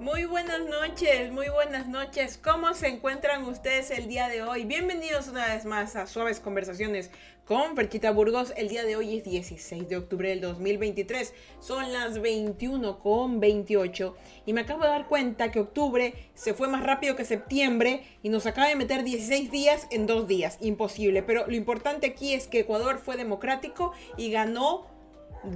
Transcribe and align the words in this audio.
Muy 0.00 0.26
buenas 0.26 0.60
noches, 0.60 1.32
muy 1.32 1.48
buenas 1.48 1.88
noches. 1.88 2.38
¿Cómo 2.38 2.72
se 2.72 2.86
encuentran 2.86 3.42
ustedes 3.42 3.90
el 3.90 4.06
día 4.06 4.28
de 4.28 4.44
hoy? 4.44 4.64
Bienvenidos 4.64 5.26
una 5.26 5.48
vez 5.48 5.64
más 5.64 5.96
a 5.96 6.06
Suaves 6.06 6.38
Conversaciones 6.38 7.10
con 7.44 7.74
Perchita 7.74 8.12
Burgos. 8.12 8.52
El 8.56 8.68
día 8.68 8.84
de 8.84 8.94
hoy 8.94 9.16
es 9.16 9.24
16 9.24 9.88
de 9.88 9.96
octubre 9.96 10.28
del 10.28 10.40
2023. 10.40 11.34
Son 11.58 11.92
las 11.92 12.20
21 12.20 13.00
con 13.00 13.40
28 13.40 14.16
y 14.46 14.52
me 14.52 14.60
acabo 14.60 14.84
de 14.84 14.90
dar 14.90 15.08
cuenta 15.08 15.50
que 15.50 15.58
octubre 15.58 16.14
se 16.34 16.54
fue 16.54 16.68
más 16.68 16.84
rápido 16.84 17.16
que 17.16 17.24
septiembre 17.24 18.04
y 18.22 18.28
nos 18.28 18.46
acaba 18.46 18.68
de 18.68 18.76
meter 18.76 19.02
16 19.02 19.50
días 19.50 19.88
en 19.90 20.06
dos 20.06 20.28
días. 20.28 20.58
Imposible. 20.60 21.24
Pero 21.24 21.48
lo 21.48 21.56
importante 21.56 22.06
aquí 22.06 22.34
es 22.34 22.46
que 22.46 22.60
Ecuador 22.60 23.00
fue 23.00 23.16
democrático 23.16 23.92
y 24.16 24.30
ganó 24.30 24.86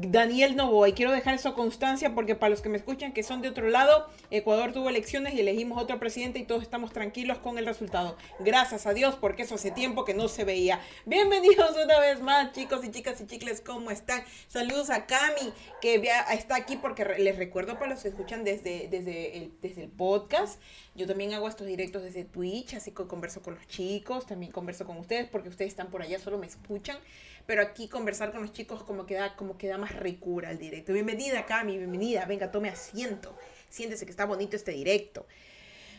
Daniel 0.00 0.56
Novoa. 0.56 0.90
quiero 0.92 1.12
dejar 1.12 1.34
eso 1.34 1.54
constancia 1.54 2.14
porque 2.14 2.34
para 2.34 2.50
los 2.50 2.62
que 2.62 2.68
me 2.68 2.78
escuchan 2.78 3.12
que 3.12 3.22
son 3.22 3.42
de 3.42 3.48
otro 3.48 3.68
lado, 3.68 4.08
Ecuador 4.30 4.72
tuvo 4.72 4.88
elecciones 4.88 5.34
y 5.34 5.40
elegimos 5.40 5.80
otro 5.82 5.98
presidente 5.98 6.38
y 6.38 6.44
todos 6.44 6.62
estamos 6.62 6.92
tranquilos 6.92 7.38
con 7.38 7.58
el 7.58 7.66
resultado. 7.66 8.16
Gracias 8.40 8.86
a 8.86 8.94
Dios 8.94 9.16
porque 9.20 9.42
eso 9.42 9.56
hace 9.56 9.70
tiempo 9.70 10.04
que 10.04 10.14
no 10.14 10.28
se 10.28 10.44
veía. 10.44 10.80
Bienvenidos 11.04 11.76
una 11.84 11.98
vez 12.00 12.22
más, 12.22 12.52
chicos 12.52 12.84
y 12.84 12.90
chicas 12.90 13.20
y 13.20 13.26
chicles, 13.26 13.60
¿cómo 13.60 13.90
están? 13.90 14.24
Saludos 14.48 14.88
a 14.90 15.06
Cami, 15.06 15.52
que 15.80 16.02
está 16.32 16.56
aquí 16.56 16.76
porque 16.76 17.04
les 17.18 17.36
recuerdo 17.36 17.74
para 17.78 17.92
los 17.92 18.02
que 18.02 18.08
escuchan 18.08 18.44
desde, 18.44 18.88
desde, 18.88 19.36
el, 19.36 19.52
desde 19.60 19.84
el 19.84 19.90
podcast. 19.90 20.60
Yo 20.94 21.06
también 21.06 21.34
hago 21.34 21.48
estos 21.48 21.66
directos 21.66 22.02
desde 22.02 22.24
Twitch, 22.24 22.74
así 22.74 22.92
que 22.92 23.06
converso 23.06 23.42
con 23.42 23.54
los 23.54 23.66
chicos, 23.66 24.26
también 24.26 24.52
converso 24.52 24.86
con 24.86 24.96
ustedes 24.98 25.28
porque 25.28 25.48
ustedes 25.48 25.70
están 25.70 25.90
por 25.90 26.02
allá, 26.02 26.18
solo 26.18 26.38
me 26.38 26.46
escuchan 26.46 26.98
pero 27.46 27.62
aquí 27.62 27.88
conversar 27.88 28.32
con 28.32 28.42
los 28.42 28.52
chicos 28.52 28.82
como 28.84 29.06
que 29.06 29.14
da, 29.14 29.36
como 29.36 29.58
que 29.58 29.76
más 29.76 29.94
ricura 29.96 30.50
al 30.50 30.58
directo. 30.58 30.92
Bienvenida, 30.92 31.46
Cami, 31.46 31.76
bienvenida. 31.76 32.24
Venga, 32.26 32.50
tome 32.50 32.68
asiento. 32.68 33.36
Siéntese 33.68 34.04
que 34.04 34.10
está 34.10 34.24
bonito 34.24 34.56
este 34.56 34.72
directo. 34.72 35.26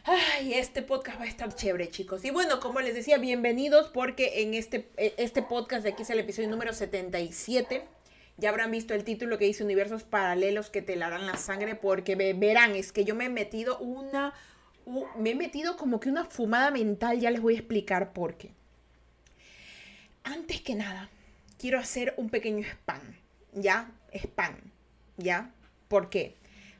Ay, 0.06 0.54
este 0.56 0.82
podcast 0.82 1.20
va 1.20 1.24
a 1.24 1.28
estar 1.28 1.56
chévere, 1.56 1.90
chicos. 1.90 2.26
Y 2.26 2.32
bueno, 2.32 2.60
como 2.60 2.82
les 2.82 2.94
decía, 2.94 3.18
bienvenidos 3.18 3.88
porque 3.88 4.42
en 4.42 4.54
este, 4.54 4.90
eh, 4.98 5.14
este 5.18 5.42
podcast 5.42 5.84
de 5.84 5.92
aquí 5.92 6.02
es 6.02 6.10
el 6.10 6.20
episodio 6.20 6.50
número 6.50 6.74
77. 6.74 7.86
Ya 8.38 8.50
habrán 8.50 8.72
visto 8.72 8.94
el 8.94 9.04
título 9.04 9.38
que 9.38 9.46
dice 9.46 9.64
Universos 9.64 10.04
Paralelos 10.04 10.70
que 10.70 10.82
te 10.82 10.96
la 10.96 11.10
dan 11.10 11.26
la 11.26 11.38
sangre 11.38 11.76
porque 11.76 12.16
verán, 12.16 12.76
es 12.76 12.92
que 12.92 13.06
yo 13.06 13.16
me 13.16 13.26
he 13.26 13.30
metido 13.30 13.78
una... 13.78 14.34
me 15.18 15.32
he 15.32 15.36
metido 15.36 15.78
como 15.78 16.00
que 16.00 16.10
una 16.10 16.26
fumada 16.26 16.72
mental, 16.72 17.20
ya 17.20 17.32
les 17.32 17.42
voy 17.42 17.56
a 17.56 17.60
explicar 17.60 18.12
por 18.12 18.36
qué. 18.36 18.52
Antes 20.24 20.62
que 20.62 20.76
nada, 20.76 21.10
quiero 21.64 21.80
hacer 21.80 22.14
un 22.18 22.30
pequeño 22.30 22.68
spam, 22.68 23.00
¿ya? 23.54 23.90
Spam, 24.14 24.58
¿ya? 25.16 25.54
¿Por 25.88 26.10
qué? 26.10 26.36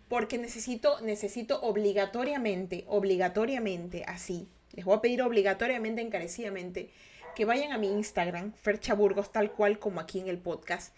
Porque 0.10 0.38
necesito, 0.38 1.00
necesito 1.00 1.62
obligatoriamente, 1.62 2.84
obligatoriamente, 2.90 4.04
así, 4.06 4.50
les 4.74 4.84
voy 4.84 4.98
a 4.98 5.00
pedir 5.00 5.22
obligatoriamente, 5.22 6.02
encarecidamente, 6.02 6.90
que 7.34 7.46
vayan 7.46 7.72
a 7.72 7.78
mi 7.78 7.94
Instagram, 7.94 8.52
Ferchaburgos, 8.52 9.32
tal 9.32 9.54
cual 9.54 9.80
como 9.80 10.02
aquí 10.02 10.20
en 10.20 10.28
el 10.28 10.38
podcast, 10.38 10.94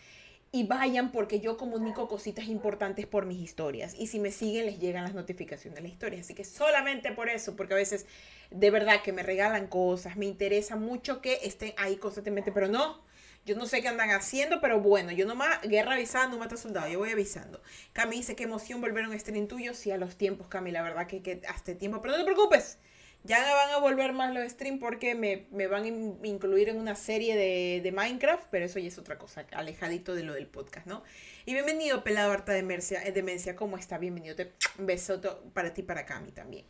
y 0.52 0.64
vayan 0.64 1.11
porque 1.11 1.39
yo 1.39 1.55
comunico 1.55 2.08
cositas 2.08 2.47
importantes 2.47 3.05
por 3.05 3.27
mis 3.27 3.39
historias. 3.39 3.94
Y 3.94 4.08
si 4.08 4.17
me 4.17 4.31
siguen, 4.31 4.66
les 4.66 4.80
llegan 4.80 5.03
las 5.03 5.14
notificaciones 5.14 5.75
de 5.75 5.83
las 5.83 5.92
historias. 5.92 6.22
Así 6.22 6.33
que 6.33 6.44
solamente 6.44 7.11
por 7.11 7.30
eso, 7.30 7.55
porque 7.55 7.75
a 7.75 7.77
veces 7.77 8.08
de 8.49 8.72
verdad 8.72 9.03
que 9.03 9.14
me 9.14 9.22
regalan 9.22 9.67
cosas, 9.67 10.17
me 10.17 10.25
interesa 10.25 10.75
mucho 10.75 11.22
que 11.22 11.38
estén 11.44 11.75
ahí 11.77 11.97
constantemente, 11.97 12.52
pero 12.52 12.67
no, 12.67 13.05
yo 13.46 13.56
no 13.56 13.68
sé 13.68 13.82
qué 13.82 13.88
andan 13.88 14.10
haciendo, 14.10 14.60
pero 14.60 14.80
bueno, 14.80 15.12
yo 15.12 15.26
nomás, 15.28 15.62
guerra 15.62 15.94
avisando, 15.94 16.38
mata 16.38 16.58
soldado, 16.58 16.88
yo 16.88 17.00
voy 17.00 17.12
avisando. 17.12 17.62
Cami 17.94 18.18
dice, 18.18 18.36
qué 18.36 18.44
emoción 18.44 18.82
volver 18.82 19.06
a 19.06 19.10
un 19.10 19.20
stream 19.20 19.48
tuyo, 19.48 19.74
sí, 19.74 19.92
a 19.92 19.98
los 19.98 20.18
tiempos, 20.18 20.48
Cami, 20.48 20.72
la 20.72 20.82
verdad 20.82 21.06
que, 21.06 21.22
que 21.22 21.42
hasta 21.48 21.76
tiempo, 21.76 22.02
pero 22.02 22.14
no 22.14 22.20
te 22.20 22.26
preocupes, 22.26 22.80
ya 23.23 23.39
van 23.55 23.72
a 23.72 23.78
volver 23.78 24.14
más 24.14 24.34
los 24.34 24.52
streams 24.52 24.80
porque 24.80 25.16
me, 25.16 25.67
van 25.67 25.84
a 25.84 25.88
incluir 26.28 26.70
en 26.70 26.78
una 26.78 26.95
serie 26.95 27.36
de, 27.36 27.92
Minecraft, 27.92 28.48
pero 28.50 28.66
eso 28.66 28.80
ya 28.80 28.88
es 28.88 28.98
otra 28.98 29.17
cosa, 29.17 29.45
alejadito 29.54 30.16
de 30.16 30.23
lo 30.23 30.34
del 30.34 30.48
podcast, 30.48 30.88
¿no? 30.88 31.04
Y 31.45 31.54
bienvenido, 31.54 32.04
pelado 32.04 32.32
harta 32.32 32.52
de 32.52 32.60
Demencia, 32.60 33.04
eh, 33.04 33.11
Demencia, 33.11 33.55
¿cómo 33.55 33.78
está? 33.78 33.98
Bienvenido, 33.98 34.36
te, 34.36 34.54
un 34.78 34.86
beso 34.86 35.22
para 35.54 35.73
ti, 35.73 35.84
para 35.84 36.05
Cami 36.05 36.32
también. 36.32 36.66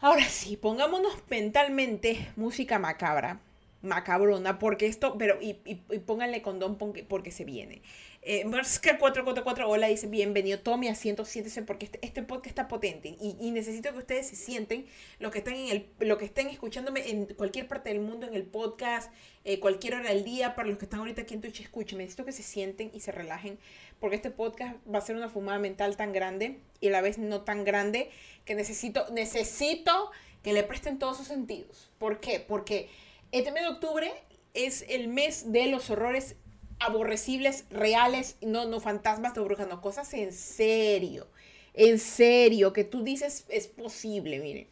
Ahora 0.00 0.24
sí, 0.24 0.56
pongámonos 0.56 1.14
mentalmente 1.28 2.30
música 2.36 2.78
macabra 2.78 3.40
macabrona, 3.82 4.58
porque 4.58 4.86
esto, 4.86 5.18
pero, 5.18 5.38
y, 5.40 5.58
y, 5.64 5.74
pónganle 5.98 6.40
condón 6.40 6.78
porque, 6.78 7.04
porque 7.04 7.30
se 7.30 7.44
viene. 7.44 7.82
Eh, 8.24 8.44
444, 8.44 9.68
hola, 9.68 9.88
dice, 9.88 10.06
bienvenido, 10.06 10.60
tome 10.60 10.88
asiento, 10.88 11.24
siéntese, 11.24 11.62
porque 11.62 11.86
este, 11.86 11.98
este 12.02 12.22
podcast 12.22 12.46
está 12.46 12.68
potente 12.68 13.16
y, 13.20 13.36
y, 13.40 13.50
necesito 13.50 13.90
que 13.90 13.98
ustedes 13.98 14.28
se 14.28 14.36
sienten, 14.36 14.86
los 15.18 15.32
que 15.32 15.38
están 15.38 15.54
en 15.54 15.68
el, 15.70 15.86
lo 15.98 16.18
que 16.18 16.24
estén 16.24 16.46
escuchándome 16.46 17.10
en 17.10 17.26
cualquier 17.26 17.66
parte 17.66 17.88
del 17.88 17.98
mundo, 17.98 18.28
en 18.28 18.34
el 18.34 18.44
podcast, 18.44 19.12
eh, 19.44 19.58
cualquier 19.58 19.96
hora 19.96 20.10
del 20.10 20.22
día, 20.22 20.54
para 20.54 20.68
los 20.68 20.78
que 20.78 20.84
están 20.84 21.00
ahorita 21.00 21.22
aquí 21.22 21.34
en 21.34 21.40
Twitch, 21.40 21.62
escuchen, 21.62 21.98
necesito 21.98 22.24
que 22.24 22.30
se 22.30 22.44
sienten 22.44 22.92
y 22.94 23.00
se 23.00 23.10
relajen, 23.10 23.58
porque 23.98 24.14
este 24.14 24.30
podcast 24.30 24.76
va 24.86 24.98
a 24.98 25.02
ser 25.02 25.16
una 25.16 25.28
fumada 25.28 25.58
mental 25.58 25.96
tan 25.96 26.12
grande 26.12 26.60
y 26.80 26.88
a 26.88 26.90
la 26.92 27.00
vez 27.00 27.18
no 27.18 27.40
tan 27.40 27.64
grande, 27.64 28.08
que 28.44 28.54
necesito, 28.54 29.04
necesito 29.10 30.12
que 30.44 30.52
le 30.52 30.62
presten 30.62 31.00
todos 31.00 31.16
sus 31.16 31.26
sentidos. 31.26 31.90
¿Por 31.98 32.20
qué? 32.20 32.38
Porque 32.38 32.88
este 33.32 33.50
mes 33.50 33.62
de 33.62 33.68
octubre 33.68 34.12
es 34.54 34.84
el 34.88 35.08
mes 35.08 35.50
de 35.52 35.66
los 35.66 35.90
horrores 35.90 36.36
aborrecibles, 36.78 37.64
reales, 37.70 38.36
no, 38.42 38.66
no 38.66 38.80
fantasmas 38.80 39.34
de 39.34 39.40
brujas, 39.40 39.68
no, 39.68 39.80
cosas 39.80 40.12
en 40.14 40.32
serio, 40.32 41.26
en 41.74 41.98
serio, 41.98 42.72
que 42.72 42.84
tú 42.84 43.02
dices 43.02 43.46
es 43.48 43.66
posible, 43.66 44.38
miren. 44.38 44.68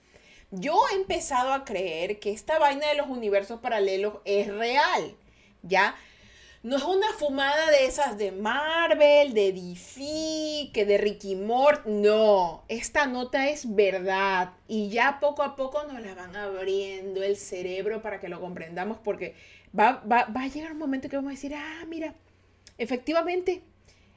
Yo 0.51 0.79
he 0.91 0.97
empezado 0.97 1.53
a 1.53 1.65
creer 1.65 2.19
que 2.19 2.33
esta 2.33 2.59
vaina 2.59 2.89
de 2.89 2.97
los 2.97 3.09
universos 3.09 3.61
paralelos 3.61 4.15
es 4.25 4.49
real, 4.49 5.17
¿ya? 5.63 5.95
No 6.63 6.77
es 6.77 6.83
una 6.83 7.11
fumada 7.15 7.71
de 7.71 7.87
esas 7.87 8.19
de 8.19 8.33
Marvel, 8.33 9.33
de 9.33 9.51
DC, 9.51 10.71
que 10.75 10.85
de 10.85 10.99
Ricky 10.99 11.35
Mort. 11.35 11.87
No, 11.87 12.65
esta 12.69 13.07
nota 13.07 13.49
es 13.49 13.75
verdad. 13.75 14.53
Y 14.69 14.91
ya 14.91 15.21
poco 15.21 15.43
a 15.43 15.57
poco 15.57 15.83
nos 15.85 16.03
la 16.03 16.15
van 16.15 16.37
abriendo 16.37 17.23
el 17.23 17.39
cerebro 17.39 18.03
para 18.03 18.21
que 18.21 18.29
lo 18.29 18.43
comprendamos 18.43 18.99
porque 18.99 19.35
va, 19.77 20.03
va, 20.05 20.25
va 20.25 20.43
a 20.43 20.49
llegar 20.49 20.73
un 20.73 20.79
momento 20.79 21.09
que 21.09 21.17
vamos 21.17 21.31
a 21.31 21.35
decir, 21.37 21.55
ah, 21.55 21.85
mira, 21.89 22.15
efectivamente, 22.77 23.63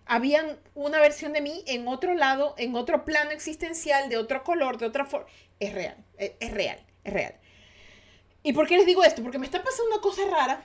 habían 0.06 0.60
una 0.75 1.00
versión 1.00 1.31
de 1.31 1.40
mí 1.40 1.64
en 1.66 1.88
otro 1.88 2.14
lado, 2.14 2.56
en 2.58 2.75
otro 2.75 3.06
plano 3.06 3.31
existencial, 3.31 4.10
de 4.10 4.18
otro 4.18 4.44
color, 4.44 4.78
de 4.78 4.88
otra 4.88 5.06
forma. 5.06 5.28
Es 5.62 5.74
real, 5.74 5.96
es, 6.18 6.34
es 6.42 6.52
real, 6.52 6.80
es 7.06 7.14
real. 7.14 7.36
¿Y 8.44 8.52
por 8.52 8.68
qué 8.68 8.75
les 8.75 8.86
digo 8.86 9.02
esto? 9.06 9.24
Porque 9.24 9.40
me 9.40 9.46
está 9.46 9.64
pasando 9.64 9.94
una 9.94 10.02
cosa 10.02 10.24
rara 10.30 10.62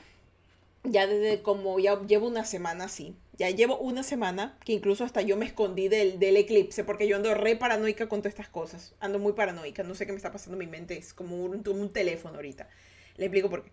ya 0.92 1.06
desde 1.06 1.42
como 1.42 1.78
ya 1.78 2.00
llevo 2.02 2.26
una 2.26 2.44
semana 2.44 2.84
así. 2.84 3.16
Ya 3.38 3.50
llevo 3.50 3.78
una 3.78 4.02
semana 4.02 4.58
que 4.64 4.72
incluso 4.72 5.04
hasta 5.04 5.22
yo 5.22 5.36
me 5.36 5.46
escondí 5.46 5.88
del, 5.88 6.18
del, 6.18 6.36
eclipse 6.36 6.82
porque 6.82 7.06
yo 7.06 7.16
ando 7.16 7.34
re 7.34 7.54
paranoica 7.54 8.08
con 8.08 8.20
todas 8.20 8.32
estas 8.32 8.48
cosas. 8.48 8.94
Ando 8.98 9.18
muy 9.18 9.32
paranoica, 9.32 9.84
no 9.84 9.94
sé 9.94 10.06
qué 10.06 10.12
me 10.12 10.16
está 10.16 10.32
pasando 10.32 10.54
en 10.54 10.66
mi 10.66 10.70
mente, 10.70 10.98
es 10.98 11.14
como 11.14 11.36
un, 11.36 11.62
un 11.66 11.92
teléfono 11.92 12.36
ahorita. 12.36 12.68
Le 13.16 13.26
explico 13.26 13.48
por 13.48 13.64
qué. 13.64 13.70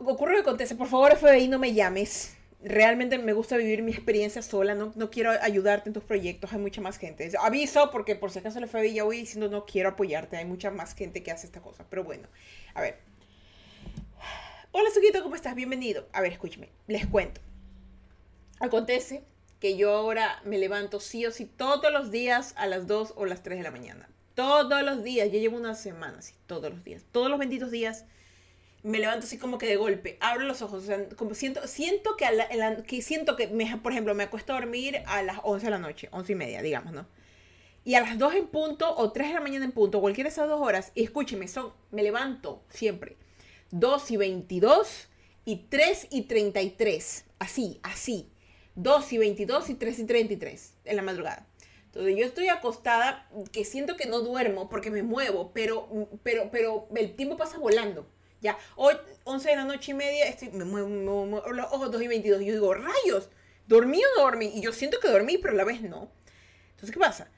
Ocurre 0.00 0.34
que 0.34 0.40
acontece, 0.40 0.74
por 0.74 0.88
favor 0.88 1.16
FBI 1.16 1.48
no 1.48 1.58
me 1.58 1.74
llames. 1.74 2.34
Realmente 2.62 3.18
me 3.18 3.34
gusta 3.34 3.56
vivir 3.56 3.82
mi 3.82 3.92
experiencia 3.92 4.40
sola, 4.42 4.74
no, 4.74 4.92
no 4.96 5.10
quiero 5.10 5.30
ayudarte 5.42 5.90
en 5.90 5.92
tus 5.92 6.02
proyectos, 6.02 6.52
hay 6.52 6.58
mucha 6.58 6.80
más 6.80 6.96
gente. 6.96 7.30
Aviso 7.38 7.90
porque 7.90 8.16
por 8.16 8.30
si 8.30 8.38
acaso 8.38 8.58
el 8.58 8.68
FBI 8.68 8.94
ya 8.94 9.04
voy 9.04 9.18
diciendo 9.18 9.48
no 9.48 9.66
quiero 9.66 9.90
apoyarte, 9.90 10.36
hay 10.36 10.46
mucha 10.46 10.70
más 10.70 10.94
gente 10.94 11.22
que 11.22 11.30
hace 11.30 11.46
esta 11.46 11.60
cosa. 11.60 11.84
Pero 11.90 12.04
bueno, 12.04 12.26
a 12.74 12.80
ver, 12.80 12.98
Hola, 14.72 14.90
Suquito, 14.92 15.22
¿cómo 15.22 15.36
estás? 15.36 15.54
Bienvenido. 15.54 16.06
A 16.12 16.20
ver, 16.20 16.32
escúchame, 16.32 16.68
les 16.86 17.06
cuento. 17.06 17.40
Acontece 18.60 19.22
que 19.58 19.76
yo 19.76 19.90
ahora 19.90 20.42
me 20.44 20.58
levanto 20.58 21.00
sí 21.00 21.24
o 21.24 21.30
sí 21.30 21.46
todos 21.46 21.90
los 21.92 22.10
días 22.10 22.52
a 22.56 22.66
las 22.66 22.86
2 22.86 23.14
o 23.16 23.24
las 23.24 23.42
3 23.42 23.58
de 23.58 23.64
la 23.64 23.70
mañana. 23.70 24.08
Todos 24.34 24.82
los 24.82 25.02
días, 25.02 25.30
yo 25.32 25.38
llevo 25.38 25.56
una 25.56 25.74
semana 25.74 26.18
así, 26.18 26.34
todos 26.46 26.70
los 26.70 26.84
días. 26.84 27.04
Todos 27.10 27.30
los 27.30 27.38
benditos 27.38 27.70
días 27.70 28.04
me 28.82 28.98
levanto 28.98 29.24
así 29.24 29.38
como 29.38 29.56
que 29.56 29.66
de 29.66 29.76
golpe, 29.76 30.18
abro 30.20 30.44
los 30.44 30.60
ojos, 30.60 30.82
o 30.82 30.86
sea, 30.86 31.08
como 31.10 31.34
siento, 31.34 31.62
que, 32.18 32.84
que 32.86 33.02
siento 33.02 33.34
que, 33.34 33.48
me, 33.48 33.78
por 33.78 33.92
ejemplo, 33.92 34.14
me 34.14 34.24
acuesto 34.24 34.52
a 34.52 34.60
dormir 34.60 35.02
a 35.06 35.22
las 35.22 35.38
11 35.42 35.66
de 35.66 35.70
la 35.70 35.78
noche, 35.78 36.08
11 36.12 36.32
y 36.32 36.34
media, 36.34 36.62
digamos, 36.62 36.92
¿no? 36.92 37.06
Y 37.84 37.94
a 37.94 38.00
las 38.00 38.18
2 38.18 38.34
en 38.34 38.46
punto 38.48 38.94
o 38.94 39.10
3 39.10 39.28
de 39.28 39.34
la 39.34 39.40
mañana 39.40 39.64
en 39.64 39.72
punto, 39.72 40.00
cualquiera 40.00 40.28
de 40.28 40.32
esas 40.32 40.48
dos 40.48 40.60
horas, 40.60 40.92
y 40.94 41.02
escúcheme, 41.02 41.48
son, 41.48 41.72
me 41.90 42.02
levanto 42.02 42.62
siempre 42.68 43.16
2 43.70 44.10
y 44.10 44.16
22 44.16 45.08
y 45.44 45.56
3 45.68 46.08
y 46.10 46.22
33. 46.22 47.24
Así, 47.38 47.80
así. 47.82 48.30
2 48.76 49.12
y 49.12 49.18
22 49.18 49.70
y 49.70 49.74
3 49.74 49.98
y 50.00 50.04
33 50.04 50.74
en 50.84 50.96
la 50.96 51.02
madrugada. 51.02 51.46
Entonces 51.86 52.16
yo 52.16 52.26
estoy 52.26 52.48
acostada 52.48 53.26
que 53.52 53.64
siento 53.64 53.96
que 53.96 54.06
no 54.06 54.20
duermo 54.20 54.68
porque 54.68 54.90
me 54.90 55.02
muevo, 55.02 55.50
pero, 55.54 55.88
pero, 56.22 56.50
pero 56.50 56.88
el 56.94 57.16
tiempo 57.16 57.38
pasa 57.38 57.58
volando. 57.58 58.06
Ya, 58.42 58.58
hoy 58.76 58.94
11 59.24 59.48
de 59.48 59.56
la 59.56 59.64
noche 59.64 59.92
y 59.92 59.94
media, 59.94 60.26
estoy, 60.26 60.50
me 60.50 60.66
muevo, 60.66 60.88
me 60.88 61.02
muevo, 61.02 61.48
los 61.52 61.72
ojos 61.72 61.90
2 61.90 62.02
y 62.02 62.08
22. 62.08 62.42
Y 62.42 62.46
yo 62.46 62.52
digo, 62.52 62.74
rayos, 62.74 63.30
¿dormí 63.66 64.02
o 64.04 64.18
no 64.18 64.24
dormí? 64.24 64.52
Y 64.54 64.60
yo 64.60 64.72
siento 64.72 65.00
que 65.00 65.08
dormí, 65.08 65.38
pero 65.38 65.54
a 65.54 65.56
la 65.56 65.64
vez 65.64 65.80
no. 65.80 66.10
Entonces, 66.72 66.90
¿qué 66.92 67.00
pasa? 67.00 67.30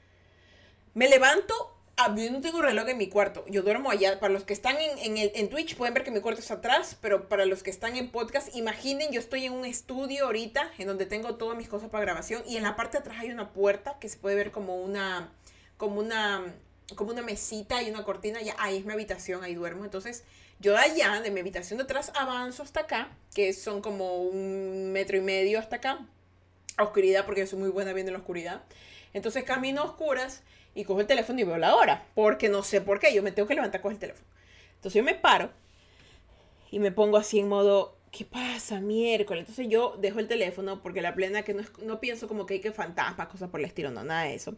Me 0.93 1.07
levanto, 1.07 1.78
yo 2.07 2.31
no 2.31 2.41
tengo 2.41 2.61
reloj 2.61 2.87
en 2.89 2.97
mi 2.97 3.07
cuarto, 3.09 3.45
yo 3.47 3.61
duermo 3.61 3.91
allá. 3.91 4.19
Para 4.19 4.33
los 4.33 4.43
que 4.43 4.53
están 4.53 4.77
en, 4.77 4.97
en, 4.99 5.17
el, 5.17 5.31
en 5.35 5.49
Twitch 5.49 5.75
pueden 5.75 5.93
ver 5.93 6.03
que 6.03 6.11
mi 6.11 6.21
cuarto 6.21 6.41
está 6.41 6.55
atrás, 6.55 6.97
pero 7.01 7.27
para 7.27 7.45
los 7.45 7.63
que 7.63 7.69
están 7.69 7.95
en 7.95 8.09
podcast, 8.09 8.55
imaginen, 8.55 9.11
yo 9.11 9.19
estoy 9.19 9.45
en 9.45 9.53
un 9.53 9.65
estudio 9.65 10.25
ahorita 10.25 10.71
en 10.77 10.87
donde 10.87 11.05
tengo 11.05 11.35
todas 11.35 11.57
mis 11.57 11.67
cosas 11.67 11.89
para 11.89 12.03
grabación 12.03 12.43
y 12.47 12.57
en 12.57 12.63
la 12.63 12.75
parte 12.75 12.97
de 12.97 13.01
atrás 13.01 13.17
hay 13.19 13.31
una 13.31 13.51
puerta 13.51 13.97
que 13.99 14.09
se 14.09 14.17
puede 14.17 14.35
ver 14.35 14.51
como 14.51 14.81
una, 14.81 15.31
como 15.77 15.99
una, 15.99 16.53
como 16.95 17.11
una 17.11 17.21
mesita 17.21 17.81
y 17.83 17.89
una 17.89 18.03
cortina, 18.03 18.41
ya 18.41 18.55
ahí 18.59 18.77
es 18.77 18.85
mi 18.85 18.93
habitación, 18.93 19.43
ahí 19.43 19.55
duermo. 19.55 19.83
Entonces 19.83 20.23
yo 20.59 20.73
de 20.73 20.79
allá, 20.79 21.21
de 21.21 21.31
mi 21.31 21.39
habitación 21.39 21.77
de 21.77 21.83
atrás, 21.83 22.11
avanzo 22.15 22.63
hasta 22.63 22.81
acá, 22.81 23.09
que 23.33 23.53
son 23.53 23.81
como 23.81 24.21
un 24.21 24.91
metro 24.91 25.17
y 25.17 25.21
medio 25.21 25.59
hasta 25.59 25.77
acá, 25.77 26.05
oscuridad, 26.77 27.25
porque 27.25 27.41
yo 27.41 27.47
soy 27.47 27.59
muy 27.59 27.69
buena 27.69 27.93
viendo 27.93 28.11
la 28.11 28.19
oscuridad. 28.19 28.63
Entonces 29.13 29.43
camino 29.43 29.81
a 29.81 29.85
oscuras 29.85 30.43
y 30.75 30.83
cojo 30.83 31.01
el 31.01 31.07
teléfono 31.07 31.39
y 31.39 31.43
veo 31.43 31.57
la 31.57 31.75
hora, 31.75 32.05
porque 32.15 32.49
no 32.49 32.63
sé 32.63 32.81
por 32.81 32.99
qué, 32.99 33.13
yo 33.13 33.23
me 33.23 33.31
tengo 33.31 33.47
que 33.47 33.55
levantar 33.55 33.81
con 33.81 33.91
el 33.91 33.99
teléfono. 33.99 34.27
Entonces 34.75 34.93
yo 34.93 35.03
me 35.03 35.15
paro 35.15 35.51
y 36.71 36.79
me 36.79 36.91
pongo 36.91 37.17
así 37.17 37.39
en 37.39 37.49
modo, 37.49 37.97
¿qué 38.11 38.25
pasa 38.25 38.79
miércoles? 38.79 39.41
Entonces 39.41 39.67
yo 39.69 39.97
dejo 39.99 40.19
el 40.19 40.27
teléfono 40.27 40.81
porque 40.81 41.01
la 41.01 41.15
plena 41.15 41.43
que 41.43 41.53
no, 41.53 41.63
no 41.83 41.99
pienso 41.99 42.27
como 42.27 42.45
que 42.45 42.55
hay 42.55 42.59
que 42.61 42.71
fantasmas, 42.71 43.27
cosas 43.27 43.49
por 43.49 43.59
el 43.59 43.65
estilo, 43.65 43.91
no, 43.91 44.03
nada 44.03 44.23
de 44.23 44.35
eso. 44.35 44.55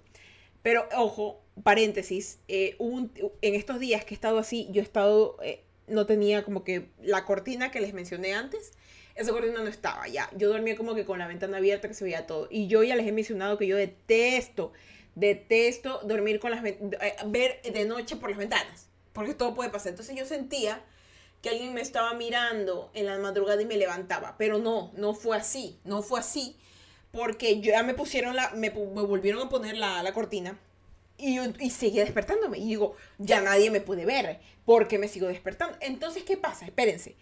Pero 0.61 0.87
ojo, 0.95 1.41
paréntesis, 1.63 2.39
eh, 2.47 2.77
en 2.79 3.55
estos 3.55 3.79
días 3.79 4.05
que 4.05 4.13
he 4.13 4.15
estado 4.15 4.37
así, 4.37 4.67
yo 4.71 4.81
he 4.81 4.83
estado, 4.83 5.37
eh, 5.41 5.63
no 5.87 6.05
tenía 6.05 6.43
como 6.43 6.63
que 6.63 6.89
la 7.01 7.25
cortina 7.25 7.71
que 7.71 7.81
les 7.81 7.93
mencioné 7.93 8.33
antes, 8.33 8.73
esa 9.15 9.31
cortina 9.31 9.61
no 9.61 9.67
estaba 9.67 10.07
ya. 10.07 10.29
Yo 10.37 10.49
dormía 10.49 10.75
como 10.75 10.95
que 10.95 11.05
con 11.05 11.19
la 11.19 11.27
ventana 11.27 11.57
abierta 11.57 11.87
que 11.87 11.93
se 11.93 12.03
veía 12.03 12.27
todo. 12.27 12.47
Y 12.49 12.67
yo 12.67 12.83
ya 12.83 12.95
les 12.95 13.07
he 13.07 13.11
mencionado 13.11 13.57
que 13.57 13.67
yo 13.67 13.75
detesto 13.75 14.71
detesto 15.15 15.99
dormir 16.03 16.39
con 16.39 16.51
las 16.51 16.63
eh, 16.63 17.15
ver 17.27 17.61
de 17.61 17.85
noche 17.85 18.15
por 18.15 18.29
las 18.29 18.39
ventanas, 18.39 18.87
porque 19.13 19.33
todo 19.33 19.53
puede 19.53 19.69
pasar. 19.69 19.89
Entonces 19.89 20.15
yo 20.15 20.25
sentía 20.25 20.83
que 21.41 21.49
alguien 21.49 21.73
me 21.73 21.81
estaba 21.81 22.13
mirando 22.13 22.91
en 22.93 23.07
la 23.07 23.17
madrugada 23.17 23.61
y 23.61 23.65
me 23.65 23.77
levantaba, 23.77 24.35
pero 24.37 24.59
no, 24.59 24.91
no 24.95 25.13
fue 25.13 25.37
así, 25.37 25.79
no 25.83 26.03
fue 26.03 26.19
así, 26.19 26.55
porque 27.11 27.59
ya 27.61 27.83
me 27.83 27.93
pusieron 27.93 28.35
la, 28.35 28.51
me, 28.51 28.69
volvieron 28.69 29.47
a 29.47 29.49
poner 29.49 29.77
la, 29.77 30.03
la 30.03 30.13
cortina 30.13 30.57
y, 31.17 31.39
y 31.59 31.69
seguía 31.69 32.03
despertándome. 32.03 32.59
Y 32.59 32.67
digo, 32.67 32.95
ya 33.17 33.41
nadie 33.41 33.71
me 33.71 33.81
puede 33.81 34.05
ver, 34.05 34.39
porque 34.65 34.97
me 34.97 35.07
sigo 35.07 35.27
despertando. 35.27 35.77
Entonces, 35.81 36.23
¿qué 36.23 36.37
pasa? 36.37 36.65
Espérense. 36.65 37.15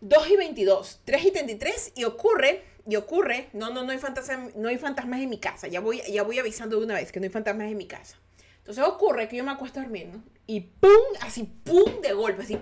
2 0.00 0.30
y 0.30 0.36
22, 0.36 1.00
3 1.04 1.24
y 1.24 1.30
33 1.30 1.92
y 1.94 2.04
ocurre 2.04 2.62
y 2.90 2.96
ocurre, 2.96 3.48
no, 3.52 3.70
no, 3.70 3.84
no 3.84 3.92
hay, 3.92 3.98
fantasmas, 3.98 4.56
no 4.56 4.68
hay 4.68 4.76
fantasmas 4.76 5.20
en 5.20 5.30
mi 5.30 5.38
casa, 5.38 5.68
ya 5.68 5.80
voy, 5.80 6.02
ya 6.10 6.24
voy 6.24 6.40
avisando 6.40 6.76
de 6.76 6.84
una 6.84 6.94
vez 6.94 7.12
que 7.12 7.20
no 7.20 7.24
hay 7.24 7.30
fantasmas 7.30 7.70
en 7.70 7.76
mi 7.76 7.86
casa. 7.86 8.16
Entonces 8.58 8.82
ocurre 8.82 9.28
que 9.28 9.36
yo 9.36 9.44
me 9.44 9.52
acuesto 9.52 9.78
a 9.78 9.84
dormir, 9.84 10.08
¿no? 10.08 10.24
Y 10.48 10.60
pum, 10.60 10.90
así, 11.20 11.44
pum, 11.64 12.00
de 12.02 12.12
golpe, 12.12 12.42
así, 12.42 12.58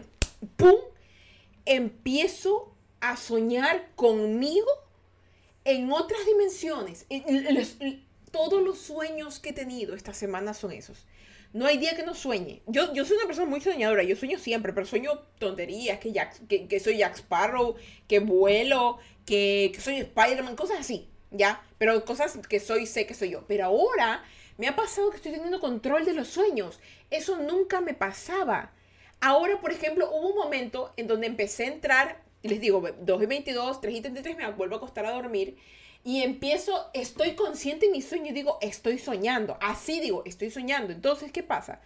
pum, 0.57 0.77
empiezo 1.65 2.75
a 3.01 3.17
soñar 3.17 3.91
conmigo 3.95 4.69
en 5.65 5.91
otras 5.93 6.27
dimensiones. 6.27 7.07
todos 8.31 8.63
los 8.63 8.79
sueños 8.79 9.39
que 9.39 9.51
he 9.51 9.55
tenido 9.55 9.95
esta 9.95 10.13
semana 10.13 10.53
son 10.53 10.73
esos. 10.73 11.07
No 11.55 11.65
hay 11.65 11.79
día 11.79 11.97
que 11.97 12.03
no 12.03 12.15
sueñe. 12.15 12.61
Yo, 12.67 12.93
yo 12.93 13.07
soy 13.07 13.17
una 13.17 13.27
persona 13.27 13.49
muy 13.49 13.63
soñadora, 13.63 14.03
yo 14.03 14.15
sueño 14.17 14.39
siempre, 14.39 14.75
pero 14.75 14.85
sueño 14.85 15.21
tonterías, 15.39 15.99
que, 15.99 16.13
que, 16.47 16.69
que 16.69 16.81
soy 16.81 16.99
Jack 16.99 17.17
Sparrow, 17.17 17.75
que 18.07 18.19
vuelo, 18.19 18.99
que, 19.29 19.79
soy 19.79 19.97
Spider-Man, 19.97 20.57
cosas 20.57 20.81
así, 20.81 21.09
¿ya? 21.31 21.63
Pero 21.77 22.05
cosas 22.05 22.39
que 22.49 22.61
soy, 22.61 22.87
sé 22.87 23.07
que 23.07 23.15
soy 23.15 23.31
yo. 23.31 23.45
Pero 23.47 23.67
ahora 23.67 24.25
me 24.57 24.69
ha 24.69 24.75
pasado 24.75 25.11
que 25.11 25.17
estoy 25.17 25.33
teniendo 25.33 25.61
control 25.61 26.07
de 26.07 26.15
los 26.15 26.29
sueños. 26.29 26.81
Eso 27.11 27.37
nunca 27.37 27.83
me 27.83 27.93
pasaba. 27.93 28.73
Ahora, 29.21 29.61
por 29.61 29.71
ejemplo, 29.71 30.11
hubo 30.11 30.29
un 30.31 30.37
momento 30.37 30.93
en 30.97 31.07
donde 31.07 31.27
empecé 31.27 31.65
a 31.65 31.69
entrar, 31.69 32.23
y 32.43 32.49
les 32.49 32.61
digo, 32.61 32.83
2 33.01 33.23
y 33.23 33.27
22, 33.27 33.81
3 33.81 33.95
y 33.95 34.01
33, 34.01 34.37
me 34.37 34.51
vuelvo 34.53 34.77
a 34.77 34.79
acostar 34.79 35.05
a 35.05 35.13
dormir. 35.13 35.59
Y 36.05 36.23
empiezo, 36.23 36.89
estoy 36.95 37.35
consciente 37.35 37.87
en 37.87 37.93
mi 37.93 38.01
sueño 38.01 38.31
y 38.31 38.33
digo, 38.33 38.57
estoy 38.63 38.99
soñando. 38.99 39.59
Así 39.61 40.01
digo, 40.01 40.23
estoy 40.25 40.51
soñando. 40.51 40.93
Entonces, 40.93 41.33
¿qué 41.33 41.43
pasa? 41.43 41.83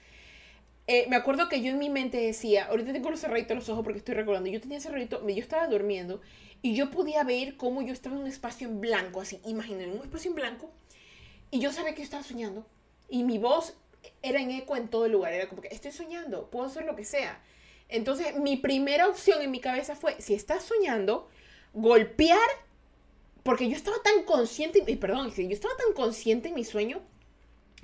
Eh, 0.87 1.07
me 1.09 1.17
acuerdo 1.17 1.49
que 1.49 1.61
yo 1.63 1.71
en 1.71 1.79
mi 1.79 1.91
mente 1.91 2.19
decía, 2.19 2.67
ahorita 2.67 2.93
tengo 2.93 3.11
los 3.11 3.21
cerraditos 3.21 3.57
los 3.57 3.69
ojos 3.69 3.85
porque 3.85 3.99
estoy 3.99 4.15
recordando, 4.15 4.51
yo 4.51 4.61
tenía 4.61 4.81
cerradito, 4.81 5.27
yo 5.27 5.43
estaba 5.43 5.67
durmiendo 5.69 6.21
y 6.63 6.77
yo 6.77 6.91
podía 6.91 7.25
ver 7.25 7.57
cómo 7.57 7.83
yo 7.83 7.93
estaba 7.93 8.15
en 8.15 8.23
un 8.23 8.29
espacio 8.29 8.69
en 8.69 8.81
blanco, 8.81 9.21
así, 9.21 9.41
imaginen, 9.45 9.91
un 9.91 10.03
espacio 10.03 10.31
en 10.31 10.37
blanco. 10.37 10.71
Y 11.51 11.59
yo 11.59 11.73
sabía 11.73 11.93
que 11.93 11.99
yo 11.99 12.05
estaba 12.05 12.23
soñando. 12.23 12.65
Y 13.09 13.25
mi 13.25 13.37
voz 13.37 13.75
era 14.23 14.41
en 14.41 14.51
eco 14.53 14.77
en 14.77 14.89
todo 14.89 15.07
el 15.07 15.13
lugar. 15.13 15.33
Era 15.33 15.49
como 15.49 15.61
que 15.61 15.69
estoy 15.69 15.91
soñando, 15.91 16.49
puedo 16.51 16.67
hacer 16.67 16.85
lo 16.85 16.97
que 16.97 17.05
sea. 17.05 17.43
Entonces, 17.89 18.37
mi 18.37 18.57
primera 18.57 19.09
opción 19.09 19.43
en 19.43 19.51
mi 19.51 19.61
cabeza 19.61 19.97
fue, 19.97 20.21
si 20.21 20.35
estás 20.35 20.63
soñando, 20.63 21.29
golpear, 21.75 22.39
porque 23.43 23.69
yo 23.69 23.77
estaba 23.77 24.01
tan 24.03 24.23
consciente, 24.23 24.83
y 24.87 24.97
perdón, 24.97 25.33
yo 25.35 25.51
estaba 25.51 25.77
tan 25.77 25.93
consciente 25.95 26.49
en 26.49 26.55
mi 26.55 26.65
sueño, 26.65 27.03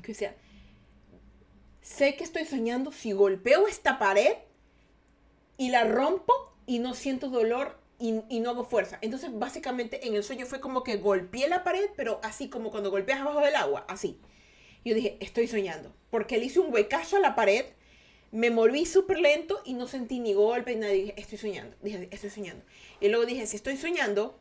que 0.03 0.15
sé 0.15 2.17
que 2.17 2.25
estoy 2.25 2.45
soñando, 2.45 2.93
si 2.93 3.13
golpeo 3.13 3.67
esta 3.67 3.99
pared 3.99 4.37
y 5.57 5.71
la 5.71 5.85
rompo 5.85 6.33
y 6.67 6.79
no 6.79 6.95
siento 6.95 7.29
dolor, 7.29 7.78
y, 7.99 8.41
no 8.41 8.51
hago 8.51 8.65
fuerza. 8.65 8.99
Entonces, 9.01 9.31
básicamente, 9.33 10.07
en 10.07 10.15
el 10.15 10.23
sueño 10.23 10.47
fue 10.47 10.61
como 10.61 10.85
que 10.85 10.97
golpeé 10.97 11.49
la 11.49 11.65
pared, 11.65 11.91
pero 11.97 12.21
así 12.23 12.49
como 12.49 12.71
cuando 12.71 12.91
golpeas 12.91 13.21
abajo 13.21 13.41
del 13.41 13.57
agua, 13.57 13.85
así. 13.89 14.21
Yo 14.85 14.95
dije, 14.95 15.17
estoy 15.21 15.49
soñando, 15.49 15.93
porque 16.11 16.39
le 16.39 16.47
hice 16.47 16.61
un 16.61 16.73
huecazo 16.73 17.17
a 17.17 17.21
la 17.21 17.35
pared, 17.35 17.65
me 18.31 18.51
moví 18.51 18.87
súper 18.87 19.19
lento 19.19 19.61
y 19.65 19.75
no 19.75 19.89
sentí 19.89 20.21
ni 20.21 20.33
golpe 20.33 20.75
ni 20.75 20.81
nada. 20.81 20.93
Dije, 20.93 21.15
estoy 21.17 21.39
soñando, 21.39 21.77
dije, 21.83 22.09
estoy 22.13 22.31
soñando. 22.31 22.65
Y 23.01 23.09
luego 23.09 23.27
dije, 23.27 23.47
si 23.47 23.57
estoy 23.57 23.77
soñando, 23.77 24.39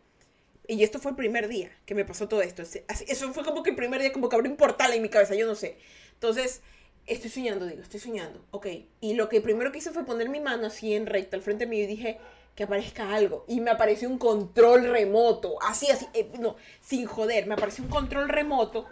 y 0.68 0.84
esto 0.84 1.00
fue 1.00 1.12
el 1.12 1.18
primer 1.18 1.48
día 1.48 1.72
que 1.86 1.96
me 1.96 2.06
pasó 2.06 2.28
todo 2.28 2.42
esto. 2.42 2.62
Eso 2.62 3.34
fue 3.34 3.44
como 3.44 3.64
que 3.64 3.72
el 3.72 3.76
primer 3.76 4.02
día, 4.02 4.14
como 4.14 4.30
que 4.30 4.36
abrió 4.36 4.52
un 4.52 4.58
portal 4.58 4.94
en 4.94 5.02
mi 5.02 5.10
cabeza, 5.10 5.34
yo 5.34 5.48
no 5.48 5.56
sé. 5.56 5.78
Entonces, 6.14 6.62
estoy 7.08 7.32
soñando, 7.32 7.66
digo, 7.66 7.82
estoy 7.82 8.00
soñando, 8.00 8.46
ok. 8.52 8.68
Y 9.02 9.16
lo 9.16 9.30
que 9.30 9.42
primero 9.42 9.72
que 9.72 9.80
hice 9.80 9.92
fue 9.92 10.06
poner 10.06 10.30
mi 10.30 10.42
mano 10.42 10.68
así 10.68 10.94
en 10.94 11.08
recta 11.08 11.38
al 11.38 11.42
frente 11.42 11.66
mío 11.66 11.84
y 11.84 11.88
dije, 11.88 12.20
que 12.58 12.64
aparezca 12.64 13.14
algo. 13.14 13.46
Y 13.48 13.62
me 13.62 13.70
apareció 13.70 14.10
un 14.10 14.18
control 14.18 14.90
remoto. 14.90 15.62
Así, 15.62 15.92
así. 15.92 16.08
Eh, 16.16 16.32
no, 16.40 16.56
sin 16.82 17.06
joder. 17.06 17.46
Me 17.46 17.54
apareció 17.54 17.84
un 17.84 17.90
control 17.92 18.28
remoto. 18.28 18.88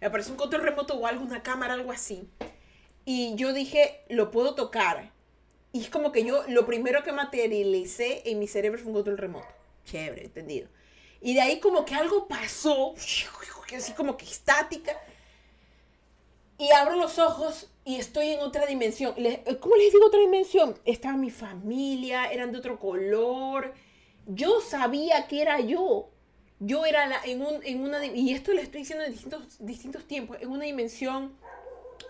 Me 0.00 0.06
apareció 0.06 0.32
un 0.32 0.38
control 0.38 0.62
remoto 0.62 0.94
o 0.94 1.06
algo, 1.06 1.22
una 1.22 1.42
cámara, 1.42 1.74
algo 1.74 1.92
así. 1.92 2.26
Y 3.04 3.34
yo 3.34 3.52
dije, 3.52 4.04
lo 4.08 4.30
puedo 4.30 4.54
tocar. 4.54 5.12
Y 5.70 5.82
es 5.82 5.90
como 5.90 6.12
que 6.12 6.24
yo, 6.24 6.44
lo 6.48 6.64
primero 6.64 7.04
que 7.04 7.12
materialicé 7.12 8.22
en 8.24 8.38
mi 8.38 8.48
cerebro 8.48 8.78
fue 8.78 8.88
un 8.88 8.94
control 8.94 9.18
remoto. 9.18 9.54
Chévere, 9.84 10.24
entendido. 10.24 10.68
Y 11.20 11.34
de 11.34 11.42
ahí 11.42 11.60
como 11.60 11.84
que 11.84 11.94
algo 11.94 12.26
pasó. 12.26 12.94
Así 13.76 13.92
como 13.92 14.16
que 14.16 14.24
estática. 14.24 14.98
Y 16.60 16.70
abro 16.72 16.96
los 16.96 17.18
ojos 17.18 17.70
y 17.86 17.96
estoy 17.96 18.28
en 18.28 18.40
otra 18.40 18.66
dimensión. 18.66 19.14
¿Cómo 19.60 19.76
les 19.76 19.94
digo 19.94 20.06
otra 20.06 20.20
dimensión? 20.20 20.78
Estaba 20.84 21.16
mi 21.16 21.30
familia, 21.30 22.30
eran 22.30 22.52
de 22.52 22.58
otro 22.58 22.78
color. 22.78 23.72
Yo 24.26 24.60
sabía 24.60 25.26
que 25.26 25.40
era 25.40 25.58
yo. 25.60 26.10
Yo 26.58 26.84
era 26.84 27.06
la, 27.06 27.18
en, 27.24 27.40
un, 27.40 27.64
en 27.64 27.80
una... 27.80 28.04
Y 28.04 28.34
esto 28.34 28.52
lo 28.52 28.60
estoy 28.60 28.80
diciendo 28.80 29.06
en 29.06 29.12
distintos, 29.12 29.56
distintos 29.58 30.06
tiempos. 30.06 30.36
En 30.40 30.50
una 30.50 30.66
dimensión... 30.66 31.34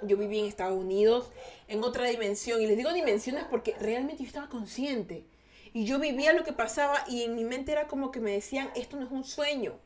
Yo 0.03 0.17
viví 0.17 0.41
en 0.41 0.47
Estados 0.47 0.79
Unidos, 0.79 1.31
en 1.69 1.85
otra 1.85 2.07
dimensión. 2.07 2.61
Y 2.61 2.67
les 2.67 2.77
digo 2.77 2.93
dimensiones 2.93 3.45
porque 3.45 3.77
realmente 3.79 4.25
yo 4.25 4.27
estaba 4.27 4.49
consciente. 4.49 5.27
Y 5.73 5.85
yo 5.85 6.01
vivía 6.01 6.33
lo 6.33 6.43
que 6.43 6.53
pasaba 6.53 7.05
y 7.07 7.23
en 7.23 7.37
mi 7.37 7.45
mente 7.45 7.71
era 7.71 7.87
como 7.87 8.11
que 8.11 8.19
me 8.19 8.33
decían, 8.33 8.71
esto 8.75 8.97
no 8.97 9.05
es 9.05 9.13
un 9.13 9.23
sueño. 9.23 9.79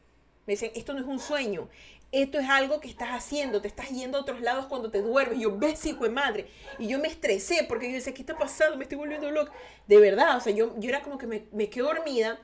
Me 0.47 0.54
decían, 0.54 0.73
esto 0.75 0.94
no 0.94 1.00
es 1.00 1.06
un 1.06 1.18
sueño 1.18 1.68
esto 2.12 2.38
es 2.38 2.49
algo 2.49 2.80
que 2.80 2.88
estás 2.88 3.11
haciendo, 3.11 3.61
te 3.61 3.68
estás 3.68 3.90
yendo 3.90 4.18
a 4.18 4.20
otros 4.20 4.40
lados 4.40 4.66
cuando 4.66 4.90
te 4.90 5.02
duermes. 5.02 5.40
yo, 5.40 5.56
ves, 5.56 5.84
hijo 5.87 6.04
de 6.04 6.11
madre. 6.11 6.46
Y 6.78 6.87
yo 6.87 6.99
me 6.99 7.08
estresé 7.08 7.64
porque 7.68 7.88
yo 7.88 7.94
decía, 7.94 8.14
¿qué 8.14 8.23
está 8.23 8.38
pasando? 8.38 8.76
Me 8.76 8.84
estoy 8.84 8.99
volviendo 8.99 9.30
loca. 9.30 9.52
De 9.87 9.99
verdad, 9.99 10.37
o 10.37 10.40
sea, 10.40 10.52
yo, 10.52 10.75
yo 10.78 10.88
era 10.88 11.02
como 11.02 11.18
que 11.18 11.26
me, 11.26 11.46
me 11.52 11.68
quedo 11.68 11.87
dormida. 11.87 12.38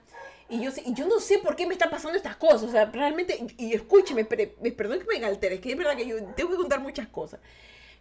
Y 0.49 0.61
yo, 0.61 0.73
y 0.85 0.93
yo 0.95 1.07
no 1.07 1.21
sé 1.21 1.39
por 1.39 1.55
qué 1.55 1.67
me 1.67 1.75
están 1.75 1.91
pasando 1.91 2.17
estas 2.17 2.37
cosas. 2.37 2.65
O 2.65 2.71
sea, 2.73 2.87
realmente, 2.87 3.47
y, 3.57 3.73
escúcheme, 3.73 4.27
me 4.61 4.73
perdón 4.73 4.99
que 4.99 5.19
me 5.19 5.25
altere, 5.25 5.55
es 5.57 5.61
que 5.61 5.71
es 5.71 5.79
verdad 5.79 5.97
que 5.97 6.07
yo 6.07 6.17
tengo 6.35 6.51
que 6.51 6.57
contar 6.57 6.81
muchas 6.81 7.07
cosas. 7.07 7.39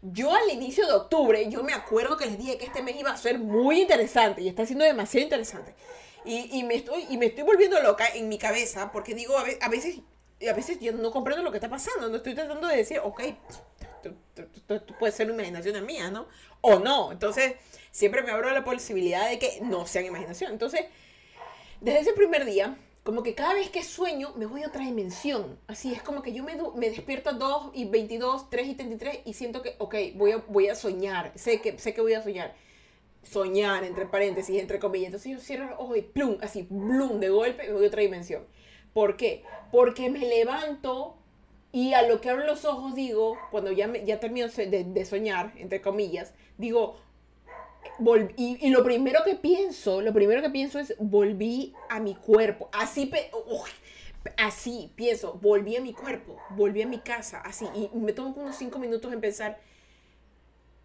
Yo 0.01 0.33
al 0.33 0.49
inicio 0.49 0.87
de 0.87 0.93
octubre, 0.93 1.47
yo 1.49 1.61
me 1.61 1.73
acuerdo 1.73 2.17
que 2.17 2.25
les 2.25 2.37
dije 2.39 2.57
que 2.57 2.65
este 2.65 2.81
mes 2.81 2.95
iba 2.95 3.11
a 3.11 3.17
ser 3.17 3.37
muy 3.37 3.81
interesante 3.81 4.41
y 4.41 4.47
está 4.47 4.65
siendo 4.65 4.85
demasiado 4.85 5.23
interesante. 5.23 5.75
Y, 6.25 6.57
y 6.57 6.63
me, 6.63 6.75
estoy, 6.75 7.05
y 7.09 7.17
me 7.17 7.27
estoy 7.27 7.43
volviendo 7.43 7.79
loca 7.81 8.07
en 8.07 8.27
mi 8.27 8.37
cabeza 8.37 8.91
porque 8.91 9.13
digo, 9.13 9.35
a 9.37 9.69
veces 9.69 9.99
y 10.39 10.47
a 10.47 10.53
veces 10.53 10.79
yo 10.79 10.93
no 10.93 11.11
comprendo 11.11 11.43
lo 11.43 11.51
que 11.51 11.57
está 11.57 11.69
pasando. 11.69 12.09
No 12.09 12.17
estoy 12.17 12.33
tratando 12.33 12.67
de 12.67 12.77
decir, 12.77 12.99
ok, 13.03 13.21
puede 14.97 15.11
ser 15.11 15.29
una 15.29 15.43
imaginación 15.43 15.85
mía, 15.85 16.09
¿no? 16.09 16.27
O 16.61 16.79
no. 16.79 17.11
Entonces, 17.11 17.55
siempre 17.91 18.21
me 18.21 18.31
abro 18.31 18.49
la 18.51 18.63
posibilidad 18.63 19.29
de 19.29 19.39
que 19.39 19.59
no 19.61 19.85
sean 19.85 20.05
imaginación. 20.05 20.51
Entonces, 20.51 20.85
desde 21.81 21.99
ese 21.99 22.13
primer 22.13 22.45
día, 22.45 22.77
como 23.03 23.23
que 23.23 23.35
cada 23.35 23.53
vez 23.53 23.69
que 23.69 23.83
sueño 23.83 24.33
me 24.35 24.45
voy 24.45 24.63
a 24.63 24.67
otra 24.67 24.83
dimensión. 24.83 25.59
Así 25.67 25.93
es 25.93 26.01
como 26.01 26.21
que 26.21 26.33
yo 26.33 26.43
me, 26.43 26.55
me 26.75 26.89
despierto 26.89 27.31
a 27.31 27.33
2 27.33 27.71
y 27.73 27.85
22, 27.85 28.49
3 28.49 28.67
y 28.67 28.75
33 28.75 29.19
y 29.25 29.33
siento 29.33 29.61
que, 29.61 29.75
ok, 29.77 29.95
voy 30.15 30.31
a, 30.31 30.37
voy 30.47 30.69
a 30.69 30.75
soñar. 30.75 31.31
Sé 31.35 31.61
que, 31.61 31.77
sé 31.79 31.93
que 31.93 32.01
voy 32.01 32.13
a 32.13 32.23
soñar. 32.23 32.55
Soñar, 33.23 33.83
entre 33.83 34.05
paréntesis, 34.05 34.59
entre 34.59 34.79
comillas. 34.79 35.07
Entonces 35.07 35.31
yo 35.31 35.39
cierro 35.39 35.65
los 35.69 35.79
ojos 35.79 35.97
y 35.97 36.01
plum, 36.01 36.37
así, 36.41 36.63
plum, 36.63 37.19
de 37.19 37.29
golpe 37.29 37.67
me 37.67 37.73
voy 37.73 37.85
a 37.85 37.87
otra 37.87 38.01
dimensión. 38.01 38.45
¿Por 38.93 39.17
qué? 39.17 39.43
Porque 39.71 40.09
me 40.09 40.19
levanto 40.19 41.15
y 41.71 41.93
a 41.93 42.01
lo 42.07 42.19
que 42.21 42.29
abro 42.29 42.45
los 42.45 42.65
ojos 42.65 42.95
digo, 42.95 43.37
cuando 43.51 43.71
ya, 43.71 43.87
me, 43.87 44.03
ya 44.05 44.19
termino 44.19 44.47
de, 44.47 44.83
de 44.83 45.05
soñar, 45.05 45.53
entre 45.57 45.81
comillas, 45.81 46.33
digo, 46.57 46.97
y, 48.37 48.69
lo 48.69 48.83
primero 48.83 49.19
que 49.25 49.35
pienso, 49.35 50.01
lo 50.01 50.13
primero 50.13 50.41
que 50.41 50.49
pienso 50.49 50.79
es 50.79 50.95
volví 50.99 51.73
a 51.89 51.99
mi 51.99 52.15
cuerpo. 52.15 52.69
Así, 52.71 53.11
así 54.37 54.91
pienso, 54.95 55.33
volví 55.41 55.75
a 55.75 55.81
mi 55.81 55.93
cuerpo, 55.93 56.37
volví 56.51 56.81
a 56.81 56.87
mi 56.87 56.99
casa, 56.99 57.39
así. 57.41 57.65
Y 57.75 57.89
me 57.97 58.13
tomo 58.13 58.33
unos 58.37 58.55
cinco 58.55 58.79
minutos 58.79 59.11
en 59.11 59.21
pensar, 59.21 59.59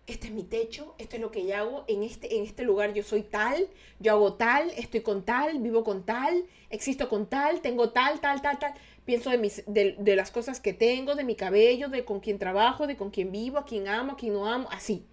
este 0.06 0.26
es 0.26 0.32
mi 0.32 0.42
techo, 0.42 0.94
esto 0.98 1.16
es 1.16 1.22
lo 1.22 1.30
que 1.30 1.46
yo 1.46 1.56
hago, 1.56 1.84
en 1.88 2.02
este, 2.02 2.36
en 2.36 2.44
este 2.44 2.62
lugar 2.62 2.92
yo 2.92 3.02
soy 3.02 3.22
tal, 3.22 3.68
yo 4.00 4.12
hago 4.12 4.34
tal, 4.34 4.70
estoy 4.70 5.00
con 5.00 5.24
tal, 5.24 5.58
vivo 5.60 5.82
con 5.82 6.04
tal, 6.04 6.44
existo 6.70 7.08
con 7.08 7.26
tal, 7.26 7.60
tengo 7.60 7.90
tal, 7.90 8.20
tal, 8.20 8.42
tal, 8.42 8.58
tal. 8.58 8.74
Pienso 9.04 9.30
de, 9.30 9.38
mis, 9.38 9.64
de, 9.66 10.16
las 10.16 10.30
cosas 10.30 10.60
que 10.60 10.72
tengo, 10.72 11.14
de 11.14 11.24
mi 11.24 11.36
cabello, 11.36 11.88
de 11.88 12.04
con 12.04 12.20
quién 12.20 12.38
trabajo, 12.38 12.86
de 12.86 12.96
con 12.96 13.10
quién 13.10 13.32
vivo, 13.32 13.58
a 13.58 13.66
quién 13.66 13.88
amo, 13.88 14.12
a 14.12 14.16
quién 14.16 14.32
no 14.32 14.46
amo, 14.46 14.68
así 14.70 15.06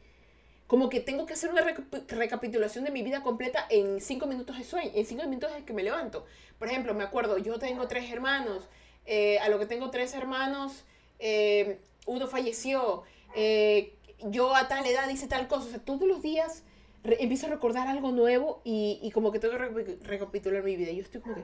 como 0.72 0.88
que 0.88 1.02
tengo 1.02 1.26
que 1.26 1.34
hacer 1.34 1.50
una 1.50 1.66
recapitulación 2.08 2.86
de 2.86 2.92
mi 2.92 3.04
vida 3.04 3.24
completa 3.24 3.68
en 3.70 4.00
cinco 4.00 4.26
minutos 4.26 4.58
de 4.58 4.64
sueño, 4.64 4.90
en 4.96 5.06
cinco 5.06 5.24
minutos 5.24 5.54
de 5.54 5.66
que 5.66 5.74
me 5.74 5.84
levanto. 5.84 6.26
Por 6.58 6.70
ejemplo, 6.70 6.94
me 6.94 7.04
acuerdo, 7.04 7.38
yo 7.38 7.60
tengo 7.60 7.90
tres 7.90 8.10
hermanos, 8.10 8.70
eh, 9.06 9.38
a 9.40 9.50
lo 9.50 9.60
que 9.60 9.66
tengo 9.66 9.90
tres 9.90 10.14
hermanos, 10.14 10.86
eh, 11.20 11.82
uno 12.06 12.26
falleció, 12.28 13.04
eh, 13.36 13.96
yo 14.30 14.56
a 14.56 14.68
tal 14.68 14.86
edad 14.86 15.10
hice 15.10 15.28
tal 15.28 15.48
cosa, 15.48 15.68
o 15.68 15.70
sea, 15.70 15.80
todos 15.80 16.08
los 16.08 16.22
días 16.22 16.64
empiezo 17.04 17.48
a 17.48 17.50
recordar 17.50 17.88
algo 17.88 18.12
nuevo 18.12 18.62
y, 18.64 19.10
como 19.14 19.32
que 19.32 19.40
tengo 19.40 19.58
que 19.58 19.98
recapitular 20.04 20.64
mi 20.64 20.76
vida. 20.76 20.92
Yo 20.92 21.02
estoy 21.02 21.22
como 21.22 21.36
que, 21.36 21.44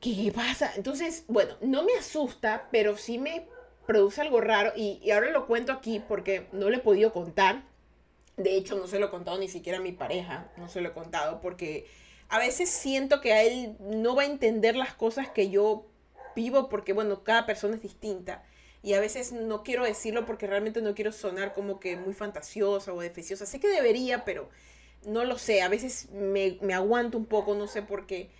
¿qué 0.00 0.32
pasa? 0.32 0.72
Entonces, 0.76 1.24
bueno, 1.28 1.54
no 1.60 1.84
me 1.84 1.94
asusta, 1.94 2.68
pero 2.70 2.96
sí 2.96 3.18
me 3.18 3.46
produce 3.86 4.20
algo 4.20 4.40
raro 4.40 4.72
y, 4.74 5.00
y 5.02 5.10
ahora 5.10 5.30
lo 5.30 5.46
cuento 5.46 5.72
aquí 5.72 6.00
porque 6.00 6.48
no 6.52 6.70
le 6.70 6.78
he 6.78 6.80
podido 6.80 7.12
contar 7.12 7.62
de 8.36 8.56
hecho, 8.56 8.76
no 8.76 8.86
se 8.86 8.98
lo 8.98 9.06
he 9.06 9.10
contado 9.10 9.38
ni 9.38 9.48
siquiera 9.48 9.78
a 9.78 9.80
mi 9.82 9.92
pareja, 9.92 10.50
no 10.56 10.68
se 10.68 10.80
lo 10.80 10.90
he 10.90 10.92
contado 10.92 11.40
porque 11.40 11.86
a 12.28 12.38
veces 12.38 12.68
siento 12.68 13.20
que 13.20 13.32
a 13.32 13.42
él 13.42 13.76
no 13.80 14.14
va 14.14 14.22
a 14.22 14.26
entender 14.26 14.76
las 14.76 14.94
cosas 14.94 15.28
que 15.28 15.48
yo 15.48 15.86
vivo 16.34 16.68
porque, 16.68 16.92
bueno, 16.92 17.24
cada 17.24 17.46
persona 17.46 17.76
es 17.76 17.82
distinta. 17.82 18.44
Y 18.82 18.94
a 18.94 19.00
veces 19.00 19.32
no 19.32 19.62
quiero 19.62 19.84
decirlo 19.84 20.26
porque 20.26 20.46
realmente 20.46 20.80
no 20.80 20.94
quiero 20.94 21.12
sonar 21.12 21.54
como 21.54 21.80
que 21.80 21.96
muy 21.96 22.14
fantasiosa 22.14 22.92
o 22.92 23.00
defeciosa. 23.00 23.46
Sé 23.46 23.58
que 23.58 23.68
debería, 23.68 24.24
pero 24.24 24.48
no 25.04 25.24
lo 25.24 25.38
sé. 25.38 25.62
A 25.62 25.68
veces 25.68 26.08
me, 26.10 26.58
aguanto 26.72 27.18
un 27.18 27.26
poco, 27.26 27.54
no 27.54 27.66
sé 27.66 27.82
por 27.82 28.06
qué. 28.06 28.30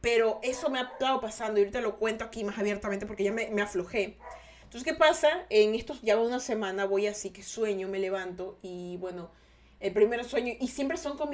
Pero 0.00 0.38
eso 0.42 0.70
me 0.70 0.78
ha 0.78 0.82
estado 0.82 1.20
pasando 1.20 1.58
y 1.58 1.62
ahorita 1.62 1.80
lo 1.80 1.96
cuento 1.96 2.24
aquí 2.24 2.44
más 2.44 2.58
abiertamente 2.58 3.06
porque 3.06 3.24
ya 3.24 3.32
me, 3.32 3.60
aflojé. 3.60 4.16
Entonces, 4.64 4.84
¿qué 4.84 4.94
pasa? 4.94 5.46
En 5.50 5.74
estos 5.74 6.02
ya 6.02 6.18
una 6.18 6.40
semana 6.40 6.84
voy 6.84 7.06
así 7.06 7.30
que 7.30 7.42
sueño, 7.42 7.88
me 7.88 7.98
levanto 7.98 8.58
y 8.62 8.98
bueno, 8.98 9.30
el 9.80 9.92
primer 9.92 10.24
sueño, 10.24 10.54
y 10.60 10.68
siempre 10.68 10.98
son 10.98 11.16
con 11.16 11.30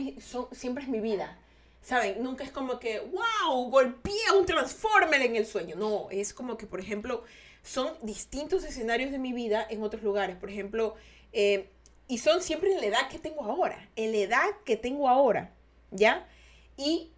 siempre 0.53 0.85
es 0.85 0.89
mi 0.89 1.01
vida. 1.01 1.39
¿Saben? 1.83 2.23
Nunca 2.23 2.45
es 2.45 2.51
como 2.51 2.79
que, 2.79 3.01
wow, 3.01 3.69
golpeé 3.69 4.15
a 4.31 4.35
un 4.35 4.47
Transformer 4.47 5.21
en 5.21 5.37
el 5.37 5.45
sueño. 5.45 5.77
No, 5.77 6.09
es 6.11 6.33
como 6.33 6.57
que, 6.57 6.67
por 6.67 6.81
ejemplo, 6.81 7.25
son 7.65 7.95
distintos 8.03 8.63
escenarios 8.63 9.11
de 9.11 9.19
mi 9.19 9.33
vida 9.33 9.67
en 9.69 9.83
otros 9.83 10.03
lugares. 10.03 10.37
Por 10.37 10.51
ejemplo, 10.51 10.95
eh, 11.33 11.71
y 12.07 12.19
son 12.19 12.43
siempre 12.43 12.73
en 12.73 12.81
la 12.81 12.87
edad 12.87 13.09
que 13.11 13.19
tengo 13.19 13.43
ahora, 13.43 13.89
en 13.97 14.13
la 14.13 14.19
edad 14.19 14.51
que 14.65 14.77
tengo 14.77 15.09
ahora, 15.09 15.51
¿ya? 15.91 16.29
Y 16.77 17.11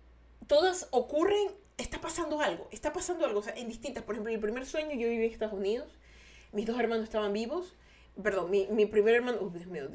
todas 0.46 0.86
ocurren, 0.92 1.48
está 1.76 2.00
pasando 2.00 2.40
algo, 2.40 2.68
está 2.70 2.92
pasando 2.92 3.26
algo, 3.26 3.40
o 3.40 3.42
sea, 3.42 3.54
en 3.56 3.68
distintas. 3.68 4.04
Por 4.04 4.14
ejemplo, 4.14 4.32
el 4.32 4.40
primer 4.40 4.64
sueño 4.64 4.92
yo 4.92 5.08
viví 5.08 5.26
en 5.26 5.32
Estados 5.32 5.54
Unidos, 5.54 5.88
mis 6.52 6.64
dos 6.64 6.78
hermanos 6.78 7.04
estaban 7.04 7.32
vivos. 7.32 7.74
Perdón, 8.22 8.50
mi, 8.50 8.66
mi 8.68 8.86
primer 8.86 9.14
hermano, 9.14 9.38
oh, 9.42 9.50
Dios 9.50 9.66
mío, 9.66 9.90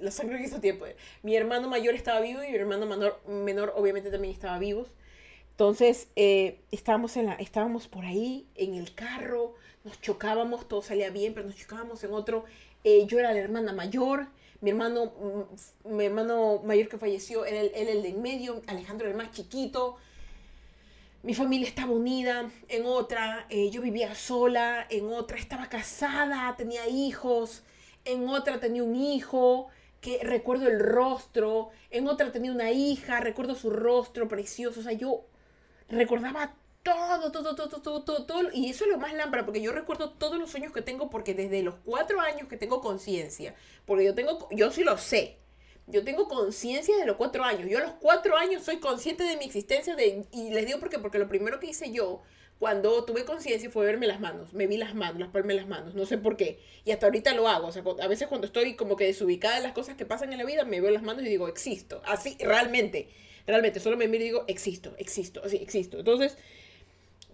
la 0.00 0.10
sangre 0.12 0.38
que 0.38 0.44
hizo 0.44 0.60
tiempo. 0.60 0.86
Eh. 0.86 0.94
Mi 1.22 1.34
hermano 1.34 1.68
mayor 1.68 1.94
estaba 1.94 2.20
vivo 2.20 2.44
y 2.44 2.50
mi 2.50 2.56
hermano 2.56 2.86
menor, 2.86 3.20
menor 3.26 3.72
obviamente 3.74 4.12
también 4.12 4.32
estaba 4.32 4.58
vivo. 4.60 4.86
Entonces, 5.54 6.08
eh, 6.16 6.60
estábamos, 6.70 7.16
en 7.16 7.26
la, 7.26 7.34
estábamos 7.34 7.88
por 7.88 8.04
ahí 8.04 8.46
en 8.56 8.74
el 8.74 8.94
carro, 8.94 9.54
nos 9.84 10.00
chocábamos, 10.00 10.68
todo 10.68 10.82
salía 10.82 11.10
bien, 11.10 11.34
pero 11.34 11.46
nos 11.46 11.56
chocábamos 11.56 12.02
en 12.04 12.12
otro. 12.12 12.44
Eh, 12.82 13.06
yo 13.06 13.18
era 13.18 13.32
la 13.32 13.38
hermana 13.38 13.72
mayor, 13.72 14.26
mi 14.60 14.70
hermano, 14.70 15.12
mm, 15.84 15.96
mi 15.96 16.04
hermano 16.04 16.60
mayor 16.64 16.88
que 16.88 16.98
falleció, 16.98 17.44
él, 17.44 17.70
él 17.74 17.88
el 17.88 18.02
de 18.02 18.08
en 18.10 18.22
medio, 18.22 18.62
Alejandro 18.66 19.08
el 19.08 19.14
más 19.14 19.30
chiquito 19.30 19.96
mi 21.24 21.32
familia 21.32 21.66
estaba 21.66 21.90
unida, 21.90 22.50
en 22.68 22.84
otra 22.84 23.46
eh, 23.48 23.70
yo 23.70 23.80
vivía 23.80 24.14
sola, 24.14 24.86
en 24.90 25.10
otra 25.10 25.38
estaba 25.38 25.70
casada, 25.70 26.54
tenía 26.54 26.86
hijos, 26.86 27.62
en 28.04 28.28
otra 28.28 28.60
tenía 28.60 28.84
un 28.84 28.94
hijo 28.94 29.68
que 30.02 30.20
recuerdo 30.22 30.68
el 30.68 30.78
rostro, 30.78 31.70
en 31.90 32.08
otra 32.08 32.30
tenía 32.30 32.52
una 32.52 32.72
hija, 32.72 33.20
recuerdo 33.20 33.54
su 33.54 33.70
rostro 33.70 34.28
precioso, 34.28 34.80
o 34.80 34.82
sea, 34.82 34.92
yo 34.92 35.24
recordaba 35.88 36.56
todo, 36.82 37.32
todo, 37.32 37.54
todo, 37.54 37.80
todo, 37.80 38.02
todo, 38.04 38.26
todo, 38.26 38.50
y 38.52 38.68
eso 38.68 38.84
es 38.84 38.90
lo 38.90 38.98
más 38.98 39.14
lámpara, 39.14 39.44
porque 39.44 39.62
yo 39.62 39.72
recuerdo 39.72 40.10
todos 40.10 40.38
los 40.38 40.50
sueños 40.50 40.72
que 40.72 40.82
tengo, 40.82 41.08
porque 41.08 41.34
desde 41.34 41.62
los 41.62 41.76
cuatro 41.84 42.20
años 42.20 42.46
que 42.48 42.56
tengo 42.56 42.80
conciencia, 42.80 43.54
porque 43.86 44.04
yo 44.04 44.14
tengo, 44.14 44.48
yo 44.50 44.70
sí 44.70 44.84
lo 44.84 44.98
sé, 44.98 45.38
yo 45.86 46.02
tengo 46.04 46.28
conciencia 46.28 46.96
de 46.96 47.06
los 47.06 47.16
cuatro 47.16 47.44
años. 47.44 47.68
Yo 47.68 47.78
a 47.78 47.82
los 47.82 47.92
cuatro 48.00 48.36
años 48.36 48.62
soy 48.62 48.78
consciente 48.78 49.24
de 49.24 49.36
mi 49.36 49.44
existencia 49.44 49.94
de, 49.94 50.24
y 50.32 50.50
les 50.50 50.66
digo 50.66 50.80
porque, 50.80 50.98
porque 50.98 51.18
lo 51.18 51.28
primero 51.28 51.60
que 51.60 51.66
hice 51.68 51.92
yo 51.92 52.22
cuando 52.58 53.04
tuve 53.04 53.24
conciencia 53.24 53.70
fue 53.70 53.84
verme 53.84 54.06
las 54.06 54.20
manos. 54.20 54.54
Me 54.54 54.66
vi 54.66 54.78
las 54.78 54.94
manos, 54.94 55.20
las 55.20 55.28
palmas 55.28 55.56
las 55.56 55.66
manos. 55.66 55.94
No 55.94 56.06
sé 56.06 56.16
por 56.16 56.36
qué. 56.36 56.60
Y 56.84 56.92
hasta 56.92 57.06
ahorita 57.06 57.34
lo 57.34 57.48
hago. 57.48 57.66
O 57.66 57.72
sea, 57.72 57.82
a 58.00 58.08
veces 58.08 58.28
cuando 58.28 58.46
estoy 58.46 58.76
como 58.76 58.96
que 58.96 59.04
desubicada 59.04 59.56
de 59.56 59.62
las 59.62 59.72
cosas 59.72 59.96
que 59.96 60.06
pasan 60.06 60.32
en 60.32 60.38
la 60.38 60.44
vida, 60.44 60.64
me 60.64 60.80
veo 60.80 60.90
las 60.90 61.02
manos 61.02 61.24
y 61.24 61.28
digo, 61.28 61.48
existo. 61.48 62.00
Así, 62.06 62.36
realmente. 62.40 63.10
Realmente. 63.46 63.80
Solo 63.80 63.96
me 63.96 64.08
miro 64.08 64.24
y 64.24 64.28
digo, 64.28 64.44
existo, 64.48 64.94
existo. 64.98 65.42
Así, 65.44 65.56
existo. 65.56 65.98
Entonces, 65.98 66.36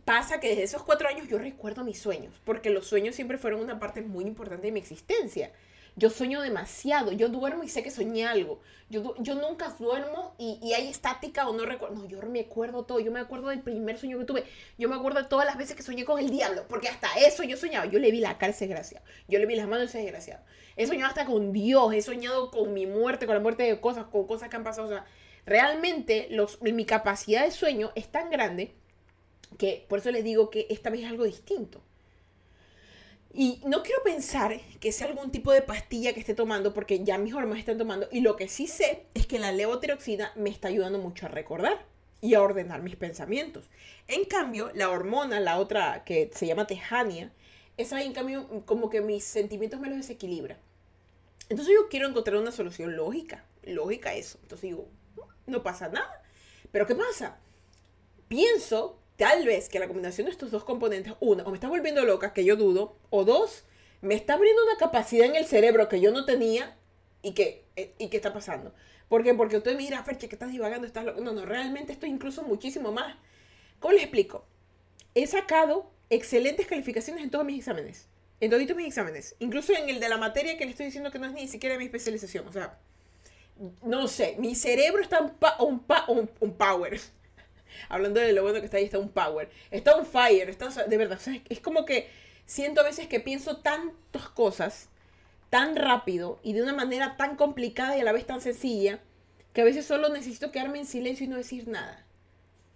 pasa 0.05 0.41
que 0.41 0.49
desde 0.49 0.65
esos 0.65 0.83
cuatro 0.83 1.09
años 1.09 1.29
yo 1.29 1.39
recuerdo 1.39 1.85
mis 1.85 1.99
sueños. 1.99 2.35
Porque 2.45 2.71
los 2.71 2.87
sueños 2.87 3.15
siempre 3.15 3.39
fueron 3.39 3.61
una 3.61 3.79
parte 3.79 4.03
muy 4.03 4.25
importante 4.25 4.67
de 4.67 4.73
mi 4.73 4.81
existencia. 4.81 5.53
Yo 5.97 6.09
sueño 6.09 6.41
demasiado, 6.41 7.13
yo 7.13 7.29
duermo 7.29 7.65
y 7.65 7.69
sé 7.69 7.83
que 7.83 7.91
soñé 7.91 8.27
algo. 8.27 8.61
Yo, 8.89 9.15
yo 9.19 9.35
nunca 9.35 9.75
duermo 9.79 10.35
y, 10.39 10.73
hay 10.73 10.89
estática 10.89 11.49
o 11.49 11.53
no 11.53 11.65
recuerdo. 11.65 11.97
No, 11.97 12.09
yo 12.09 12.21
me 12.23 12.41
acuerdo 12.41 12.85
todo. 12.85 13.01
Yo 13.01 13.13
me 13.13 13.21
acuerdo 13.21 13.49
del 13.49 13.61
primer 13.61 13.99
sueño 13.99 14.19
que 14.19 14.25
tuve. 14.25 14.45
Yo 14.79 14.89
me 14.89 14.97
acuerdo 14.97 15.23
de 15.23 15.29
todas 15.29 15.47
las 15.47 15.57
veces 15.57 15.77
que 15.77 15.83
soñé 15.83 16.05
con 16.05 16.19
el 16.19 16.31
diablo, 16.31 16.65
porque 16.69 16.89
hasta 16.89 17.09
eso 17.19 17.43
yo 17.43 17.57
soñaba. 17.57 17.87
Yo 17.87 17.99
le 17.99 18.11
vi 18.11 18.21
la 18.21 18.39
cara 18.39 18.55
desgraciado. 18.59 19.05
Yo 19.29 19.39
le 19.39 19.47
vi 19.47 19.57
las 19.57 19.69
manos 19.69 19.93
desgraciado. 19.93 20.43
He 20.77 20.87
soñado 20.87 21.09
hasta 21.09 21.27
con 21.27 21.53
Dios, 21.53 21.93
he 21.93 22.03
soñado 22.03 22.51
con 22.51 22.73
mi 22.73 22.87
muerte, 22.87 23.27
con 23.27 23.35
la 23.35 23.41
muerte 23.41 23.65
de 23.65 23.81
cosas, 23.81 24.07
con 24.07 24.27
cosas 24.27 24.49
que 24.49 24.57
han 24.57 24.65
pasado. 24.65 24.87
O 24.87 24.91
sea, 24.91 25.05
realmente 25.47 26.29
mi 26.61 26.85
capacidad 26.85 27.45
de 27.45 27.51
sueño 27.51 27.93
es 27.95 28.09
tan 28.11 28.31
grande 28.31 28.75
que 29.59 29.85
por 29.89 29.99
eso 29.99 30.11
les 30.11 30.25
digo 30.25 30.51
que 30.51 30.67
esta 30.71 30.91
vez 30.91 31.03
es 31.03 31.09
algo 31.09 31.25
distinto. 31.25 31.83
Y 33.33 33.61
no 33.65 33.83
quiero 33.83 34.03
pensar 34.03 34.61
que 34.81 34.91
sea 34.91 35.07
algún 35.07 35.31
tipo 35.31 35.53
de 35.53 35.63
pastilla 35.63 36.13
que 36.13 36.21
esté 36.21 36.35
tomando, 36.35 36.75
porque 36.75 37.05
ya 37.05 37.17
mis 37.17 37.33
hormonas 37.33 37.61
están 37.61 37.79
tomando. 37.79 38.09
Y 38.11 38.23
lo 38.23 38.35
que 38.37 38.49
sí 38.49 38.67
sé 38.67 39.05
es 39.15 39.27
que 39.27 39.39
la 39.39 39.53
levotiroxina 39.53 40.33
me 40.35 40.51
está 40.51 40.69
ayudando 40.69 40.99
mucho 40.99 41.27
a 41.27 41.29
recordar 41.29 41.87
y 42.21 42.35
a 42.35 42.43
ordenar 42.43 42.83
mis 42.83 42.97
pensamientos. 42.97 43.71
En 44.09 44.25
cambio, 44.25 44.73
la 44.75 44.91
hormona, 44.91 45.39
la 45.39 45.59
otra 45.59 46.03
que 46.05 46.31
se 46.35 46.47
llama 46.47 46.67
tejania, 46.67 47.33
esa 47.77 48.03
en 48.03 48.13
cambio 48.13 48.65
como 48.67 48.91
que 48.91 49.01
mis 49.01 49.23
sentimientos 49.25 49.79
me 49.79 49.89
los 49.89 49.99
desequilibra. 49.99 50.59
Entonces 51.49 51.73
yo 51.75 51.89
quiero 51.89 52.09
encontrar 52.09 52.37
una 52.37 52.53
solución 52.53 52.97
lógica, 52.97 53.45
lógica 53.63 54.15
eso. 54.15 54.39
Entonces 54.43 54.71
digo, 54.71 54.89
no 55.51 55.63
pasa 55.63 55.89
nada. 55.89 56.23
Pero 56.73 56.87
¿qué 56.87 56.95
pasa? 56.95 57.39
Pienso 58.29 59.01
tal 59.17 59.45
vez 59.45 59.69
que 59.69 59.79
la 59.79 59.87
combinación 59.87 60.27
de 60.27 60.31
estos 60.31 60.51
dos 60.51 60.65
componentes, 60.65 61.15
una, 61.21 61.43
o 61.45 61.51
me 61.51 61.57
está 61.57 61.69
volviendo 61.69 62.05
loca, 62.05 62.33
que 62.33 62.45
yo 62.45 62.57
dudo, 62.57 62.97
o 63.11 63.25
dos, 63.25 63.65
me 64.01 64.15
está 64.15 64.35
abriendo 64.35 64.63
una 64.65 64.79
capacidad 64.79 65.27
en 65.27 65.37
el 65.37 65.45
cerebro 65.45 65.89
que 65.89 66.01
yo 66.01 66.11
no 66.11 66.25
tenía 66.25 66.77
y 67.23 67.33
que, 67.33 67.67
eh, 67.77 67.95
y 67.99 68.09
que 68.09 68.17
está 68.17 68.33
pasando. 68.33 68.73
¿Por 69.09 69.25
qué? 69.25 69.35
Porque 69.35 69.57
usted 69.57 69.77
mira, 69.77 70.03
Ferche, 70.05 70.29
que 70.29 70.37
estás 70.37 70.53
divagando, 70.53 70.87
estás 70.87 71.05
loco. 71.05 71.21
No, 71.21 71.33
no, 71.33 71.45
realmente 71.45 71.93
estoy 71.93 72.11
incluso 72.11 72.45
muchísimo 72.45 72.93
más. 72.93 73.17
¿Cómo 73.81 73.93
les 73.93 74.05
explico? 74.05 74.47
He 75.15 75.27
sacado 75.27 75.91
excelentes 76.09 76.67
calificaciones 76.67 77.25
en 77.25 77.31
todos 77.31 77.45
mis 77.45 77.59
exámenes. 77.59 78.09
En 78.41 78.51
todos 78.51 78.63
mis 78.77 78.87
exámenes. 78.87 79.35
Incluso 79.41 79.73
en 79.75 79.89
el 79.89 80.01
de 80.01 80.09
la 80.09 80.17
materia 80.17 80.57
que 80.57 80.65
le 80.65 80.71
estoy 80.71 80.87
diciendo 80.87 81.11
que 81.11 81.19
no 81.19 81.27
es 81.27 81.33
ni 81.33 81.49
siquiera 81.49 81.77
mi 81.77 81.87
especialización. 81.87 82.47
O 82.47 82.53
sea, 82.53 82.79
no 83.83 84.09
sé, 84.09 84.37
mi 84.39 84.55
cerebro 84.55 85.03
está 85.03 85.21
un, 85.59 85.85
un, 86.09 86.31
un 86.41 86.55
power 86.55 87.01
Hablando 87.89 88.21
de 88.21 88.33
lo 88.33 88.43
bueno 88.43 88.59
que 88.61 88.67
está 88.67 88.79
ahí, 88.79 88.85
está 88.85 88.99
un 88.99 89.11
power. 89.11 89.51
Está 89.71 89.97
un 89.97 90.07
fire. 90.07 90.49
Está, 90.49 90.69
de 90.69 90.97
verdad, 90.97 91.19
es 91.49 91.61
como 91.61 91.85
que 91.85 92.09
siento 92.47 92.81
a 92.81 92.85
veces 92.85 93.07
que 93.07 93.21
pienso 93.21 93.59
tantas 93.59 94.29
cosas 94.29 94.89
tan 95.51 95.77
rápido 95.77 96.39
y 96.43 96.53
de 96.53 96.63
una 96.63 96.73
manera 96.73 97.17
tan 97.17 97.37
complicada 97.37 97.97
y 97.97 98.01
a 98.01 98.05
la 98.05 98.13
vez 98.13 98.27
tan 98.27 98.41
sencilla 98.41 99.01
que 99.53 99.63
a 99.63 99.65
veces 99.65 99.85
solo 99.85 100.09
necesito 100.09 100.53
quedarme 100.53 100.79
en 100.79 100.87
silencio 100.87 101.27
y 101.27 101.29
no 101.29 101.37
decir 101.37 101.67
nada. 101.69 102.07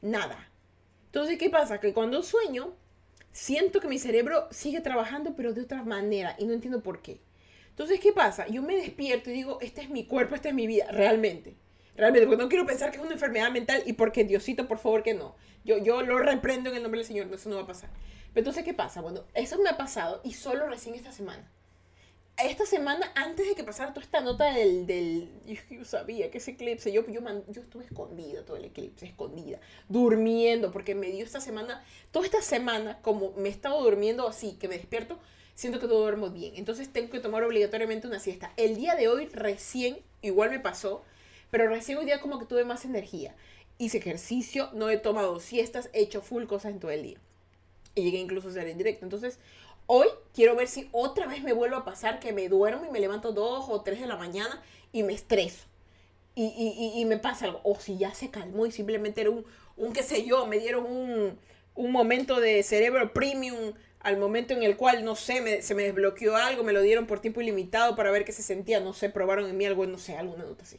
Nada. 0.02 0.50
Entonces, 1.06 1.38
¿qué 1.38 1.50
pasa? 1.50 1.78
Que 1.78 1.94
cuando 1.94 2.22
sueño, 2.22 2.74
siento 3.30 3.80
que 3.80 3.88
mi 3.88 3.98
cerebro 3.98 4.48
sigue 4.50 4.80
trabajando 4.80 5.34
pero 5.36 5.52
de 5.52 5.62
otra 5.62 5.82
manera 5.84 6.34
y 6.38 6.46
no 6.46 6.52
entiendo 6.52 6.82
por 6.82 7.00
qué. 7.00 7.20
Entonces, 7.74 7.98
¿qué 7.98 8.12
pasa? 8.12 8.46
Yo 8.46 8.62
me 8.62 8.76
despierto 8.76 9.30
y 9.30 9.32
digo, 9.32 9.58
este 9.60 9.80
es 9.82 9.90
mi 9.90 10.06
cuerpo, 10.06 10.36
esta 10.36 10.48
es 10.48 10.54
mi 10.54 10.66
vida, 10.66 10.86
realmente. 10.92 11.56
Realmente, 11.96 12.26
porque 12.26 12.42
no 12.42 12.48
quiero 12.48 12.64
pensar 12.66 12.90
que 12.90 12.98
es 12.98 13.02
una 13.02 13.14
enfermedad 13.14 13.50
mental 13.50 13.82
y 13.84 13.94
porque 13.94 14.24
Diosito, 14.24 14.68
por 14.68 14.78
favor, 14.78 15.02
que 15.02 15.14
no. 15.14 15.34
Yo, 15.64 15.78
yo 15.78 16.02
lo 16.02 16.18
reprendo 16.18 16.70
en 16.70 16.76
el 16.76 16.82
nombre 16.82 17.00
del 17.00 17.06
Señor, 17.06 17.26
eso 17.32 17.50
no 17.50 17.56
va 17.56 17.62
a 17.62 17.66
pasar. 17.66 17.90
Pero 18.32 18.42
entonces, 18.42 18.64
¿qué 18.64 18.74
pasa? 18.74 19.00
Bueno, 19.00 19.24
eso 19.34 19.60
me 19.60 19.70
ha 19.70 19.76
pasado 19.76 20.20
y 20.22 20.34
solo 20.34 20.68
recién 20.68 20.94
esta 20.94 21.10
semana 21.10 21.50
esta 22.36 22.66
semana, 22.66 23.12
antes 23.14 23.46
de 23.48 23.54
que 23.54 23.62
pasara 23.62 23.92
toda 23.92 24.04
esta 24.04 24.20
nota 24.20 24.52
del... 24.52 24.86
del 24.86 25.30
yo, 25.70 25.84
sabía 25.84 26.30
que 26.30 26.38
ese 26.38 26.52
eclipse, 26.52 26.92
yo, 26.92 27.06
yo, 27.06 27.20
yo 27.48 27.62
estuve 27.62 27.84
escondida 27.84 28.44
todo 28.44 28.56
el 28.56 28.64
eclipse, 28.64 29.06
escondida, 29.06 29.60
durmiendo, 29.88 30.72
porque 30.72 30.94
me 30.94 31.10
dio 31.10 31.24
esta 31.24 31.40
semana, 31.40 31.84
toda 32.10 32.26
esta 32.26 32.42
semana, 32.42 33.00
como 33.02 33.32
me 33.36 33.48
he 33.48 33.52
estado 33.52 33.80
durmiendo 33.82 34.26
así, 34.26 34.56
que 34.58 34.68
me 34.68 34.76
despierto, 34.76 35.18
siento 35.54 35.80
que 35.80 35.88
todo 35.88 36.00
duermo 36.00 36.30
bien. 36.30 36.54
Entonces 36.56 36.92
tengo 36.92 37.10
que 37.10 37.20
tomar 37.20 37.42
obligatoriamente 37.44 38.06
una 38.06 38.20
siesta. 38.20 38.52
El 38.56 38.76
día 38.76 38.94
de 38.94 39.08
hoy 39.08 39.26
recién, 39.26 39.98
igual 40.22 40.50
me 40.50 40.60
pasó, 40.60 41.02
pero 41.50 41.68
recién 41.68 41.98
hoy 41.98 42.04
día 42.04 42.20
como 42.20 42.38
que 42.38 42.46
tuve 42.46 42.64
más 42.64 42.84
energía. 42.84 43.34
Hice 43.78 43.98
ejercicio, 43.98 44.70
no 44.72 44.90
he 44.90 44.98
tomado 44.98 45.40
siestas, 45.40 45.90
he 45.92 46.00
hecho 46.00 46.22
full 46.22 46.44
cosas 46.44 46.72
en 46.72 46.80
todo 46.80 46.90
el 46.90 47.02
día. 47.02 47.18
Y 47.94 48.02
llegué 48.02 48.18
incluso 48.18 48.48
a 48.48 48.50
hacer 48.50 48.68
en 48.68 48.78
directo. 48.78 49.04
Entonces, 49.04 49.38
Hoy 49.86 50.08
quiero 50.34 50.56
ver 50.56 50.68
si 50.68 50.88
otra 50.92 51.26
vez 51.26 51.42
me 51.42 51.52
vuelvo 51.52 51.76
a 51.76 51.84
pasar 51.84 52.18
que 52.18 52.32
me 52.32 52.48
duermo 52.48 52.86
y 52.86 52.90
me 52.90 53.00
levanto 53.00 53.32
dos 53.32 53.66
o 53.68 53.82
tres 53.82 54.00
de 54.00 54.06
la 54.06 54.16
mañana 54.16 54.62
y 54.92 55.02
me 55.02 55.12
estreso. 55.12 55.66
Y, 56.34 56.46
y, 56.46 57.00
y, 57.00 57.04
me 57.04 57.18
pasa 57.18 57.44
algo. 57.44 57.60
O 57.64 57.78
si 57.78 57.98
ya 57.98 58.12
se 58.14 58.30
calmó 58.30 58.66
y 58.66 58.72
simplemente 58.72 59.20
era 59.20 59.30
un, 59.30 59.44
un 59.76 59.92
qué 59.92 60.02
sé 60.02 60.24
yo, 60.24 60.46
me 60.46 60.58
dieron 60.58 60.84
un, 60.86 61.38
un 61.74 61.92
momento 61.92 62.40
de 62.40 62.62
cerebro 62.62 63.12
premium 63.12 63.74
al 64.04 64.18
momento 64.18 64.54
en 64.54 64.62
el 64.62 64.76
cual, 64.76 65.04
no 65.04 65.16
sé, 65.16 65.62
se 65.62 65.74
me 65.74 65.82
desbloqueó 65.82 66.36
algo, 66.36 66.62
me 66.62 66.72
lo 66.72 66.82
dieron 66.82 67.06
por 67.06 67.20
tiempo 67.20 67.40
ilimitado 67.40 67.96
para 67.96 68.10
ver 68.10 68.24
qué 68.24 68.32
se 68.32 68.42
sentía, 68.42 68.80
no 68.80 68.92
sé, 68.92 69.10
probaron 69.10 69.48
en 69.48 69.56
mí 69.56 69.64
algo, 69.64 69.86
no 69.86 69.98
sé, 69.98 70.16
alguna 70.16 70.44
nota 70.44 70.62
así. 70.62 70.78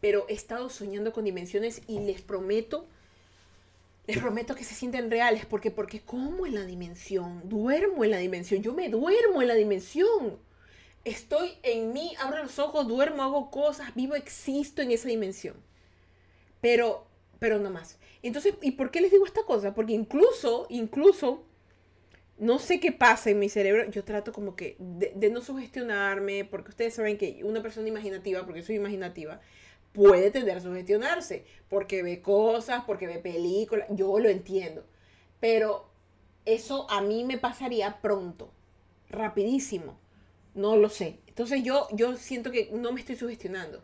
Pero 0.00 0.24
he 0.28 0.34
estado 0.34 0.70
soñando 0.70 1.12
con 1.12 1.24
dimensiones 1.24 1.82
y 1.86 2.00
les 2.00 2.22
prometo 2.22 2.86
les 4.06 4.18
prometo 4.18 4.54
que 4.54 4.64
se 4.64 4.74
sienten 4.74 5.10
reales, 5.10 5.46
porque 5.46 5.70
porque 5.70 6.00
como 6.00 6.44
en 6.44 6.54
la 6.54 6.64
dimensión, 6.66 7.40
duermo 7.48 8.04
en 8.04 8.10
la 8.10 8.18
dimensión, 8.18 8.62
yo 8.62 8.74
me 8.74 8.90
duermo 8.90 9.40
en 9.40 9.48
la 9.48 9.54
dimensión. 9.54 10.38
Estoy 11.04 11.52
en 11.62 11.92
mí, 11.94 12.14
abro 12.20 12.42
los 12.42 12.58
ojos, 12.58 12.86
duermo, 12.86 13.22
hago 13.22 13.50
cosas, 13.50 13.94
vivo, 13.94 14.14
existo 14.14 14.82
en 14.82 14.90
esa 14.90 15.08
dimensión. 15.08 15.56
Pero 16.60 17.06
pero 17.38 17.58
no 17.58 17.70
más. 17.70 17.98
Entonces, 18.22 18.54
¿y 18.62 18.72
por 18.72 18.90
qué 18.90 19.00
les 19.00 19.10
digo 19.10 19.26
esta 19.26 19.42
cosa? 19.42 19.74
Porque 19.74 19.92
incluso, 19.92 20.66
incluso, 20.70 21.42
no 22.38 22.58
sé 22.58 22.80
qué 22.80 22.92
pasa 22.92 23.30
en 23.30 23.38
mi 23.38 23.48
cerebro, 23.48 23.88
yo 23.90 24.04
trato 24.04 24.32
como 24.32 24.56
que 24.56 24.76
de, 24.78 25.30
no 25.30 25.40
sugestionarme, 25.40 26.44
porque 26.44 26.70
ustedes 26.70 26.94
saben 26.94 27.16
que 27.16 27.40
una 27.44 27.62
persona 27.62 27.88
imaginativa, 27.88 28.44
porque 28.44 28.62
soy 28.62 28.76
imaginativa, 28.76 29.40
puede 29.92 30.30
tender 30.30 30.56
a 30.56 30.60
sugestionarse, 30.60 31.44
porque 31.68 32.02
ve 32.02 32.20
cosas, 32.22 32.84
porque 32.84 33.06
ve 33.06 33.18
películas, 33.18 33.86
yo 33.90 34.18
lo 34.18 34.28
entiendo, 34.28 34.84
pero 35.40 35.88
eso 36.44 36.90
a 36.90 37.00
mí 37.00 37.24
me 37.24 37.38
pasaría 37.38 38.00
pronto, 38.02 38.52
rapidísimo, 39.08 39.98
no 40.54 40.76
lo 40.76 40.88
sé. 40.88 41.20
Entonces 41.28 41.62
yo, 41.62 41.88
yo 41.92 42.16
siento 42.16 42.50
que 42.50 42.70
no 42.72 42.92
me 42.92 43.00
estoy 43.00 43.16
sugestionando, 43.16 43.82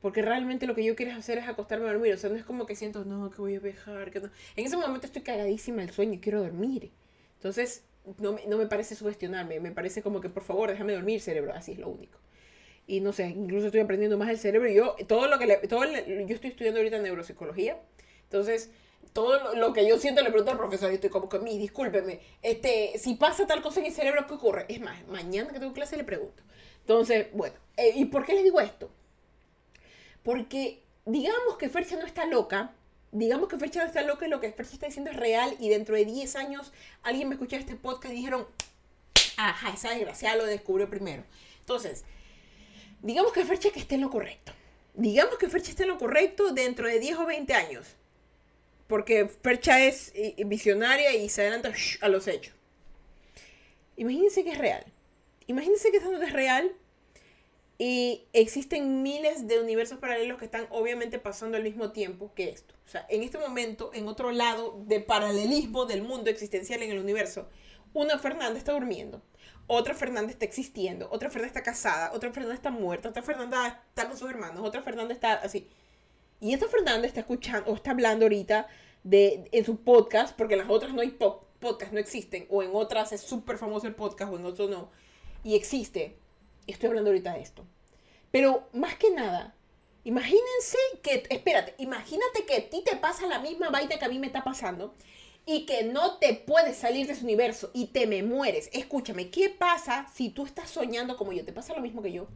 porque 0.00 0.20
realmente 0.20 0.66
lo 0.66 0.74
que 0.74 0.84
yo 0.84 0.96
quiero 0.96 1.12
hacer 1.16 1.38
es 1.38 1.48
acostarme 1.48 1.88
a 1.88 1.92
dormir, 1.92 2.12
o 2.12 2.18
sea, 2.18 2.30
no 2.30 2.36
es 2.36 2.44
como 2.44 2.66
que 2.66 2.76
siento, 2.76 3.04
no, 3.04 3.30
que 3.30 3.40
voy 3.40 3.54
a 3.54 3.60
viajar, 3.60 4.10
que 4.10 4.20
no. 4.20 4.30
En 4.56 4.66
ese 4.66 4.76
momento 4.76 5.06
estoy 5.06 5.22
cagadísima 5.22 5.82
el 5.82 5.90
sueño 5.90 6.14
y 6.14 6.18
quiero 6.18 6.42
dormir. 6.42 6.90
Entonces, 7.44 7.84
no 8.18 8.32
me, 8.32 8.46
no 8.46 8.56
me 8.56 8.66
parece 8.66 8.94
sugestionarme, 8.94 9.60
me 9.60 9.70
parece 9.70 10.02
como 10.02 10.20
que 10.20 10.30
por 10.30 10.42
favor 10.42 10.70
déjame 10.70 10.94
dormir, 10.94 11.20
cerebro, 11.20 11.52
así 11.52 11.72
es 11.72 11.78
lo 11.78 11.88
único 11.88 12.18
y 12.86 13.00
no 13.00 13.12
sé, 13.12 13.28
incluso 13.28 13.66
estoy 13.66 13.80
aprendiendo 13.80 14.18
más 14.18 14.28
el 14.28 14.38
cerebro. 14.38 14.68
Yo, 14.68 14.96
todo 15.06 15.28
lo 15.28 15.38
que 15.38 15.46
le, 15.46 15.56
todo 15.56 15.84
yo 15.84 16.34
estoy 16.34 16.50
estudiando 16.50 16.80
ahorita 16.80 16.98
neuropsicología, 16.98 17.78
entonces 18.24 18.70
todo 19.12 19.54
lo, 19.54 19.72
que 19.72 19.86
yo 19.86 19.98
siento 19.98 20.22
le 20.22 20.30
pregunto 20.30 20.52
al 20.52 20.58
profesor 20.58 20.90
y 20.90 20.96
estoy 20.96 21.10
como 21.10 21.28
que, 21.28 21.38
mi, 21.38 21.56
discúlpeme, 21.56 22.20
este, 22.42 22.98
si 22.98 23.14
pasa 23.14 23.46
tal 23.46 23.62
cosa 23.62 23.80
en 23.80 23.86
el 23.86 23.92
cerebro, 23.92 24.26
¿qué 24.26 24.34
ocurre? 24.34 24.66
Es 24.68 24.80
más, 24.80 25.06
mañana 25.06 25.52
que 25.52 25.60
tengo 25.60 25.72
clase 25.72 25.96
le 25.96 26.04
pregunto. 26.04 26.42
Entonces, 26.80 27.28
bueno, 27.32 27.54
eh, 27.76 27.92
¿y 27.94 28.06
por 28.06 28.24
qué 28.26 28.34
les 28.34 28.44
digo 28.44 28.60
esto? 28.60 28.90
Porque 30.22 30.82
digamos 31.06 31.56
que 31.58 31.68
Fercha 31.68 31.96
no 31.96 32.06
está 32.06 32.26
loca, 32.26 32.74
digamos 33.14 33.48
que 33.48 33.56
Fercha 33.56 33.80
no 33.80 33.86
está 33.86 34.02
loca 34.02 34.26
y 34.26 34.28
lo 34.28 34.40
que 34.40 34.50
Fercha 34.50 34.72
está 34.72 34.86
diciendo 34.86 35.10
es 35.10 35.16
real 35.16 35.56
y 35.60 35.68
dentro 35.68 35.94
de 35.94 36.04
10 36.04 36.34
años 36.34 36.72
alguien 37.04 37.28
me 37.28 37.34
escuchó 37.34 37.54
este 37.56 37.76
podcast 37.76 38.12
y 38.12 38.16
dijeron, 38.16 38.46
ajá, 39.36 39.70
esa 39.72 39.90
desgraciada 39.90 40.36
lo 40.36 40.46
descubrió 40.46 40.90
primero. 40.90 41.22
Entonces, 41.60 42.04
digamos 43.02 43.32
que 43.32 43.44
Fercha 43.44 43.70
que 43.70 43.78
esté 43.78 43.94
en 43.94 44.00
lo 44.00 44.10
correcto. 44.10 44.52
Digamos 44.94 45.38
que 45.38 45.48
Fercha 45.48 45.70
esté 45.70 45.84
en 45.84 45.90
lo 45.90 45.98
correcto 45.98 46.52
dentro 46.52 46.88
de 46.88 46.98
10 46.98 47.18
o 47.18 47.26
20 47.26 47.54
años. 47.54 47.86
Porque 48.88 49.28
Fercha 49.28 49.80
es 49.84 50.12
visionaria 50.44 51.14
y 51.14 51.28
se 51.28 51.42
adelanta 51.42 51.72
a 52.00 52.08
los 52.08 52.26
hechos. 52.26 52.54
Imagínense 53.96 54.42
que 54.42 54.50
es 54.50 54.58
real. 54.58 54.84
Imagínense 55.46 55.92
que 55.92 55.98
esto 55.98 56.20
es 56.20 56.32
real 56.32 56.72
y 57.78 58.26
existen 58.32 59.02
miles 59.02 59.48
de 59.48 59.60
universos 59.60 59.98
paralelos 59.98 60.38
que 60.38 60.44
están 60.44 60.66
obviamente 60.70 61.18
pasando 61.18 61.56
al 61.56 61.62
mismo 61.62 61.92
tiempo 61.92 62.32
que 62.34 62.50
esto. 62.50 62.74
O 62.86 62.88
sea, 62.88 63.06
en 63.08 63.22
este 63.22 63.38
momento, 63.38 63.90
en 63.94 64.06
otro 64.08 64.30
lado 64.30 64.80
de 64.86 65.00
paralelismo 65.00 65.86
del 65.86 66.02
mundo 66.02 66.30
existencial 66.30 66.82
en 66.82 66.92
el 66.92 66.98
universo, 66.98 67.48
una 67.92 68.18
Fernanda 68.18 68.58
está 68.58 68.72
durmiendo 68.72 69.22
otra 69.66 69.94
Fernanda 69.94 70.30
está 70.30 70.44
existiendo, 70.44 71.08
otra 71.10 71.30
Fernanda 71.30 71.58
está 71.58 71.62
casada, 71.62 72.12
otra 72.12 72.30
Fernanda 72.30 72.54
está 72.54 72.70
muerta, 72.70 73.08
otra 73.08 73.22
Fernanda 73.22 73.82
está 73.88 74.08
con 74.08 74.16
sus 74.16 74.28
hermanos, 74.28 74.64
otra 74.64 74.82
Fernanda 74.82 75.14
está 75.14 75.34
así. 75.34 75.68
Y 76.40 76.52
esta 76.52 76.68
Fernanda 76.68 77.06
está 77.06 77.20
escuchando 77.20 77.70
o 77.70 77.74
está 77.74 77.92
hablando 77.92 78.26
ahorita 78.26 78.66
de, 79.02 79.48
en 79.52 79.64
su 79.64 79.78
podcast, 79.78 80.36
porque 80.36 80.54
en 80.54 80.60
las 80.60 80.68
otras 80.68 80.92
no 80.92 81.00
hay 81.00 81.10
podcast, 81.60 81.92
no 81.92 81.98
existen, 81.98 82.46
o 82.50 82.62
en 82.62 82.70
otras 82.74 83.12
es 83.12 83.22
súper 83.22 83.56
famoso 83.56 83.86
el 83.86 83.94
podcast, 83.94 84.32
o 84.32 84.36
en 84.36 84.44
otros 84.44 84.68
no. 84.68 84.90
Y 85.42 85.54
existe. 85.54 86.18
Estoy 86.66 86.88
hablando 86.88 87.10
ahorita 87.10 87.34
de 87.34 87.40
esto. 87.40 87.64
Pero 88.30 88.68
más 88.72 88.96
que 88.96 89.10
nada, 89.10 89.54
imagínense 90.04 90.78
que, 91.02 91.22
espérate, 91.30 91.74
imagínate 91.78 92.44
que 92.46 92.56
a 92.56 92.68
ti 92.68 92.82
te 92.84 92.96
pasa 92.96 93.26
la 93.26 93.38
misma 93.38 93.70
vaina 93.70 93.98
que 93.98 94.04
a 94.04 94.08
mí 94.08 94.18
me 94.18 94.26
está 94.26 94.42
pasando 94.42 94.94
y 95.46 95.66
que 95.66 95.84
no 95.84 96.18
te 96.18 96.34
puedes 96.34 96.76
salir 96.76 97.06
de 97.06 97.12
ese 97.12 97.24
universo 97.24 97.70
y 97.74 97.86
te 97.86 98.06
me 98.06 98.22
mueres. 98.22 98.70
Escúchame, 98.72 99.30
¿qué 99.30 99.50
pasa 99.50 100.06
si 100.14 100.30
tú 100.30 100.46
estás 100.46 100.70
soñando 100.70 101.16
como 101.16 101.32
yo? 101.32 101.44
¿Te 101.44 101.52
pasa 101.52 101.74
lo 101.74 101.80
mismo 101.80 102.02
que 102.02 102.12
yo? 102.12 102.28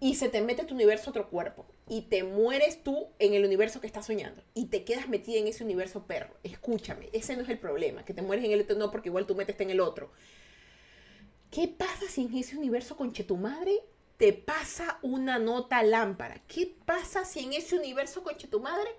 Y 0.00 0.14
se 0.14 0.28
te 0.28 0.40
mete 0.40 0.64
tu 0.64 0.74
universo 0.74 1.08
a 1.08 1.10
otro 1.10 1.28
cuerpo 1.28 1.66
y 1.88 2.02
te 2.02 2.22
mueres 2.22 2.84
tú 2.84 3.08
en 3.18 3.34
el 3.34 3.44
universo 3.44 3.80
que 3.80 3.88
estás 3.88 4.06
soñando 4.06 4.42
y 4.54 4.66
te 4.66 4.84
quedas 4.84 5.08
metida 5.08 5.38
en 5.38 5.48
ese 5.48 5.64
universo 5.64 6.06
perro. 6.06 6.36
Escúchame, 6.44 7.08
ese 7.12 7.34
no 7.36 7.42
es 7.42 7.48
el 7.48 7.58
problema, 7.58 8.04
que 8.04 8.14
te 8.14 8.22
mueres 8.22 8.44
en 8.44 8.52
el 8.52 8.60
otro 8.60 8.76
no 8.76 8.90
porque 8.90 9.08
igual 9.08 9.26
tú 9.26 9.34
metes 9.34 9.58
en 9.58 9.70
el 9.70 9.80
otro. 9.80 10.12
¿Qué 11.50 11.68
pasa 11.68 12.06
si 12.08 12.22
en 12.22 12.36
ese 12.36 12.56
universo 12.56 12.96
con 12.96 13.12
tu 13.12 13.36
madre 13.36 13.82
te 14.16 14.32
pasa 14.32 14.98
una 15.02 15.38
nota 15.38 15.82
lámpara? 15.82 16.42
¿Qué 16.46 16.74
pasa 16.84 17.24
si 17.24 17.40
en 17.40 17.52
ese 17.52 17.76
universo 17.76 18.22
con 18.22 18.36
tu 18.36 18.60
madre? 18.60 18.90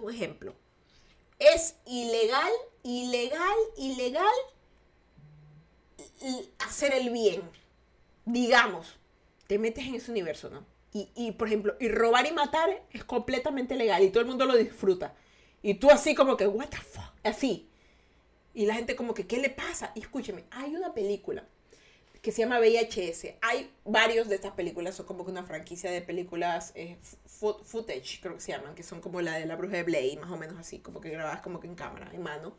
Un 0.00 0.12
ejemplo 0.12 0.54
es 1.40 1.76
ilegal, 1.86 2.52
ilegal, 2.84 3.56
ilegal 3.76 4.26
hacer 6.58 6.94
el 6.94 7.10
bien. 7.10 7.42
Digamos, 8.26 8.98
te 9.48 9.58
metes 9.58 9.86
en 9.86 9.96
ese 9.96 10.10
universo, 10.12 10.50
¿no? 10.50 10.64
Y, 10.92 11.32
por 11.32 11.48
ejemplo, 11.48 11.76
y 11.80 11.88
robar 11.88 12.26
y 12.26 12.32
matar 12.32 12.84
es 12.92 13.04
completamente 13.04 13.76
legal 13.76 14.02
y 14.02 14.10
todo 14.10 14.20
el 14.20 14.26
mundo 14.26 14.44
lo 14.44 14.56
disfruta. 14.56 15.14
Y 15.62 15.74
tú 15.74 15.90
así 15.90 16.14
como 16.14 16.36
que, 16.36 16.46
what 16.46 16.68
the 16.68 16.76
fuck, 16.76 17.12
así. 17.22 17.69
Y 18.54 18.66
la 18.66 18.74
gente 18.74 18.96
como 18.96 19.14
que, 19.14 19.26
¿qué 19.26 19.38
le 19.38 19.50
pasa? 19.50 19.92
Y 19.94 20.00
escúcheme, 20.00 20.44
hay 20.50 20.74
una 20.74 20.92
película 20.92 21.44
que 22.22 22.32
se 22.32 22.42
llama 22.42 22.60
VHS. 22.60 23.34
Hay 23.40 23.70
varios 23.84 24.28
de 24.28 24.34
estas 24.34 24.52
películas, 24.52 24.94
son 24.94 25.06
como 25.06 25.24
que 25.24 25.30
una 25.30 25.44
franquicia 25.44 25.90
de 25.90 26.02
películas 26.02 26.72
eh, 26.74 26.98
footage, 27.26 28.20
creo 28.20 28.34
que 28.34 28.40
se 28.40 28.52
llaman, 28.52 28.74
que 28.74 28.82
son 28.82 29.00
como 29.00 29.20
la 29.20 29.34
de 29.34 29.46
la 29.46 29.56
bruja 29.56 29.76
de 29.76 29.84
Blade, 29.84 30.18
más 30.20 30.30
o 30.30 30.36
menos 30.36 30.58
así, 30.58 30.80
como 30.80 31.00
que 31.00 31.10
grabadas 31.10 31.40
como 31.40 31.60
que 31.60 31.66
en 31.66 31.74
cámara, 31.74 32.10
en 32.12 32.22
mano. 32.22 32.56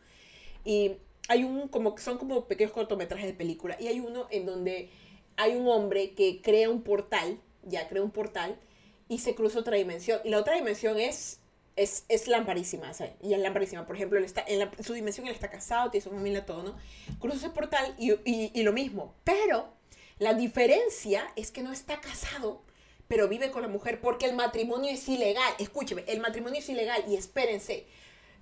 Y 0.66 0.94
hay 1.28 1.44
un, 1.44 1.68
como 1.68 1.98
son 1.98 2.18
como 2.18 2.48
pequeños 2.48 2.74
cortometrajes 2.74 3.28
de 3.28 3.34
película. 3.34 3.78
Y 3.80 3.88
hay 3.88 4.00
uno 4.00 4.28
en 4.32 4.46
donde 4.46 4.90
hay 5.38 5.56
un 5.56 5.68
hombre 5.68 6.14
que 6.14 6.42
crea 6.42 6.70
un 6.70 6.82
portal, 6.82 7.40
ya 7.64 7.88
crea 7.88 8.02
un 8.02 8.12
portal, 8.12 8.60
y 9.08 9.20
se 9.20 9.36
cruza 9.36 9.60
otra 9.60 9.78
dimensión. 9.78 10.22
Y 10.24 10.30
la 10.30 10.40
otra 10.40 10.56
dimensión 10.56 11.00
es 11.00 11.41
es, 11.76 12.04
es 12.10 12.28
lamparísima, 12.28 12.94
¿sabes? 12.94 13.14
Y 13.22 13.34
es 13.34 13.40
lamparísima. 13.40 13.86
Por 13.86 13.96
ejemplo, 13.96 14.18
él 14.20 14.26
está, 14.26 14.44
en, 14.48 14.60
la- 14.60 14.72
su 14.84 14.94
dimensión 14.94 15.28
él 15.28 15.34
está 15.34 15.50
casado, 15.50 15.90
tiene 15.92 16.04
su 16.04 16.10
familia, 16.10 16.46
todo, 16.46 16.64
¿no? 16.64 16.76
Cruza 17.20 17.38
ese 17.38 17.50
portal 17.50 17.96
y, 17.98 18.12
y, 18.26 18.52
y 18.54 18.64
lo 18.64 18.74
mismo. 18.74 19.16
Pero 19.24 19.74
la 20.20 20.34
diferencia 20.34 21.32
es 21.36 21.52
que 21.52 21.64
no 21.64 21.72
está 21.72 22.00
casado, 22.02 22.62
pero 23.08 23.28
vive 23.28 23.52
con 23.52 23.62
la 23.62 23.68
mujer 23.68 24.00
porque 24.02 24.26
el 24.26 24.36
matrimonio 24.36 24.92
es 24.92 25.08
ilegal. 25.10 25.54
Escúcheme, 25.60 26.04
el 26.08 26.20
matrimonio 26.20 26.60
es 26.60 26.70
ilegal 26.70 27.04
y 27.08 27.16
espérense. 27.16 27.86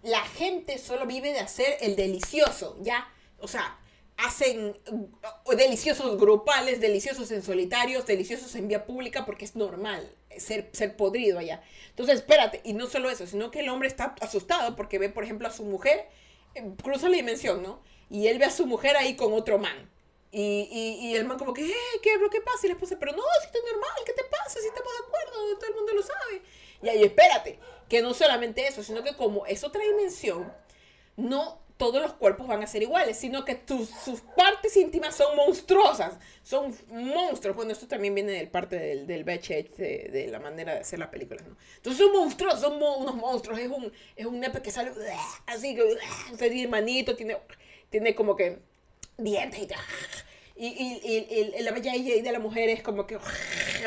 La 0.04 0.22
gente 0.22 0.78
solo 0.78 1.06
vive 1.06 1.34
de 1.34 1.40
hacer 1.40 1.78
el 1.82 1.96
delicioso, 1.96 2.78
¿ya? 2.82 3.08
O 3.40 3.48
sea, 3.48 3.78
hacen 4.20 4.78
uh, 4.92 5.56
deliciosos 5.56 6.20
grupales, 6.20 6.82
deliciosos 6.82 7.32
en 7.32 7.42
solitarios, 7.42 8.06
deliciosos 8.06 8.54
en 8.56 8.68
vía 8.68 8.86
pública 8.86 9.26
porque 9.26 9.46
es 9.46 9.56
normal 9.56 10.14
ser, 10.38 10.70
ser 10.74 10.98
podrido 10.98 11.40
allá. 11.40 11.64
Entonces, 11.90 12.16
espérate, 12.16 12.62
y 12.64 12.74
no 12.74 12.88
solo 12.88 13.10
eso, 13.10 13.26
sino 13.28 13.50
que 13.50 13.62
el 13.62 13.70
hombre 13.70 13.88
está 13.88 14.16
asustado 14.20 14.76
porque 14.76 15.00
ve, 15.00 15.10
por 15.10 15.24
ejemplo, 15.24 15.48
a 15.48 15.52
su 15.52 15.64
mujer, 15.64 16.08
eh, 16.56 16.64
cruza 16.84 17.08
la 17.08 17.16
dimensión, 17.16 17.64
¿no? 17.64 17.82
Y 18.10 18.28
él 18.28 18.40
ve 18.40 18.46
a 18.46 18.52
su 18.52 18.66
mujer 18.66 18.98
ahí 18.98 19.16
con 19.16 19.34
otro 19.34 19.58
man. 19.58 19.90
Y, 20.32 20.68
y, 20.72 21.08
y 21.08 21.16
el 21.16 21.26
man 21.26 21.40
como 21.40 21.54
que, 21.54 21.66
eh, 21.66 21.74
¿qué 22.04 22.18
lo 22.18 22.30
que 22.30 22.42
pasa? 22.42 22.60
Y 22.64 22.68
la 22.68 22.74
esposa, 22.74 22.98
pero 23.00 23.14
no, 23.14 23.24
si 23.42 23.48
es 23.48 23.64
normal, 23.72 23.92
¿qué 24.06 24.14
te 24.14 24.24
pasa? 24.26 24.60
Si 24.60 24.68
estamos 24.68 24.92
de 24.92 25.08
acuerdo, 25.08 25.58
todo 25.58 25.70
el 25.70 25.76
mundo 25.76 25.94
lo 25.94 26.04
sabe. 26.04 26.42
Y 26.84 26.90
ahí, 26.90 27.04
espérate, 27.04 27.58
que 27.88 28.02
no 28.02 28.14
solamente 28.14 28.68
eso, 28.68 28.84
sino 28.84 29.02
que 29.02 29.16
como 29.16 29.46
es 29.46 29.64
otra 29.64 29.82
dimensión, 29.82 30.52
no 31.16 31.60
todos 31.80 32.02
los 32.02 32.12
cuerpos 32.14 32.46
van 32.46 32.62
a 32.62 32.68
ser 32.68 32.84
iguales, 32.84 33.16
sino 33.18 33.46
que 33.46 33.58
sus 33.66 34.20
partes 34.36 34.76
íntimas 34.76 35.16
son 35.16 35.34
monstruosas, 35.38 36.20
son 36.44 36.76
monstruos. 36.90 37.56
Bueno, 37.56 37.72
esto 37.72 37.88
también 37.88 38.14
viene 38.14 38.34
del 38.34 38.50
parte 38.50 38.76
del, 38.78 39.08
del 39.08 39.24
VHS, 39.24 39.78
de, 39.78 40.28
la 40.30 40.40
manera 40.42 40.74
de 40.74 40.82
hacer 40.82 41.00
las 41.00 41.08
películas, 41.08 41.48
¿no? 41.48 41.56
Entonces 41.78 42.06
son 42.06 42.12
monstruosos, 42.12 42.60
son 42.60 42.74
unos 42.84 43.16
monstruos, 43.16 43.58
es 43.60 43.70
un, 43.70 43.92
es 44.18 44.26
un 44.26 44.42
nepe 44.42 44.62
que 44.62 44.72
sale 44.72 44.92
así, 45.48 45.74
que 45.74 46.50
tiene 46.50 46.68
manito, 46.68 47.16
tiene, 47.16 47.38
tiene 47.90 48.14
como 48.14 48.36
que 48.36 48.60
dientes 49.18 49.60
y. 49.62 49.68
Y, 50.62 50.68
y, 50.68 51.02
y- 51.06 51.56
y 51.58 51.62
la 51.64 51.72
bella 51.72 51.94
de 51.94 52.32
la 52.34 52.40
mujer 52.40 52.68
es 52.68 52.84
como 52.84 53.08
que 53.08 53.18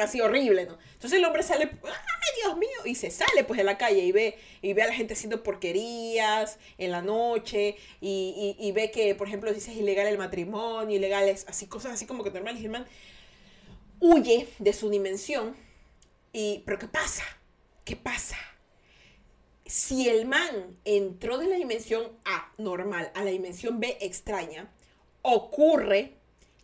así 0.00 0.22
horrible, 0.22 0.64
¿no? 0.64 0.78
Entonces 0.94 1.18
el 1.18 1.24
hombre 1.26 1.42
sale, 1.42 1.64
¡ay, 1.84 2.21
Dios 2.42 2.56
mío! 2.56 2.68
Y 2.84 2.94
se 2.94 3.10
sale 3.10 3.44
pues 3.44 3.58
de 3.58 3.64
la 3.64 3.78
calle 3.78 4.04
y 4.04 4.12
ve, 4.12 4.38
y 4.60 4.72
ve 4.72 4.82
a 4.82 4.86
la 4.86 4.94
gente 4.94 5.14
haciendo 5.14 5.42
porquerías 5.42 6.58
en 6.78 6.90
la 6.90 7.02
noche 7.02 7.76
y, 8.00 8.72
ve 8.74 8.90
que, 8.90 9.14
por 9.14 9.28
ejemplo, 9.28 9.52
dice 9.52 9.70
es 9.70 9.76
ilegal 9.76 10.06
el 10.06 10.18
matrimonio, 10.18 10.96
ilegal 10.96 11.28
es 11.28 11.46
así, 11.48 11.66
cosas 11.66 11.92
así 11.92 12.06
como 12.06 12.24
que 12.24 12.30
normales. 12.30 12.60
Y 12.60 12.64
el 12.64 12.70
man 12.70 12.86
huye 14.00 14.48
de 14.58 14.72
su 14.72 14.90
dimensión. 14.90 15.56
Y, 16.32 16.62
¿Pero 16.64 16.78
qué 16.78 16.88
pasa? 16.88 17.24
¿Qué 17.84 17.96
pasa? 17.96 18.36
Si 19.66 20.08
el 20.08 20.26
man 20.26 20.78
entró 20.84 21.38
de 21.38 21.46
la 21.46 21.56
dimensión 21.56 22.12
A 22.24 22.52
normal 22.58 23.10
a 23.14 23.24
la 23.24 23.30
dimensión 23.30 23.80
B 23.80 23.96
extraña, 24.00 24.70
ocurre 25.22 26.14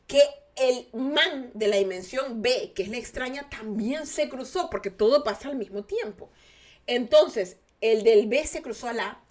que 0.07 0.21
el 0.61 0.89
man 0.93 1.51
de 1.55 1.69
la 1.69 1.77
dimensión 1.77 2.43
B, 2.43 2.73
que 2.75 2.83
es 2.83 2.89
la 2.89 2.99
extraña, 2.99 3.49
también 3.49 4.07
se 4.07 4.29
cruzó, 4.29 4.71
porque 4.71 4.91
todo 4.91 5.25
pasa 5.25 5.49
al 5.49 5.57
mismo 5.57 5.85
tiempo. 5.85 6.31
Entonces, 6.87 7.59
el 7.81 8.03
del 8.03 8.27
B 8.27 8.47
se 8.47 8.63
cruzó 8.63 8.89
al 8.89 9.01
A. 9.01 9.23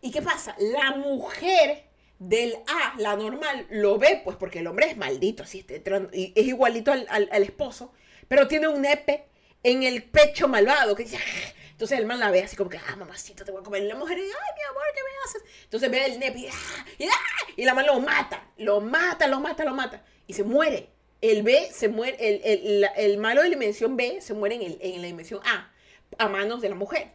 ¿Y 0.00 0.10
qué 0.10 0.22
pasa? 0.22 0.56
La 0.58 0.96
mujer 0.96 1.84
del 2.18 2.56
A, 2.66 2.94
la 2.98 3.16
normal, 3.16 3.66
lo 3.70 3.98
ve, 3.98 4.20
pues 4.24 4.36
porque 4.36 4.60
el 4.60 4.66
hombre 4.66 4.86
es 4.86 4.96
maldito, 4.96 5.42
así, 5.42 5.64
y 6.12 6.32
es 6.34 6.46
igualito 6.46 6.92
al, 6.92 7.42
esposo, 7.42 7.92
pero 8.28 8.48
tiene 8.48 8.68
un 8.68 8.82
nepe 8.82 9.26
en 9.62 9.82
el 9.82 10.04
pecho 10.04 10.48
malvado, 10.48 10.94
que 10.94 11.04
dice, 11.04 11.16
"Ah". 11.16 11.52
entonces 11.72 11.98
el 11.98 12.06
man 12.06 12.20
la 12.20 12.30
ve 12.30 12.42
así 12.42 12.56
como 12.56 12.70
que, 12.70 12.78
ah, 12.78 12.96
mamacita, 12.96 13.44
te 13.44 13.50
voy 13.50 13.60
a 13.60 13.64
comer. 13.64 13.82
Y 13.82 13.86
la 13.86 13.96
mujer, 13.96 14.18
ay, 14.18 14.24
mi 14.24 14.62
amor, 14.70 14.82
¿qué 14.94 15.00
me 15.02 15.10
haces? 15.24 15.64
Entonces 15.64 15.90
ve 15.90 16.04
el 16.04 16.18
nepe 16.20 16.38
y, 16.38 16.46
"Ah", 16.46 16.86
y, 16.98 17.04
"Ah", 17.06 17.52
y 17.56 17.64
la 17.64 17.74
man 17.74 17.86
lo 17.86 18.00
mata, 18.00 18.50
lo 18.58 18.80
mata, 18.80 19.26
lo 19.26 19.40
mata, 19.40 19.64
lo 19.64 19.74
mata, 19.74 20.04
y 20.26 20.32
se 20.34 20.44
muere. 20.44 20.88
El 21.20 21.42
B 21.42 21.70
se 21.72 21.88
muere, 21.88 22.16
el, 22.20 22.40
el, 22.44 22.80
la- 22.80 22.88
el 22.88 23.16
malo 23.18 23.42
de 23.42 23.48
la 23.48 23.54
dimensión 23.54 23.96
B 23.96 24.20
se 24.20 24.34
muere 24.34 24.56
en, 24.56 24.62
el- 24.62 24.78
en 24.80 25.00
la 25.00 25.06
dimensión 25.06 25.40
A, 25.44 25.72
a 26.18 26.28
manos 26.28 26.60
de 26.60 26.68
la 26.68 26.74
mujer. 26.74 27.12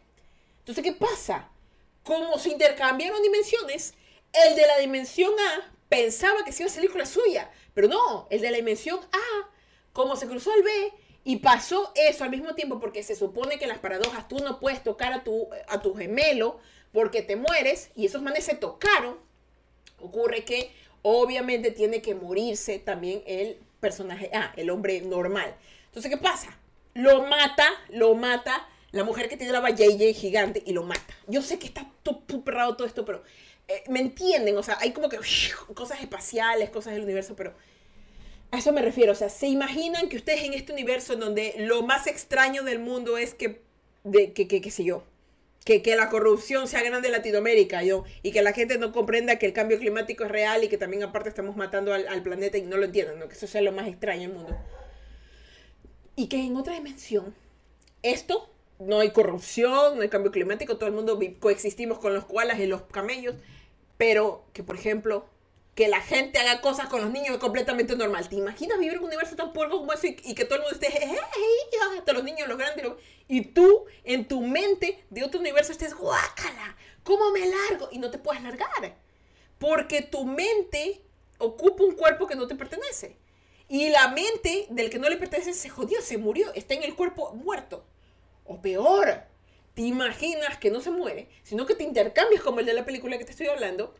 Entonces, 0.60 0.82
¿qué 0.82 0.92
pasa? 0.92 1.50
Como 2.04 2.38
se 2.38 2.48
intercambiaron 2.50 3.22
dimensiones, 3.22 3.94
el 4.32 4.56
de 4.56 4.66
la 4.66 4.78
dimensión 4.78 5.32
A 5.38 5.72
pensaba 5.88 6.44
que 6.44 6.52
se 6.52 6.62
iba 6.62 6.70
a 6.70 6.74
salir 6.74 6.90
con 6.90 7.00
la 7.00 7.06
suya, 7.06 7.50
pero 7.74 7.88
no, 7.88 8.26
el 8.30 8.40
de 8.40 8.50
la 8.50 8.56
dimensión 8.56 8.98
A, 9.12 9.48
como 9.92 10.16
se 10.16 10.26
cruzó 10.26 10.52
al 10.52 10.62
B 10.62 10.92
y 11.24 11.36
pasó 11.36 11.92
eso 11.94 12.24
al 12.24 12.30
mismo 12.30 12.54
tiempo, 12.54 12.80
porque 12.80 13.02
se 13.02 13.14
supone 13.16 13.58
que 13.58 13.64
en 13.64 13.70
las 13.70 13.78
paradojas 13.78 14.26
tú 14.28 14.38
no 14.38 14.58
puedes 14.60 14.82
tocar 14.82 15.12
a 15.12 15.22
tu, 15.24 15.48
a 15.68 15.82
tu 15.82 15.94
gemelo 15.94 16.60
porque 16.92 17.20
te 17.22 17.36
mueres, 17.36 17.90
y 17.94 18.06
esos 18.06 18.22
manes 18.22 18.44
se 18.44 18.54
tocaron, 18.54 19.18
ocurre 20.00 20.44
que 20.44 20.72
obviamente 21.08 21.70
tiene 21.70 22.02
que 22.02 22.14
morirse 22.14 22.78
también 22.78 23.22
el 23.26 23.56
personaje 23.80 24.30
A, 24.34 24.52
el 24.56 24.70
hombre 24.70 25.00
normal. 25.00 25.54
Entonces, 25.86 26.10
¿qué 26.10 26.18
pasa? 26.18 26.58
Lo 26.94 27.22
mata, 27.26 27.68
lo 27.90 28.14
mata 28.14 28.68
la 28.90 29.04
mujer 29.04 29.28
que 29.28 29.36
tiene 29.36 29.52
la 29.52 29.70
JJ 29.70 30.14
gigante 30.14 30.62
y 30.64 30.72
lo 30.72 30.82
mata. 30.82 31.14
Yo 31.26 31.42
sé 31.42 31.58
que 31.58 31.66
está 31.66 31.90
súper 32.04 32.54
raro 32.54 32.76
todo 32.76 32.86
esto, 32.86 33.04
pero 33.04 33.22
eh, 33.68 33.84
me 33.88 34.00
entienden, 34.00 34.56
o 34.56 34.62
sea, 34.62 34.78
hay 34.80 34.92
como 34.92 35.08
que 35.08 35.18
cosas 35.74 36.00
espaciales, 36.00 36.70
cosas 36.70 36.94
del 36.94 37.04
universo, 37.04 37.36
pero 37.36 37.54
a 38.50 38.58
eso 38.58 38.72
me 38.72 38.80
refiero, 38.80 39.12
o 39.12 39.14
sea, 39.14 39.28
¿se 39.28 39.46
imaginan 39.46 40.08
que 40.08 40.16
ustedes 40.16 40.42
en 40.42 40.54
este 40.54 40.72
universo 40.72 41.12
en 41.12 41.20
donde 41.20 41.54
lo 41.58 41.82
más 41.82 42.06
extraño 42.06 42.62
del 42.62 42.78
mundo 42.78 43.18
es 43.18 43.34
que, 43.34 43.60
de, 44.04 44.32
que, 44.32 44.48
que, 44.48 44.62
qué 44.62 44.70
sé 44.70 44.84
yo, 44.84 45.04
que, 45.68 45.82
que 45.82 45.96
la 45.96 46.08
corrupción 46.08 46.66
sea 46.66 46.82
grande 46.82 47.08
en 47.08 47.12
Latinoamérica, 47.12 47.82
yo, 47.82 48.04
y 48.22 48.32
que 48.32 48.40
la 48.40 48.54
gente 48.54 48.78
no 48.78 48.90
comprenda 48.90 49.38
que 49.38 49.44
el 49.44 49.52
cambio 49.52 49.78
climático 49.78 50.24
es 50.24 50.30
real 50.30 50.64
y 50.64 50.68
que 50.68 50.78
también 50.78 51.02
aparte 51.02 51.28
estamos 51.28 51.56
matando 51.56 51.92
al, 51.92 52.22
planeta 52.22 52.56
y 52.56 52.62
no 52.62 52.78
lo 52.78 52.86
entiendan, 52.86 53.18
¿no? 53.18 53.28
que 53.28 53.34
eso 53.34 53.46
sea 53.46 53.60
lo 53.60 53.70
más 53.70 53.86
extraño 53.86 54.22
del 54.22 54.32
mundo. 54.32 54.56
Y 56.16 56.28
que 56.28 56.42
en 56.42 56.56
otra 56.56 56.72
dimensión, 56.72 57.34
esto, 58.02 58.50
no 58.78 59.00
hay 59.00 59.10
corrupción, 59.10 59.96
no 59.96 60.00
hay 60.00 60.08
cambio 60.08 60.32
climático, 60.32 60.78
todo 60.78 60.86
el 60.86 60.94
mundo 60.94 61.20
coexistimos 61.38 61.98
con 61.98 62.14
los 62.14 62.24
koalas 62.24 62.58
y 62.60 62.66
los 62.66 62.84
camellos, 62.84 63.34
pero 63.98 64.46
que, 64.54 64.62
por 64.62 64.76
ejemplo, 64.76 65.26
que 65.78 65.86
la 65.86 66.00
gente 66.00 66.40
haga 66.40 66.60
cosas 66.60 66.88
con 66.88 67.00
los 67.00 67.12
niños 67.12 67.34
es 67.34 67.38
completamente 67.38 67.94
normal. 67.94 68.28
¿Te 68.28 68.34
imaginas 68.34 68.80
vivir 68.80 68.94
en 68.94 68.98
un 68.98 69.04
universo 69.04 69.36
tan 69.36 69.52
puerco 69.52 69.78
como 69.78 69.92
eso 69.92 70.08
y, 70.08 70.34
que 70.34 70.44
todo 70.44 70.56
el 70.56 70.62
mundo 70.62 70.74
esté, 70.74 70.90
"Jejeje", 70.90 71.20
hasta 71.96 72.12
los 72.12 72.24
niños, 72.24 72.48
los 72.48 72.58
grandes, 72.58 72.84
y 73.28 73.42
tú 73.42 73.84
en 74.02 74.26
tu 74.26 74.40
mente 74.40 75.04
de 75.08 75.22
otro 75.22 75.38
universo 75.38 75.70
estés, 75.70 75.94
guácala, 75.94 76.76
¿cómo 77.04 77.30
me 77.30 77.46
largo? 77.46 77.90
Y 77.92 77.98
no 78.00 78.10
te 78.10 78.18
puedes 78.18 78.42
largar, 78.42 78.96
porque 79.60 80.02
tu 80.02 80.24
mente 80.24 81.00
ocupa 81.38 81.84
un 81.84 81.94
cuerpo 81.94 82.26
que 82.26 82.34
no 82.34 82.48
te 82.48 82.56
pertenece. 82.56 83.16
Y 83.68 83.88
la 83.90 84.08
mente 84.08 84.66
del 84.70 84.90
que 84.90 84.98
no 84.98 85.08
le 85.08 85.16
pertenece 85.16 85.54
se 85.54 85.68
jodió, 85.68 86.02
se 86.02 86.18
murió, 86.18 86.52
está 86.54 86.74
en 86.74 86.82
el 86.82 86.96
cuerpo 86.96 87.32
muerto. 87.34 87.86
O 88.44 88.60
peor, 88.60 89.22
te 89.74 89.82
imaginas 89.82 90.58
que 90.58 90.72
no 90.72 90.80
se 90.80 90.90
muere, 90.90 91.28
sino 91.44 91.66
que 91.66 91.76
te 91.76 91.84
intercambias 91.84 92.42
como 92.42 92.58
el 92.58 92.66
de 92.66 92.72
la 92.72 92.84
película 92.84 93.16
que 93.16 93.24
te 93.24 93.30
estoy 93.30 93.46
hablando, 93.46 93.94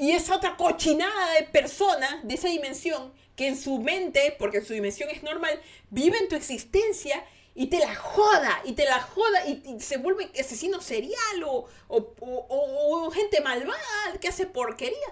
y 0.00 0.12
esa 0.12 0.36
otra 0.36 0.56
cochinada 0.56 1.34
de 1.34 1.44
persona 1.44 2.20
de 2.24 2.34
esa 2.34 2.48
dimensión 2.48 3.12
que 3.36 3.48
en 3.48 3.56
su 3.56 3.78
mente, 3.78 4.34
porque 4.38 4.58
en 4.58 4.64
su 4.64 4.72
dimensión 4.72 5.10
es 5.10 5.22
normal, 5.22 5.60
vive 5.90 6.18
en 6.18 6.28
tu 6.28 6.36
existencia 6.36 7.24
y 7.54 7.66
te 7.66 7.78
la 7.78 7.94
joda, 7.94 8.62
y 8.64 8.72
te 8.72 8.84
la 8.84 9.00
joda, 9.00 9.46
y, 9.46 9.78
se 9.80 9.98
vuelve 9.98 10.30
asesino 10.38 10.80
serial 10.80 11.44
o, 11.46 11.66
o- 11.88 12.14
o- 12.20 12.46
o- 12.48 13.06
o 13.06 13.10
gente 13.10 13.40
malvada 13.40 13.80
que 14.20 14.28
hace 14.28 14.46
porquería. 14.46 15.10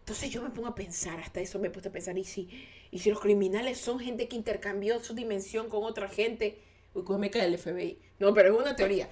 Entonces 0.00 0.30
yo 0.30 0.42
me 0.42 0.50
pongo 0.50 0.68
a 0.68 0.74
pensar, 0.74 1.18
hasta 1.20 1.40
eso 1.40 1.58
me 1.58 1.68
he 1.68 1.70
puesto 1.70 1.88
a 1.88 1.92
pensar, 1.92 2.18
¿y 2.18 2.24
si, 2.24 2.48
y 2.90 2.98
si 2.98 3.10
los 3.10 3.20
criminales 3.20 3.78
son 3.78 3.98
gente 4.00 4.28
que 4.28 4.36
intercambió 4.36 5.02
su 5.02 5.14
dimensión 5.14 5.68
con 5.68 5.84
otra 5.84 6.08
gente? 6.08 6.58
Uy, 6.94 7.02
cómo 7.04 7.18
me 7.18 7.30
cae 7.30 7.46
el 7.46 7.58
FBI. 7.58 7.98
No, 8.20 8.32
pero 8.32 8.54
es 8.54 8.60
una 8.60 8.76
teoría. 8.76 9.08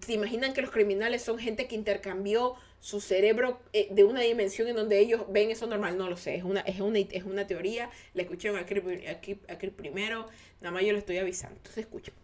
¿Se 0.00 0.14
imaginan 0.14 0.54
que 0.54 0.62
los 0.62 0.70
criminales 0.70 1.22
son 1.22 1.38
gente 1.38 1.68
que 1.68 1.74
intercambió 1.74 2.54
su 2.80 3.00
cerebro 3.00 3.60
eh, 3.72 3.88
de 3.90 4.04
una 4.04 4.20
dimensión 4.20 4.68
en 4.68 4.76
donde 4.76 4.98
ellos 4.98 5.24
ven 5.28 5.50
eso 5.50 5.66
normal? 5.66 5.98
No 5.98 6.08
lo 6.08 6.16
sé, 6.16 6.36
es 6.36 6.44
una, 6.44 6.60
es 6.60 6.80
una, 6.80 6.98
es 6.98 7.24
una 7.24 7.46
teoría. 7.46 7.90
La 8.14 8.22
escuché 8.22 8.56
aquí, 8.56 8.74
aquí, 9.06 9.40
aquí 9.48 9.66
primero, 9.68 10.26
nada 10.60 10.72
más 10.72 10.84
yo 10.84 10.92
lo 10.92 10.98
estoy 10.98 11.18
avisando. 11.18 11.56
Entonces 11.56 11.84
escuchen. 11.84 12.14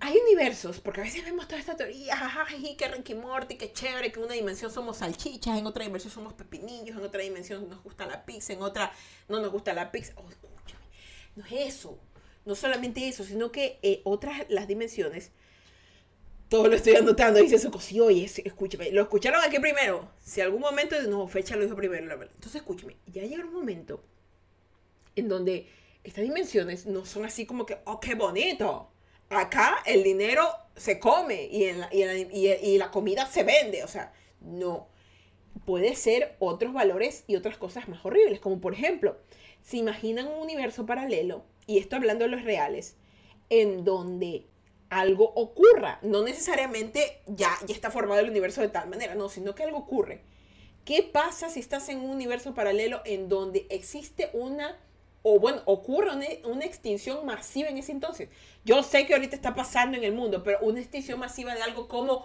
Hay 0.00 0.16
universos, 0.16 0.80
porque 0.80 1.00
a 1.00 1.04
veces 1.04 1.24
vemos 1.24 1.48
toda 1.48 1.58
esta 1.58 1.76
teoría, 1.76 2.14
ay, 2.46 2.76
que 2.76 2.86
Ricky 2.86 3.14
Morty, 3.14 3.56
que 3.56 3.72
chévere, 3.72 4.12
que 4.12 4.20
en 4.20 4.26
una 4.26 4.34
dimensión 4.34 4.70
somos 4.70 4.98
salchichas, 4.98 5.58
en 5.58 5.66
otra 5.66 5.84
dimensión 5.84 6.12
somos 6.12 6.34
pepinillos, 6.34 6.96
en 6.96 7.02
otra 7.02 7.20
dimensión 7.20 7.68
nos 7.68 7.82
gusta 7.82 8.06
la 8.06 8.24
pizza, 8.24 8.52
en 8.52 8.62
otra 8.62 8.92
no 9.28 9.40
nos 9.40 9.50
gusta 9.50 9.72
la 9.72 9.90
pizza. 9.90 10.12
Oh, 10.14 10.30
escúchame, 10.30 10.84
no 11.34 11.44
es 11.46 11.74
eso, 11.74 11.98
no 12.48 12.56
solamente 12.56 13.08
eso, 13.08 13.24
sino 13.24 13.52
que 13.52 13.78
eh, 13.84 14.02
otras, 14.04 14.46
las 14.50 14.68
dimensiones, 14.68 15.32
todo 16.48 16.68
lo 16.68 16.76
estoy 16.76 16.96
anotando, 16.96 17.40
dice 17.40 17.56
eso, 17.56 17.70
sí, 17.80 18.00
oye, 18.00 18.24
es- 18.24 18.38
escúchame, 18.38 18.90
lo 18.90 19.02
escucharon 19.02 19.42
aquí 19.44 19.58
primero, 19.58 20.10
si 20.20 20.40
algún 20.40 20.60
momento, 20.60 21.00
no, 21.02 21.28
fecha 21.28 21.56
lo 21.56 21.64
dijo 21.64 21.76
primero, 21.76 22.06
la 22.06 22.16
verdad. 22.16 22.34
Entonces, 22.34 22.60
escúchame, 22.62 22.96
ya 23.06 23.22
llega 23.22 23.44
un 23.44 23.52
momento 23.52 24.02
en 25.16 25.28
donde 25.28 25.68
estas 26.04 26.24
dimensiones 26.24 26.86
no 26.86 27.04
son 27.04 27.24
así 27.24 27.46
como 27.46 27.66
que, 27.66 27.78
oh, 27.84 28.00
qué 28.00 28.14
bonito. 28.14 28.90
acá 29.30 29.82
el 29.84 30.02
dinero 30.02 30.48
se 30.76 30.98
come 30.98 31.48
y, 31.50 31.64
y 32.32 32.78
la 32.78 32.90
comida 32.90 33.26
se 33.26 33.42
vende. 33.42 33.84
O 33.84 33.88
sea, 33.88 34.12
no. 34.40 34.88
Puede 35.66 35.96
ser 35.96 36.36
otros 36.40 36.72
valores 36.72 37.24
y 37.26 37.36
otras 37.36 37.58
cosas 37.58 37.88
más 37.88 38.04
horribles, 38.04 38.40
como 38.40 38.60
por 38.60 38.74
ejemplo, 38.74 39.18
se 39.62 39.78
imaginan 39.78 40.28
un 40.28 40.40
universo 40.40 40.86
paralelo, 40.86 41.44
y 41.68 41.78
esto 41.78 41.94
hablando 41.96 42.24
de 42.24 42.30
los 42.30 42.42
reales, 42.42 42.96
en 43.50 43.84
donde 43.84 44.46
algo 44.88 45.32
ocurra. 45.36 45.98
No 46.02 46.24
necesariamente 46.24 47.20
ya, 47.26 47.50
ya 47.66 47.74
está 47.74 47.90
formado 47.90 48.20
el 48.20 48.30
universo 48.30 48.62
de 48.62 48.70
tal 48.70 48.88
manera, 48.88 49.14
no, 49.14 49.28
sino 49.28 49.54
que 49.54 49.62
algo 49.62 49.78
ocurre. 49.78 50.22
¿Qué 50.86 51.02
pasa 51.02 51.50
si 51.50 51.60
estás 51.60 51.90
en 51.90 52.00
un 52.00 52.10
universo 52.10 52.54
paralelo 52.54 53.02
en 53.04 53.28
donde 53.28 53.66
existe 53.68 54.30
una, 54.32 54.78
o 55.22 55.38
bueno, 55.38 55.60
ocurre 55.66 56.12
una, 56.44 56.64
extinción 56.64 57.26
masiva 57.26 57.68
en 57.68 57.76
ese 57.76 57.92
entonces? 57.92 58.30
Yo 58.64 58.82
sé 58.82 59.06
que 59.06 59.12
ahorita 59.12 59.36
está 59.36 59.54
pasando 59.54 59.98
en 59.98 60.04
el 60.04 60.14
mundo, 60.14 60.42
pero 60.42 60.60
una 60.62 60.80
extinción 60.80 61.20
masiva 61.20 61.54
de 61.54 61.60
algo 61.60 61.86
como 61.86 62.24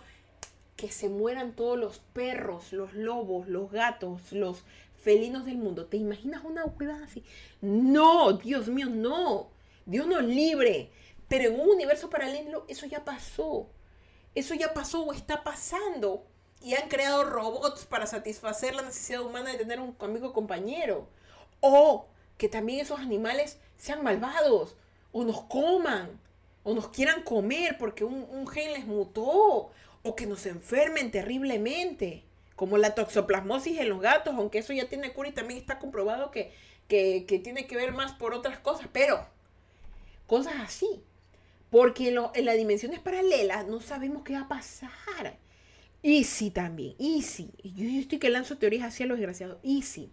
que 0.78 0.90
se 0.90 1.10
mueran 1.10 1.54
todos 1.54 1.78
los 1.78 2.00
perros, 2.14 2.72
los 2.72 2.94
lobos, 2.94 3.50
los 3.50 3.70
gatos, 3.70 4.32
los 4.32 4.64
felinos 5.04 5.46
del 5.46 5.58
mundo. 5.58 5.86
¿Te 5.86 5.98
imaginas 5.98 6.44
una 6.44 6.66
hueva 6.66 7.04
así? 7.04 7.24
No, 7.62 8.34
Dios 8.34 8.68
mío, 8.68 8.88
no. 8.90 9.50
Dios 9.86 10.08
nos 10.08 10.24
libre. 10.24 10.92
Pero 11.28 11.50
en 11.50 11.60
un 11.60 11.70
universo 11.70 12.10
paralelo 12.10 12.66
eso 12.68 12.86
ya 12.86 13.04
pasó. 13.04 13.68
Eso 14.34 14.56
ya 14.56 14.74
pasó 14.74 15.04
o 15.04 15.14
está 15.14 15.44
pasando. 15.44 16.26
Y 16.62 16.76
han 16.76 16.88
creado 16.88 17.26
robots 17.26 17.86
para 17.86 18.08
satisfacer 18.08 18.74
la 18.74 18.84
necesidad 18.84 19.22
humana 19.22 19.52
de 19.52 19.58
tener 19.58 19.80
un 19.80 19.96
amigo 20.00 20.32
compañero. 20.34 21.08
O 21.60 22.08
que 22.38 22.50
también 22.50 22.80
esos 22.80 23.00
animales 23.00 23.60
sean 23.78 24.04
malvados. 24.04 24.76
O 25.12 25.24
nos 25.24 25.42
coman. 25.44 26.20
O 26.64 26.74
nos 26.74 26.88
quieran 26.88 27.24
comer 27.24 27.78
porque 27.78 28.06
un, 28.06 28.26
un 28.32 28.48
gen 28.48 28.74
les 28.74 28.86
mutó. 28.86 29.72
O 30.02 30.16
que 30.16 30.26
nos 30.26 30.46
enfermen 30.46 31.12
terriblemente. 31.12 32.24
Como 32.56 32.78
la 32.78 32.96
toxoplasmosis 32.96 33.80
en 33.80 33.90
los 33.90 34.02
gatos. 34.02 34.36
Aunque 34.36 34.60
eso 34.60 34.74
ya 34.74 34.88
tiene 34.88 35.14
cura 35.14 35.30
y 35.30 35.34
también 35.34 35.60
está 35.60 35.80
comprobado 35.80 36.32
que, 36.32 36.54
que, 36.88 37.42
tiene 37.44 37.68
que 37.68 37.76
ver 37.76 37.92
más 37.94 38.14
por 38.14 38.34
otras 38.34 38.60
cosas. 38.60 38.88
Pero 38.92 39.26
cosas 40.28 40.56
así. 40.60 41.04
Porque 41.70 42.10
en, 42.10 42.46
las 42.46 42.58
dimensiones 42.58 43.00
paralelas 43.00 43.68
no 43.68 43.80
sabemos 43.80 44.24
qué 44.24 44.34
va 44.34 44.42
a 44.42 44.48
pasar. 44.48 45.40
Y 46.02 46.26
si 46.26 46.52
también, 46.52 46.96
y 47.00 47.22
si, 47.22 47.52
yo, 47.64 47.86
yo 47.86 48.00
estoy 48.02 48.20
que 48.20 48.30
lanzo 48.30 48.58
teorías 48.58 48.86
hacia 48.86 49.06
los 49.06 49.18
desgraciados, 49.18 49.58
y 49.64 49.84
si, 49.84 50.12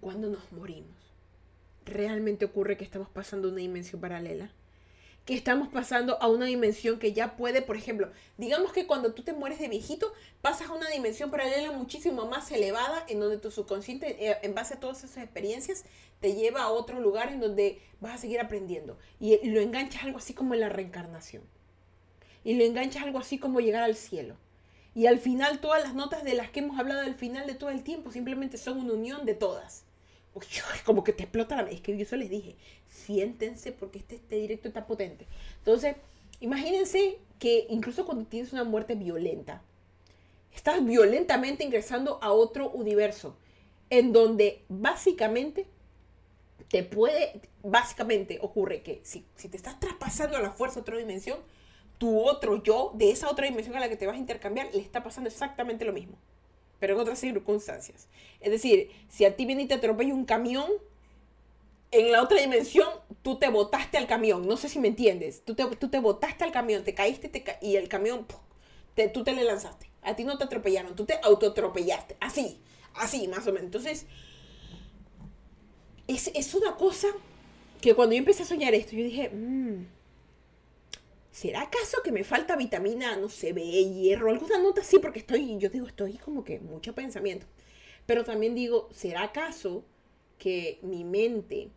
cuando 0.00 0.28
nos 0.28 0.50
morimos, 0.50 0.96
realmente 1.84 2.46
ocurre 2.46 2.76
que 2.76 2.82
estamos 2.82 3.08
pasando 3.08 3.48
una 3.48 3.58
dimensión 3.58 4.00
paralela 4.00 4.50
que 5.30 5.36
estamos 5.36 5.68
pasando 5.68 6.20
a 6.20 6.26
una 6.26 6.46
dimensión 6.46 6.98
que 6.98 7.12
ya 7.12 7.36
puede, 7.36 7.62
por 7.62 7.76
ejemplo, 7.76 8.10
digamos 8.36 8.72
que 8.72 8.88
cuando 8.88 9.14
tú 9.14 9.22
te 9.22 9.32
mueres 9.32 9.60
de 9.60 9.68
viejito, 9.68 10.12
pasas 10.42 10.68
a 10.68 10.72
una 10.72 10.88
dimensión 10.88 11.30
paralela 11.30 11.70
muchísimo 11.70 12.26
más 12.26 12.50
elevada, 12.50 13.04
en 13.06 13.20
donde 13.20 13.38
tu 13.38 13.52
subconsciente, 13.52 14.28
eh, 14.28 14.38
en 14.42 14.56
base 14.56 14.74
a 14.74 14.80
todas 14.80 15.04
esas 15.04 15.22
experiencias, 15.22 15.84
te 16.18 16.34
lleva 16.34 16.62
a 16.62 16.70
otro 16.72 16.98
lugar 16.98 17.28
en 17.28 17.38
donde 17.38 17.80
vas 18.00 18.16
a 18.16 18.18
seguir 18.18 18.40
aprendiendo. 18.40 18.98
Y 19.20 19.38
lo 19.48 19.60
enganchas 19.60 20.02
algo 20.02 20.18
así 20.18 20.34
como 20.34 20.54
en 20.54 20.60
la 20.60 20.68
reencarnación. 20.68 21.44
Y 22.42 22.54
lo 22.54 22.64
enganchas 22.64 23.04
algo 23.04 23.20
así 23.20 23.38
como 23.38 23.60
llegar 23.60 23.84
al 23.84 23.94
cielo. 23.94 24.34
Y 24.96 25.06
al 25.06 25.20
final 25.20 25.60
todas 25.60 25.80
las 25.80 25.94
notas 25.94 26.24
de 26.24 26.34
las 26.34 26.50
que 26.50 26.58
hemos 26.58 26.76
hablado 26.76 27.02
al 27.02 27.14
final 27.14 27.46
de 27.46 27.54
todo 27.54 27.70
el 27.70 27.84
tiempo 27.84 28.10
simplemente 28.10 28.58
son 28.58 28.80
una 28.80 28.94
unión 28.94 29.26
de 29.26 29.34
todas. 29.34 29.84
Como 30.84 31.04
que 31.04 31.12
te 31.12 31.24
explota 31.24 31.60
la 31.60 31.70
Es 31.70 31.80
que 31.80 31.96
yo 31.96 32.02
eso 32.02 32.16
les 32.16 32.30
dije, 32.30 32.56
siéntense 32.88 33.72
porque 33.72 33.98
este, 33.98 34.16
este 34.16 34.36
directo 34.36 34.68
está 34.68 34.86
potente. 34.86 35.26
Entonces, 35.58 35.96
imagínense 36.40 37.18
que 37.38 37.66
incluso 37.70 38.04
cuando 38.06 38.24
tienes 38.26 38.52
una 38.52 38.64
muerte 38.64 38.94
violenta, 38.94 39.62
estás 40.54 40.84
violentamente 40.84 41.64
ingresando 41.64 42.18
a 42.22 42.32
otro 42.32 42.70
universo 42.70 43.36
en 43.88 44.12
donde 44.12 44.62
básicamente 44.68 45.66
te 46.68 46.84
puede, 46.84 47.40
básicamente 47.62 48.38
ocurre 48.40 48.82
que 48.82 49.00
si, 49.02 49.24
si 49.34 49.48
te 49.48 49.56
estás 49.56 49.80
traspasando 49.80 50.36
a 50.36 50.40
la 50.40 50.52
fuerza 50.52 50.78
a 50.78 50.82
otra 50.82 50.96
dimensión, 50.96 51.38
tu 51.98 52.20
otro 52.20 52.62
yo 52.62 52.92
de 52.94 53.10
esa 53.10 53.28
otra 53.28 53.46
dimensión 53.46 53.76
a 53.76 53.80
la 53.80 53.88
que 53.88 53.96
te 53.96 54.06
vas 54.06 54.16
a 54.16 54.20
intercambiar 54.20 54.72
le 54.72 54.80
está 54.80 55.02
pasando 55.02 55.28
exactamente 55.28 55.84
lo 55.84 55.92
mismo 55.92 56.16
pero 56.80 56.94
en 56.94 57.00
otras 57.00 57.20
circunstancias. 57.20 58.08
Es 58.40 58.50
decir, 58.50 58.90
si 59.08 59.24
a 59.24 59.36
ti 59.36 59.46
viene 59.46 59.62
y 59.62 59.66
te 59.66 59.74
atropella 59.74 60.12
un 60.12 60.24
camión, 60.24 60.66
en 61.92 62.10
la 62.10 62.22
otra 62.22 62.40
dimensión 62.40 62.88
tú 63.22 63.38
te 63.38 63.48
botaste 63.48 63.98
al 63.98 64.06
camión, 64.06 64.46
no 64.46 64.56
sé 64.56 64.68
si 64.68 64.78
me 64.78 64.88
entiendes, 64.88 65.44
tú 65.44 65.54
te, 65.54 65.64
tú 65.76 65.88
te 65.88 66.00
botaste 66.00 66.42
al 66.42 66.52
camión, 66.52 66.82
te 66.82 66.94
caíste 66.94 67.30
y 67.60 67.76
el 67.76 67.88
camión, 67.88 68.26
te, 68.94 69.08
tú 69.08 69.22
te 69.22 69.32
le 69.32 69.44
lanzaste. 69.44 69.88
A 70.02 70.16
ti 70.16 70.24
no 70.24 70.38
te 70.38 70.44
atropellaron, 70.44 70.96
tú 70.96 71.04
te 71.04 71.20
autoatropellaste, 71.22 72.16
así, 72.20 72.58
así 72.94 73.28
más 73.28 73.46
o 73.46 73.52
menos. 73.52 73.66
Entonces, 73.66 74.06
es, 76.08 76.30
es 76.34 76.54
una 76.54 76.76
cosa 76.76 77.08
que 77.82 77.94
cuando 77.94 78.14
yo 78.14 78.18
empecé 78.20 78.44
a 78.44 78.46
soñar 78.46 78.74
esto, 78.74 78.92
yo 78.96 79.04
dije, 79.04 79.28
mmm, 79.30 79.84
¿será 81.40 81.62
acaso 81.62 82.02
que 82.04 82.12
me 82.12 82.22
falta 82.22 82.54
vitamina, 82.54 83.16
no 83.16 83.30
sé, 83.30 83.54
B, 83.54 83.62
hierro, 83.62 84.28
alguna 84.28 84.58
nota 84.58 84.82
así? 84.82 84.98
Porque 84.98 85.20
estoy, 85.20 85.56
yo 85.56 85.70
digo, 85.70 85.86
estoy 85.86 86.18
como 86.18 86.44
que 86.44 86.60
mucho 86.60 86.94
pensamiento. 86.94 87.46
Pero 88.04 88.24
también 88.24 88.54
digo, 88.54 88.90
¿será 88.92 89.22
acaso 89.22 89.82
que 90.36 90.78
mi 90.82 91.02
mente 91.02 91.70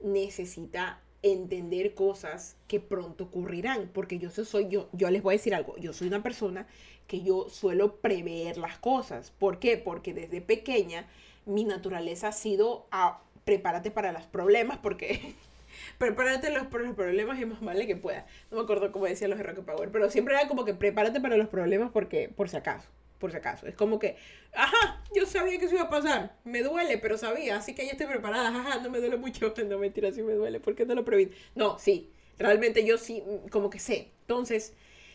necesita 0.00 1.00
entender 1.22 1.94
cosas 1.94 2.56
que 2.66 2.80
pronto 2.80 3.22
ocurrirán? 3.24 3.88
Porque 3.94 4.18
yo 4.18 4.30
soy 4.30 4.66
yo, 4.68 4.88
yo 4.92 5.08
les 5.12 5.22
voy 5.22 5.34
a 5.34 5.38
decir 5.38 5.54
algo, 5.54 5.76
yo 5.76 5.92
soy 5.92 6.08
una 6.08 6.24
persona 6.24 6.66
que 7.06 7.22
yo 7.22 7.48
suelo 7.50 8.00
prever 8.00 8.58
las 8.58 8.78
cosas. 8.78 9.30
¿Por 9.30 9.60
qué? 9.60 9.76
Porque 9.76 10.12
desde 10.12 10.40
pequeña 10.40 11.06
mi 11.46 11.62
naturaleza 11.62 12.28
ha 12.28 12.32
sido 12.32 12.88
a 12.90 13.22
prepárate 13.44 13.92
para 13.92 14.10
los 14.10 14.24
problemas 14.24 14.78
porque 14.78 15.36
prepárate 15.98 16.50
los, 16.50 16.70
los 16.72 16.94
problemas 16.94 17.40
y 17.40 17.46
más 17.46 17.60
vale 17.60 17.86
que 17.86 17.96
pueda. 17.96 18.26
No 18.50 18.58
me 18.58 18.62
acuerdo 18.64 18.92
cómo 18.92 19.06
decían 19.06 19.30
los 19.30 19.38
de 19.38 19.44
Rock 19.44 19.64
Power, 19.64 19.90
pero 19.90 20.10
siempre 20.10 20.34
era 20.34 20.48
como 20.48 20.64
que 20.64 20.74
prepárate 20.74 21.20
para 21.20 21.36
los 21.36 21.48
problemas 21.48 21.90
porque, 21.92 22.28
por 22.28 22.48
si 22.48 22.56
acaso, 22.56 22.88
por 23.18 23.30
si 23.30 23.36
acaso. 23.36 23.66
Es 23.66 23.74
como 23.74 23.98
que, 23.98 24.16
ajá, 24.52 25.02
yo 25.14 25.26
sabía 25.26 25.58
que 25.58 25.66
eso 25.66 25.74
iba 25.74 25.84
a 25.84 25.90
pasar. 25.90 26.36
Me 26.44 26.62
duele, 26.62 26.98
pero 26.98 27.18
sabía, 27.18 27.56
así 27.56 27.74
que 27.74 27.84
ya 27.86 27.92
estoy 27.92 28.06
preparada. 28.06 28.48
Ajá, 28.48 28.80
no 28.80 28.90
me 28.90 28.98
duele 28.98 29.16
mucho. 29.16 29.54
No, 29.68 29.78
mentira, 29.78 30.12
sí 30.12 30.22
me 30.22 30.34
duele. 30.34 30.60
¿Por 30.60 30.74
qué 30.74 30.84
no 30.84 30.94
lo 30.94 31.04
preví? 31.04 31.30
No, 31.54 31.78
sí, 31.78 32.10
realmente 32.38 32.84
yo 32.84 32.98
sí, 32.98 33.22
como 33.50 33.70
que 33.70 33.78
sé. 33.78 34.10
Entonces, 34.22 34.74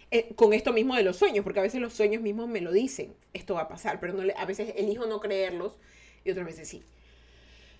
eh, 0.09 0.33
con 0.35 0.53
esto 0.53 0.71
mismo 0.71 0.95
de 0.95 1.03
los 1.03 1.17
sueños, 1.17 1.43
porque 1.43 1.59
a 1.59 1.63
veces 1.63 1.81
los 1.81 1.93
sueños 1.93 2.21
mismos 2.21 2.47
me 2.47 2.61
lo 2.61 2.71
dicen, 2.71 3.13
esto 3.33 3.55
va 3.55 3.63
a 3.63 3.67
pasar, 3.67 3.99
pero 3.99 4.13
no 4.13 4.23
a 4.37 4.45
veces 4.45 4.73
elijo 4.77 5.05
no 5.05 5.19
creerlos 5.19 5.77
y 6.23 6.31
otras 6.31 6.45
veces 6.45 6.67
sí. 6.69 6.83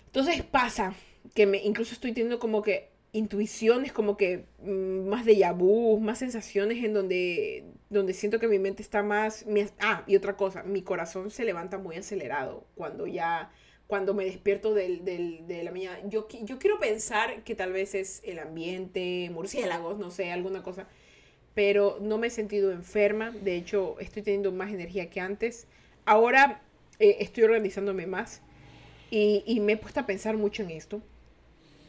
Entonces 0.06 0.42
pasa 0.42 0.94
que 1.34 1.46
me 1.46 1.58
incluso 1.58 1.92
estoy 1.94 2.12
teniendo 2.12 2.38
como 2.38 2.62
que 2.62 2.90
intuiciones, 3.12 3.92
como 3.92 4.16
que 4.16 4.46
mm, 4.62 5.08
más 5.08 5.24
de 5.24 5.44
vu, 5.56 5.98
más 6.00 6.18
sensaciones 6.18 6.84
en 6.84 6.92
donde, 6.92 7.64
donde 7.90 8.12
siento 8.14 8.38
que 8.38 8.48
mi 8.48 8.58
mente 8.58 8.82
está 8.82 9.02
más... 9.02 9.46
ah, 9.80 10.04
y 10.06 10.16
otra 10.16 10.36
cosa, 10.36 10.62
mi 10.62 10.82
corazón 10.82 11.30
se 11.30 11.44
levanta 11.44 11.78
muy 11.78 11.96
acelerado 11.96 12.66
cuando 12.74 13.06
ya, 13.06 13.50
cuando 13.86 14.14
me 14.14 14.24
despierto 14.24 14.74
del, 14.74 15.04
del, 15.04 15.46
de 15.46 15.62
la 15.62 15.70
mañana. 15.70 15.98
Yo, 16.08 16.28
yo 16.42 16.58
quiero 16.58 16.78
pensar 16.78 17.42
que 17.44 17.54
tal 17.54 17.72
vez 17.72 17.94
es 17.94 18.20
el 18.24 18.38
ambiente, 18.38 19.30
murciélagos, 19.32 19.98
no 19.98 20.10
sé, 20.10 20.30
alguna 20.30 20.62
cosa, 20.62 20.86
pero 21.54 21.98
no 22.00 22.18
me 22.18 22.28
he 22.28 22.30
sentido 22.30 22.72
enferma, 22.72 23.30
de 23.30 23.56
hecho 23.56 23.98
estoy 24.00 24.22
teniendo 24.22 24.52
más 24.52 24.70
energía 24.72 25.08
que 25.10 25.20
antes. 25.20 25.66
Ahora 26.04 26.62
eh, 26.98 27.16
estoy 27.20 27.44
organizándome 27.44 28.06
más 28.06 28.42
y, 29.10 29.42
y 29.46 29.60
me 29.60 29.72
he 29.72 29.76
puesto 29.76 30.00
a 30.00 30.06
pensar 30.06 30.36
mucho 30.36 30.62
en 30.62 30.70
esto, 30.70 31.02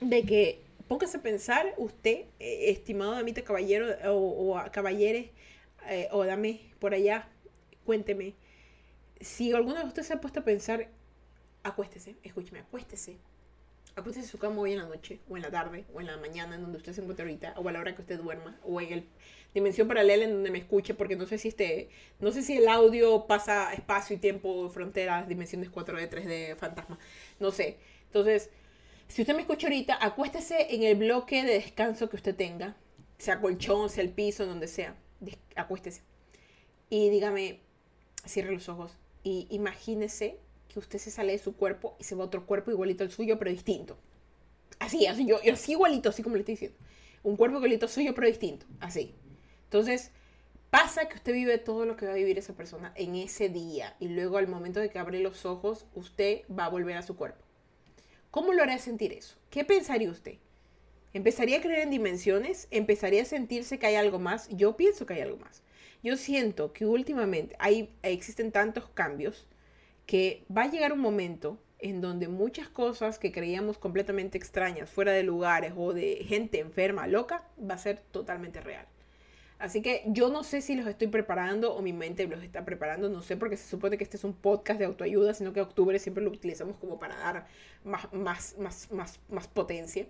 de 0.02 0.24
que 0.24 0.62
póngase 0.90 1.18
a 1.18 1.22
pensar 1.22 1.74
usted, 1.78 2.26
eh, 2.40 2.72
estimado 2.72 3.12
damita 3.12 3.44
caballero 3.44 3.86
o, 4.12 4.60
caballeres, 4.72 5.30
eh, 5.88 6.10
o 6.12 6.26
dame 6.26 6.62
por 6.80 6.94
allá, 6.94 7.30
cuénteme. 7.86 8.34
Si 9.22 9.54
alguno 9.54 9.80
de 9.80 9.86
ustedes 9.86 10.08
se 10.08 10.14
ha 10.14 10.22
puesto 10.22 10.40
a 10.40 10.44
pensar, 10.44 10.90
acuéstese, 11.64 12.16
escúcheme, 12.24 12.60
acuéstese. 12.60 13.18
Acuéstese 14.00 14.26
en 14.26 14.32
su 14.32 14.38
cama 14.38 14.62
hoy 14.62 14.72
en 14.72 14.80
la 14.80 14.86
noche, 14.86 15.20
o 15.30 15.36
en 15.36 15.44
la 15.44 15.52
tarde, 15.52 15.86
o 15.94 16.00
en 16.00 16.08
la 16.08 16.18
mañana, 16.18 16.56
en 16.56 16.62
donde 16.62 16.78
usted 16.78 16.94
se 16.94 17.02
encuentra 17.02 17.26
ahorita, 17.26 17.54
o 17.58 17.68
a 17.68 17.72
la 17.72 17.80
hora 17.80 17.94
que 17.94 18.02
usted 18.02 18.18
duerma, 18.18 18.58
o 18.64 18.80
en 18.80 18.94
el 18.94 19.06
dimensión 19.54 19.88
paralela 19.88 20.24
en 20.24 20.32
donde 20.32 20.52
me 20.52 20.60
escuche, 20.60 20.94
porque 20.94 21.16
no 21.16 21.26
sé 21.26 21.38
si 21.38 21.50
este, 21.50 21.90
no 22.20 22.32
sé 22.32 22.42
si 22.42 22.58
el 22.58 22.68
audio 22.68 23.28
pasa 23.28 23.74
espacio 23.74 24.16
y 24.16 24.20
tiempo, 24.20 24.70
fronteras, 24.70 25.28
dimensiones 25.28 25.72
4D, 25.72 26.10
3D, 26.10 26.56
fantasma, 26.56 26.98
no 27.40 27.52
sé. 27.52 27.78
Entonces, 28.06 28.50
si 29.08 29.22
usted 29.22 29.36
me 29.36 29.42
escucha 29.42 29.68
ahorita, 29.68 29.98
acuéstese 30.02 30.74
en 30.74 30.84
el 30.84 30.96
bloque 30.96 31.44
de 31.44 31.54
descanso 31.54 32.10
que 32.10 32.16
usted 32.16 32.36
tenga, 32.36 32.78
sea 33.18 33.42
colchón, 33.42 33.90
sea 33.90 34.04
el 34.04 34.12
piso, 34.12 34.46
donde 34.46 34.68
sea, 34.68 34.96
acuéstese. 35.56 36.04
Y 36.90 37.10
dígame, 37.10 37.60
cierre 38.26 38.52
los 38.54 38.70
ojos 38.70 38.98
y 39.24 39.48
imagínese 39.50 40.40
que 40.72 40.80
usted 40.80 41.00
se 41.00 41.12
sale 41.12 41.34
de 41.34 41.40
su 41.40 41.56
cuerpo 41.56 41.96
y 42.00 42.04
se 42.04 42.16
va 42.16 42.24
a 42.24 42.28
otro 42.28 42.46
cuerpo 42.46 42.72
igualito 42.72 43.04
al 43.04 43.12
suyo, 43.12 43.38
pero 43.38 43.52
distinto. 43.52 43.98
Así, 44.80 45.08
así, 45.08 45.26
yo, 45.26 45.40
así 45.52 45.74
igualito, 45.74 46.10
así 46.10 46.24
como 46.24 46.36
le 46.36 46.42
estoy 46.42 46.54
diciendo. 46.54 46.78
Un 47.24 47.36
cuerpo 47.36 47.58
igualito 47.58 47.88
suyo, 47.88 48.14
pero 48.16 48.28
distinto, 48.28 48.66
así. 48.80 49.14
Entonces, 49.66 50.12
pasa 50.70 51.10
que 51.10 51.16
usted 51.16 51.34
vive 51.34 51.58
todo 51.58 51.86
lo 51.86 51.98
que 51.98 52.06
va 52.06 52.14
a 52.14 52.16
vivir 52.16 52.38
esa 52.38 52.54
persona 52.54 52.94
en 52.96 53.16
ese 53.16 53.50
día 53.50 53.96
y 54.00 54.08
luego 54.08 54.38
al 54.38 54.48
momento 54.48 54.80
de 54.80 54.90
que 54.90 55.00
abre 55.00 55.20
los 55.20 55.46
ojos, 55.46 55.86
usted 55.96 56.44
va 56.48 56.66
a 56.66 56.70
volver 56.70 56.96
a 56.96 57.02
su 57.02 57.18
cuerpo. 57.18 57.44
¿Cómo 58.32 58.54
lo 58.54 58.62
hará 58.62 58.78
sentir 58.78 59.12
eso? 59.12 59.36
¿Qué 59.50 59.66
pensaría 59.66 60.10
usted? 60.10 60.38
¿Empezaría 61.14 61.58
a 61.58 61.62
creer 61.62 61.80
en 61.80 61.90
dimensiones? 61.90 62.68
¿Empezaría 62.70 63.24
a 63.24 63.26
sentirse 63.26 63.80
que 63.80 63.88
hay 63.88 63.96
algo 63.96 64.20
más? 64.20 64.48
Yo 64.50 64.78
pienso 64.78 65.08
que 65.08 65.16
hay 65.16 65.22
algo 65.22 65.38
más. 65.38 65.64
Yo 66.04 66.16
siento 66.16 66.72
que 66.72 66.86
últimamente 66.86 67.56
hay, 67.60 67.90
existen 68.04 68.52
tantos 68.52 68.88
cambios 68.90 69.48
que 70.10 70.43
va 70.50 70.63
a 70.63 70.72
llegar 70.72 70.91
un 70.91 71.02
momento 71.02 71.60
en 71.78 72.02
donde 72.02 72.28
muchas 72.28 72.67
cosas 72.67 73.19
que 73.19 73.32
creíamos 73.32 73.78
completamente 73.78 74.39
extrañas, 74.39 74.89
fuera 74.89 75.12
de 75.12 75.22
lugares 75.22 75.74
o 75.78 75.93
de 75.93 76.26
gente 76.28 76.60
enferma, 76.60 77.06
loca, 77.06 77.48
va 77.62 77.76
a 77.76 77.78
ser 77.78 78.00
totalmente 78.00 78.60
real. 78.60 78.88
Así 79.60 79.84
que 79.84 80.02
yo 80.08 80.30
no 80.30 80.43
sé 80.43 80.63
si 80.63 80.76
los 80.76 80.88
estoy 80.88 81.10
preparando 81.10 81.76
o 81.76 81.84
mi 81.84 81.93
mente 81.93 82.26
los 82.26 82.41
está 82.41 82.65
preparando, 82.65 83.08
no 83.08 83.22
sé, 83.22 83.38
porque 83.38 83.56
se 83.56 83.69
supone 83.69 84.00
que 84.00 84.04
este 84.04 84.17
es 84.17 84.24
un 84.24 84.34
podcast 84.34 84.80
de 84.80 84.86
autoayuda, 84.86 85.36
sino 85.36 85.54
que 85.54 85.62
octubre 85.62 86.00
siempre 86.00 86.24
lo 86.24 86.32
utilizamos 86.32 86.78
como 86.78 86.98
para 86.98 87.15
dar 87.15 87.45
más, 87.84 88.12
más, 88.12 88.56
más, 88.58 88.91
más, 88.91 89.19
más 89.30 89.48
potencia. 89.48 90.08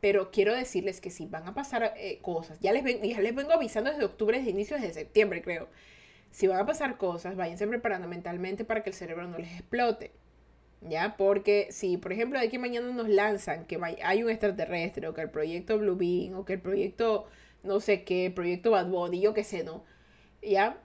Pero 0.00 0.30
quiero 0.30 0.54
decirles 0.54 1.00
que 1.00 1.10
si 1.10 1.24
van 1.24 1.48
a 1.48 1.54
pasar 1.54 1.94
eh, 1.96 2.18
cosas, 2.20 2.60
ya 2.60 2.70
les, 2.70 2.84
ya 2.84 3.18
les 3.22 3.34
vengo 3.34 3.52
avisando 3.52 3.88
desde 3.88 4.04
octubre, 4.04 4.36
desde 4.36 4.50
inicios 4.50 4.82
de 4.82 4.92
septiembre, 4.92 5.40
creo. 5.40 5.70
Si 6.32 6.46
van 6.48 6.58
a 6.58 6.66
pasar 6.66 6.96
cosas, 6.96 7.36
váyanse 7.36 7.66
preparando 7.68 8.08
mentalmente 8.08 8.64
para 8.64 8.82
que 8.82 8.90
el 8.90 8.96
cerebro 8.96 9.28
no 9.28 9.38
les 9.38 9.52
explote. 9.52 10.12
¿Ya? 10.80 11.16
Porque 11.16 11.68
si, 11.70 11.96
por 11.98 12.12
ejemplo, 12.12 12.40
de 12.40 12.46
aquí 12.46 12.58
mañana 12.58 12.90
nos 12.90 13.08
lanzan 13.08 13.66
que 13.66 13.78
hay 14.02 14.24
un 14.24 14.30
extraterrestre, 14.30 15.06
o 15.06 15.14
que 15.14 15.20
el 15.20 15.30
proyecto 15.30 15.78
Blue 15.78 15.94
Bean, 15.94 16.34
o 16.34 16.44
que 16.44 16.54
el 16.54 16.60
proyecto 16.60 17.28
no 17.62 17.80
sé 17.80 18.02
qué, 18.02 18.32
proyecto 18.34 18.72
Bad 18.72 18.88
Body, 18.88 19.20
yo 19.20 19.34
qué 19.34 19.44
sé, 19.44 19.62
¿no? 19.62 19.84
Ya, 20.42 20.78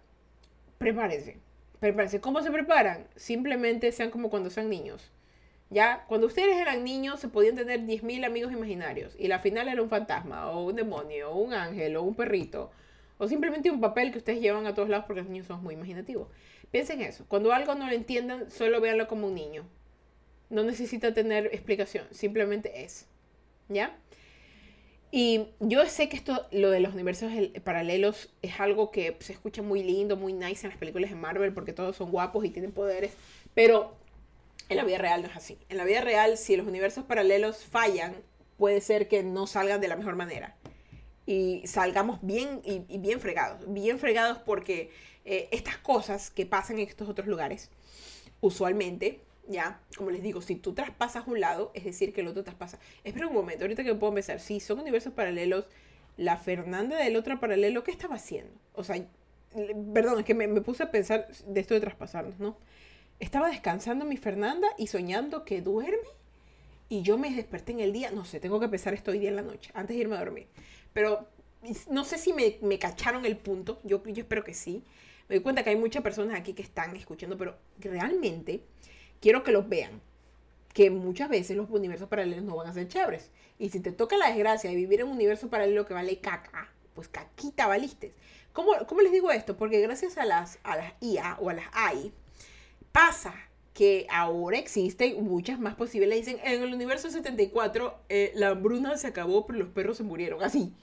prepárense, 0.77 1.39
prepárense. 1.79 2.21
¿Cómo 2.21 2.41
se 2.43 2.51
preparan? 2.51 3.07
Simplemente 3.15 3.91
sean 3.91 4.11
como 4.11 4.29
cuando 4.29 4.49
sean 4.49 4.69
niños. 4.69 5.11
Ya, 5.69 6.05
cuando 6.07 6.27
ustedes 6.27 6.57
eran 6.57 6.83
niños 6.83 7.19
se 7.19 7.27
podían 7.27 7.55
tener 7.55 7.81
10.000 7.81 8.25
amigos 8.25 8.53
imaginarios 8.53 9.15
y 9.19 9.27
la 9.27 9.39
final 9.39 9.67
era 9.67 9.81
un 9.81 9.89
fantasma 9.89 10.49
o 10.51 10.65
un 10.65 10.75
demonio 10.75 11.31
o 11.31 11.39
un 11.39 11.53
ángel 11.53 11.97
o 11.97 12.03
un 12.03 12.15
perrito 12.15 12.71
o 13.17 13.27
simplemente 13.27 13.71
un 13.71 13.81
papel 13.81 14.11
que 14.11 14.19
ustedes 14.19 14.41
llevan 14.41 14.65
a 14.65 14.73
todos 14.73 14.89
lados 14.89 15.05
porque 15.05 15.21
los 15.21 15.29
niños 15.29 15.47
son 15.47 15.63
muy 15.63 15.73
imaginativos. 15.73 16.27
Piensen 16.71 17.01
eso, 17.01 17.25
cuando 17.27 17.51
algo 17.53 17.75
no 17.75 17.87
lo 17.87 17.93
entiendan, 17.93 18.51
solo 18.51 18.81
véanlo 18.81 19.07
como 19.07 19.27
un 19.27 19.35
niño. 19.35 19.65
No 20.49 20.63
necesita 20.63 21.13
tener 21.13 21.47
explicación, 21.47 22.05
simplemente 22.11 22.83
es. 22.83 23.07
¿Ya? 23.69 23.97
Y 25.11 25.47
yo 25.59 25.85
sé 25.85 26.09
que 26.09 26.17
esto, 26.17 26.47
lo 26.51 26.69
de 26.69 26.81
los 26.81 26.93
universos 26.93 27.31
paralelos, 27.63 28.29
es 28.41 28.59
algo 28.59 28.91
que 28.91 29.15
se 29.19 29.33
escucha 29.33 29.61
muy 29.61 29.81
lindo, 29.81 30.17
muy 30.17 30.33
nice 30.33 30.65
en 30.65 30.71
las 30.71 30.77
películas 30.77 31.09
de 31.09 31.15
Marvel, 31.15 31.53
porque 31.53 31.73
todos 31.73 31.95
son 31.95 32.11
guapos 32.11 32.43
y 32.43 32.49
tienen 32.49 32.71
poderes, 32.71 33.13
pero 33.53 33.95
en 34.69 34.77
la 34.77 34.83
vida 34.83 34.97
real 34.97 35.21
no 35.21 35.29
es 35.29 35.35
así. 35.35 35.57
En 35.69 35.77
la 35.77 35.85
vida 35.85 36.01
real, 36.01 36.37
si 36.37 36.57
los 36.57 36.67
universos 36.67 37.05
paralelos 37.05 37.63
fallan, 37.63 38.15
puede 38.57 38.81
ser 38.81 39.07
que 39.07 39.23
no 39.23 39.47
salgan 39.47 39.79
de 39.79 39.87
la 39.87 39.95
mejor 39.95 40.17
manera. 40.17 40.57
Y 41.27 41.61
salgamos 41.67 42.19
bien 42.23 42.61
y, 42.63 42.97
bien 42.97 43.19
fregados. 43.19 43.71
Bien 43.71 43.99
fregados 43.99 44.39
porque 44.39 44.89
eh, 45.25 45.47
estas 45.51 45.77
cosas 45.77 46.31
que 46.31 46.47
pasan 46.47 46.79
en 46.79 46.87
estos 46.87 47.07
otros 47.07 47.27
lugares, 47.27 47.69
usualmente 48.41 49.21
ya, 49.47 49.79
como 49.95 50.09
les 50.09 50.23
digo, 50.23 50.41
si 50.41 50.55
tú 50.55 50.73
traspasas 50.73 51.27
un 51.27 51.39
lado, 51.39 51.71
es 51.73 51.83
decir, 51.83 52.13
que 52.13 52.21
el 52.21 52.27
otro 52.27 52.43
traspasa. 52.43 52.79
Espera 53.03 53.27
un 53.27 53.33
momento, 53.33 53.63
ahorita 53.63 53.83
que 53.83 53.93
puedo 53.95 54.11
empezar. 54.11 54.39
Si 54.39 54.59
son 54.59 54.79
universos 54.79 55.13
paralelos, 55.13 55.65
la 56.17 56.37
Fernanda 56.37 56.97
del 56.97 57.15
otro 57.15 57.39
paralelo, 57.39 57.83
¿qué 57.83 57.91
estaba 57.91 58.15
haciendo? 58.15 58.51
O 58.73 58.83
sea, 58.83 58.97
perdón, 59.93 60.19
es 60.19 60.25
que 60.25 60.33
me, 60.33 60.47
puse 60.61 60.83
a 60.83 60.91
pensar 60.91 61.27
de 61.45 61.59
esto 61.59 61.73
de 61.73 61.79
traspasarnos, 61.79 62.39
¿no? 62.39 62.57
Estaba 63.19 63.49
descansando 63.49 64.05
mi 64.05 64.17
Fernanda 64.17 64.67
y 64.77 64.87
soñando 64.87 65.45
que 65.45 65.61
duerme 65.61 66.16
y 66.89 67.01
yo 67.01 67.17
me 67.17 67.33
desperté 67.33 67.71
en 67.73 67.79
el 67.79 67.93
día. 67.93 68.11
No 68.11 68.25
sé, 68.25 68.39
tengo 68.39 68.59
que 68.59 68.69
pensar 68.69 68.93
esto 68.93 69.11
hoy 69.11 69.19
día 69.19 69.29
en 69.29 69.35
la 69.35 69.41
noche, 69.41 69.71
antes 69.73 69.95
de 69.95 70.01
irme 70.01 70.15
a 70.15 70.19
dormir. 70.19 70.47
Pero 70.93 71.27
no 71.89 72.05
sé 72.05 72.17
si 72.17 72.33
me, 72.33 72.57
me 72.61 72.79
cacharon 72.79 73.25
el 73.25 73.37
punto, 73.37 73.79
yo, 73.83 74.03
yo 74.05 74.21
espero 74.21 74.43
que 74.43 74.53
sí. 74.53 74.83
Me 75.27 75.35
doy 75.35 75.43
cuenta 75.43 75.63
que 75.63 75.71
hay 75.71 75.75
muchas 75.75 76.03
personas 76.03 76.39
aquí 76.39 76.53
que 76.53 76.61
están 76.61 76.95
escuchando, 76.95 77.37
pero 77.37 77.57
realmente 77.79 78.61
quiero 79.19 79.43
que 79.43 79.51
los 79.51 79.67
vean. 79.67 80.01
Que 80.73 80.89
muchas 80.89 81.29
veces 81.29 81.57
los 81.57 81.69
universos 81.69 82.07
paralelos 82.07 82.43
no 82.43 82.55
van 82.55 82.67
a 82.67 82.73
ser 82.73 82.87
chéveres. 82.87 83.31
Y 83.59 83.69
si 83.69 83.79
te 83.79 83.91
toca 83.91 84.15
la 84.15 84.29
desgracia 84.29 84.69
de 84.69 84.75
vivir 84.75 85.01
en 85.01 85.07
un 85.07 85.13
universo 85.13 85.49
paralelo 85.49 85.85
que 85.85 85.93
vale 85.93 86.19
caca, 86.19 86.69
pues 86.93 87.07
caquita 87.07 87.67
valiste. 87.67 88.13
¿Cómo, 88.53 88.71
¿Cómo, 88.87 89.01
les 89.01 89.11
digo 89.11 89.31
esto? 89.31 89.57
Porque 89.57 89.81
gracias 89.81 90.17
a 90.17 90.25
las, 90.25 90.59
a 90.63 90.77
las 90.77 90.93
IA 91.01 91.37
o 91.41 91.49
a 91.49 91.53
las 91.53 91.65
AI, 91.73 92.13
pasa 92.91 93.33
que 93.77 94.07
ahora 94.09 94.57
existen 94.57 95.23
muchas 95.23 95.59
más 95.59 95.75
posibles. 95.75 96.25
Dicen, 96.25 96.39
en 96.43 96.63
el 96.63 96.73
universo 96.73 97.11
74 97.11 97.99
eh, 98.09 98.31
la 98.33 98.47
hambruna 98.49 98.97
se 98.97 99.05
acabó, 99.05 99.45
pero 99.45 99.59
los 99.59 99.69
perros 99.69 99.97
se 99.97 100.03
murieron. 100.03 100.41
Así 100.41 100.73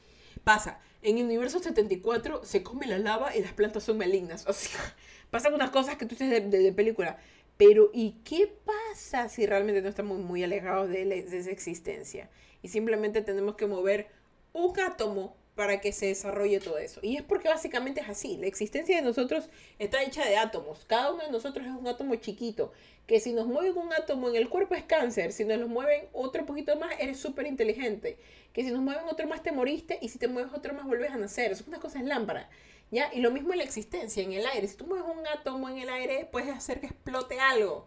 pasa. 0.45 0.79
En 1.03 1.19
el 1.19 1.25
universo 1.25 1.59
74 1.59 2.45
se 2.45 2.63
come 2.63 2.87
la 2.87 2.99
lava 2.99 3.35
y 3.35 3.43
las 3.43 3.53
plantas 3.53 3.83
son 3.83 3.99
malignas. 3.99 4.47
O 4.47 4.53
sea, 4.53 4.79
pasan 5.31 5.55
unas 5.55 5.71
cosas 5.71 5.97
que 5.97 6.07
tú 6.07 6.15
dices 6.15 6.49
de 6.49 6.73
película. 6.73 7.19
Pero 7.57 7.91
¿y 7.93 8.13
qué 8.25 8.47
pasa 8.65 9.29
si 9.29 9.45
realmente 9.45 9.83
no 9.83 9.89
estamos 9.89 10.21
muy 10.21 10.45
alejados 10.45 10.89
de, 10.89 11.05
de, 11.05 11.19
esa 11.37 11.51
existencia? 11.51 12.31
Y 12.63 12.69
simplemente 12.69 13.23
tenemos 13.23 13.57
que 13.57 13.67
mover 13.67 14.07
un 14.53 14.79
átomo 14.79 15.37
para 15.55 15.81
que 15.81 15.93
se 15.93 16.07
desarrolle 16.07 16.59
todo 16.59 16.79
eso. 16.79 17.01
Y 17.03 17.17
es 17.17 17.23
porque 17.23 17.49
básicamente 17.49 18.01
es 18.01 18.09
así. 18.09 18.37
La 18.39 18.47
existencia 18.47 18.97
de 18.97 19.03
nosotros 19.03 19.49
está 19.79 20.03
hecha 20.03 20.25
de 20.25 20.37
átomos. 20.37 20.85
Cada 20.87 21.13
uno 21.13 21.25
de 21.25 21.31
nosotros 21.31 21.65
es 21.67 21.73
un 21.73 21.87
átomo 21.87 22.15
chiquito. 22.17 22.73
Que 23.07 23.21
si 23.21 23.33
nos 23.33 23.47
mueven 23.47 23.77
un 23.77 23.93
átomo 23.93 24.29
en 24.29 24.37
el 24.37 24.49
cuerpo 24.49 24.75
es 24.75 24.85
cáncer. 24.85 25.33
Si 25.33 25.45
nos 25.45 25.59
lo 25.59 25.69
mueven 25.69 26.09
otro 26.13 26.45
poquito 26.45 26.77
más, 26.77 26.95
eres 26.99 27.21
súper 27.21 27.47
inteligente. 27.47 28.19
Que 28.53 28.65
si 28.65 28.71
nos 28.71 28.81
mueven 28.81 29.05
otro 29.09 29.29
más, 29.29 29.43
te 29.43 29.53
moriste. 29.53 29.99
Y 30.01 30.09
si 30.09 30.19
te 30.19 30.27
mueves 30.27 30.53
otro 30.53 30.75
más, 30.75 30.87
vuelves 30.87 31.13
a 31.13 31.17
nacer. 31.17 31.55
Son 31.55 31.69
unas 31.69 31.81
cosas 31.81 32.03
lámparas. 32.03 32.49
¿Ya? 32.91 33.13
Y 33.15 33.21
lo 33.21 33.31
mismo 33.31 33.53
en 33.53 33.59
la 33.59 33.65
existencia, 33.65 34.23
en 34.23 34.33
el 34.33 34.47
aire. 34.47 34.67
Si 34.67 34.77
tú 34.77 34.87
mueves 34.87 35.07
un 35.07 35.27
átomo 35.27 35.69
en 35.69 35.79
el 35.79 35.89
aire, 35.89 36.29
puedes 36.31 36.51
hacer 36.51 36.81
que 36.81 36.87
explote 36.87 37.39
algo. 37.39 37.87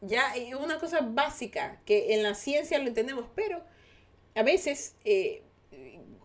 ¿Ya? 0.00 0.36
Y 0.36 0.54
una 0.54 0.78
cosa 0.78 1.00
básica 1.00 1.80
que 1.84 2.14
en 2.14 2.22
la 2.22 2.34
ciencia 2.34 2.78
lo 2.78 2.86
entendemos, 2.86 3.26
pero 3.34 3.64
a 4.36 4.44
veces 4.44 4.94
eh, 5.04 5.42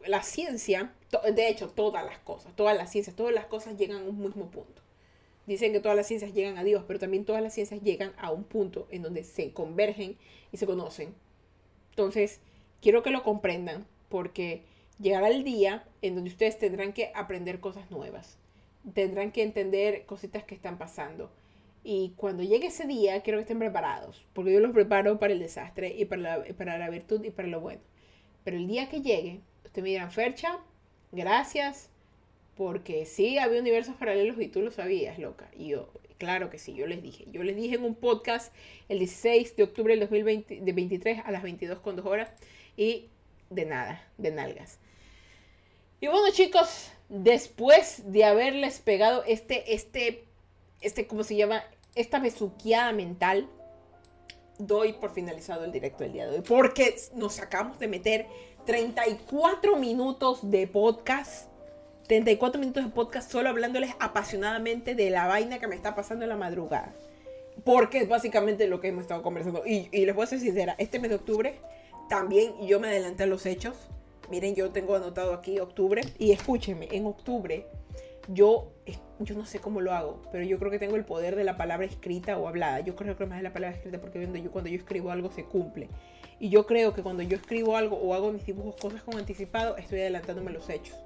la 0.08 0.24
ciencia, 0.24 0.94
de 1.34 1.48
hecho, 1.48 1.70
todas 1.70 2.06
las 2.06 2.20
cosas, 2.20 2.56
todas 2.56 2.76
las 2.76 2.92
ciencias, 2.92 3.16
todas 3.16 3.34
las 3.34 3.46
cosas 3.46 3.78
llegan 3.78 4.02
a 4.02 4.10
un 4.10 4.20
mismo 4.20 4.50
punto. 4.50 4.82
Dicen 5.46 5.74
que 5.74 5.80
todas 5.80 5.98
las 5.98 6.08
ciencias 6.08 6.34
llegan 6.34 6.58
a 6.58 6.64
Dios, 6.64 6.84
pero 6.88 7.00
también 7.00 7.26
todas 7.26 7.42
las 7.42 7.54
ciencias 7.54 7.82
llegan 7.82 8.14
a 8.18 8.32
un 8.32 8.44
punto 8.44 8.88
en 8.92 9.02
donde 9.02 9.24
se 9.24 9.52
convergen 9.52 10.18
y 10.52 10.58
se 10.58 10.66
conocen. 10.66 11.14
Entonces, 11.90 12.40
quiero 12.82 13.04
que 13.04 13.10
lo 13.10 13.24
comprendan 13.24 13.86
porque 14.10 14.64
llegará 15.00 15.28
el 15.28 15.44
día 15.44 15.86
en 16.02 16.16
donde 16.16 16.30
ustedes 16.30 16.58
tendrán 16.58 16.94
que 16.94 17.12
aprender 17.14 17.60
cosas 17.60 17.92
nuevas, 17.92 18.38
tendrán 18.94 19.32
que 19.32 19.44
entender 19.44 20.06
cositas 20.06 20.44
que 20.44 20.56
están 20.56 20.78
pasando. 20.78 21.30
Y 21.84 22.14
cuando 22.16 22.44
llegue 22.44 22.68
ese 22.68 22.88
día, 22.88 23.22
quiero 23.22 23.38
que 23.40 23.44
estén 23.44 23.60
preparados, 23.60 24.26
porque 24.34 24.54
yo 24.54 24.62
los 24.62 24.72
preparo 24.72 25.20
para 25.20 25.34
el 25.34 25.40
desastre 25.40 25.94
y 25.98 26.06
para 26.06 26.22
la, 26.22 26.44
para 26.58 26.78
la 26.78 26.90
virtud 26.90 27.22
y 27.26 27.32
para 27.32 27.50
lo 27.50 27.60
bueno. 27.60 27.82
Pero 28.46 28.56
el 28.56 28.68
día 28.68 28.88
que 28.90 29.02
llegue, 29.02 29.42
ustedes 29.74 29.84
me 29.86 29.90
dirán, 29.90 30.12
Fercha, 30.12 30.60
gracias, 31.12 31.90
porque 32.56 33.08
sí 33.08 33.40
había 33.40 33.60
universos 33.60 33.96
paralelos 33.96 34.40
y 34.40 34.48
tú 34.48 34.62
lo 34.62 34.70
sabías, 34.70 35.18
loca. 35.18 35.50
Y 35.58 35.70
yo, 35.70 35.90
claro 36.20 36.52
que 36.52 36.60
sí, 36.60 36.76
yo 36.76 36.86
les 36.86 37.02
dije. 37.02 37.26
Yo 37.32 37.42
les 37.42 37.56
dije 37.56 37.74
en 37.74 37.84
un 37.84 37.96
podcast 37.96 38.54
el 38.88 39.00
16 39.00 39.56
de 39.56 39.64
octubre 39.64 39.98
del 39.98 40.02
2023 40.02 41.24
a 41.26 41.32
las 41.32 41.42
22 41.42 41.80
con 41.80 41.96
2 41.96 42.06
horas. 42.06 42.30
Y 42.78 43.08
de 43.50 43.66
nada, 43.66 44.08
de 44.20 44.30
nalgas. 44.30 44.78
Y 46.00 46.06
bueno, 46.06 46.28
chicos, 46.32 46.92
después 47.10 48.04
de 48.12 48.26
haberles 48.26 48.80
pegado 48.80 49.24
este, 49.26 49.74
este, 49.74 50.24
este, 50.82 51.08
¿cómo 51.08 51.24
se 51.24 51.36
llama? 51.36 51.64
Esta 51.96 52.20
besuqueada 52.20 52.92
mental, 52.92 53.50
doy 54.60 54.94
por 54.94 55.12
finalizado 55.12 55.66
el 55.66 55.72
directo 55.72 56.04
del 56.04 56.14
día 56.14 56.28
de 56.28 56.38
hoy. 56.38 56.44
Porque 56.48 56.96
nos 57.16 57.40
acabamos 57.40 57.80
de 57.80 57.88
meter 57.88 58.28
34 58.66 59.76
minutos 59.78 60.50
de 60.50 60.68
podcast. 60.68 61.50
34 62.08 62.60
minutos 62.60 62.84
de 62.84 62.92
podcast 62.92 63.32
solo 63.32 63.50
hablándoles 63.50 63.92
apasionadamente 64.00 64.94
de 64.94 65.10
la 65.10 65.28
vaina 65.28 65.60
que 65.60 65.68
me 65.68 65.76
está 65.76 65.96
pasando 65.96 66.24
en 66.26 66.30
la 66.30 66.38
madrugada. 66.38 66.94
Porque 67.64 68.00
es 68.00 68.10
básicamente 68.10 68.68
lo 68.68 68.82
que 68.82 68.90
hemos 68.90 69.04
estado 69.04 69.22
conversando. 69.22 69.64
Y, 69.66 69.90
y 69.92 70.06
les 70.06 70.16
voy 70.16 70.24
a 70.24 70.28
ser 70.28 70.40
sincera, 70.40 70.76
este 70.78 71.00
mes 71.00 71.10
de 71.10 71.16
octubre 71.16 71.60
también 72.10 72.54
yo 72.66 72.80
me 72.80 72.90
adelanté 72.90 73.24
a 73.24 73.28
los 73.28 73.46
hechos 73.46 73.78
Miren, 74.30 74.56
yo 74.56 74.72
tengo 74.72 74.96
anotado 74.96 75.34
aquí 75.34 75.60
octubre 75.60 76.02
y 76.18 76.32
escúchenme, 76.32 76.88
en 76.92 77.06
octubre 77.06 77.68
yo, 78.30 78.72
yo 79.20 79.36
no 79.36 79.46
sé 79.46 79.60
cómo 79.60 79.82
lo 79.82 79.92
hago, 79.92 80.22
pero 80.32 80.46
yo 80.46 80.58
creo 80.58 80.72
que 80.72 80.80
tengo 80.80 80.96
el 80.96 81.04
poder 81.04 81.36
de 81.36 81.44
la 81.44 81.58
palabra 81.58 81.86
escrita 81.86 82.38
o 82.38 82.48
hablada. 82.48 82.80
Yo 82.80 82.96
creo 82.96 83.18
que 83.18 83.26
más 83.26 83.38
de 83.38 83.44
la 83.44 83.52
palabra 83.52 83.76
escrita 83.76 84.00
porque 84.00 84.20
cuando 84.20 84.40
yo, 84.40 84.50
cuando 84.50 84.70
yo 84.70 84.78
escribo 84.78 85.12
algo 85.12 85.30
se 85.30 85.44
cumple. 85.44 85.90
Y 86.40 86.50
yo 86.50 86.66
creo 86.66 86.94
que 86.94 87.04
cuando 87.04 87.24
yo 87.24 87.38
escribo 87.38 87.78
algo 87.78 87.98
o 87.98 88.14
hago 88.14 88.32
mis 88.32 88.46
dibujos, 88.46 88.76
cosas 88.76 89.04
con 89.04 89.18
anticipado, 89.18 89.78
estoy 89.78 90.02
adelantándome 90.02 90.52
los 90.52 90.70
hechos. 90.70 90.98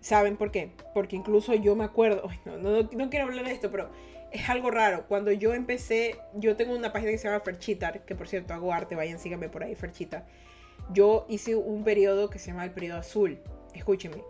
¿Saben 0.00 0.36
por 0.36 0.50
qué? 0.50 0.72
Porque 0.94 1.16
incluso 1.16 1.54
yo 1.54 1.76
me 1.76 1.84
acuerdo, 1.84 2.28
no, 2.44 2.56
no, 2.56 2.88
no 2.90 3.10
quiero 3.10 3.26
hablar 3.26 3.44
de 3.44 3.52
esto, 3.52 3.70
pero 3.70 3.90
es 4.32 4.48
algo 4.48 4.70
raro. 4.70 5.04
Cuando 5.06 5.30
yo 5.30 5.54
empecé, 5.54 6.16
yo 6.34 6.56
tengo 6.56 6.74
una 6.74 6.92
página 6.92 7.12
que 7.12 7.18
se 7.18 7.28
llama 7.28 7.40
Ferchita, 7.40 7.92
que 7.92 8.14
por 8.14 8.28
cierto 8.28 8.54
hago 8.54 8.72
arte, 8.72 8.96
vayan, 8.96 9.18
síganme 9.18 9.48
por 9.48 9.62
ahí, 9.62 9.74
Ferchita. 9.74 10.26
Yo 10.92 11.26
hice 11.28 11.54
un 11.54 11.84
periodo 11.84 12.30
que 12.30 12.38
se 12.38 12.48
llama 12.48 12.64
el 12.64 12.72
periodo 12.72 12.98
azul. 12.98 13.38
Escúchenme. 13.74 14.22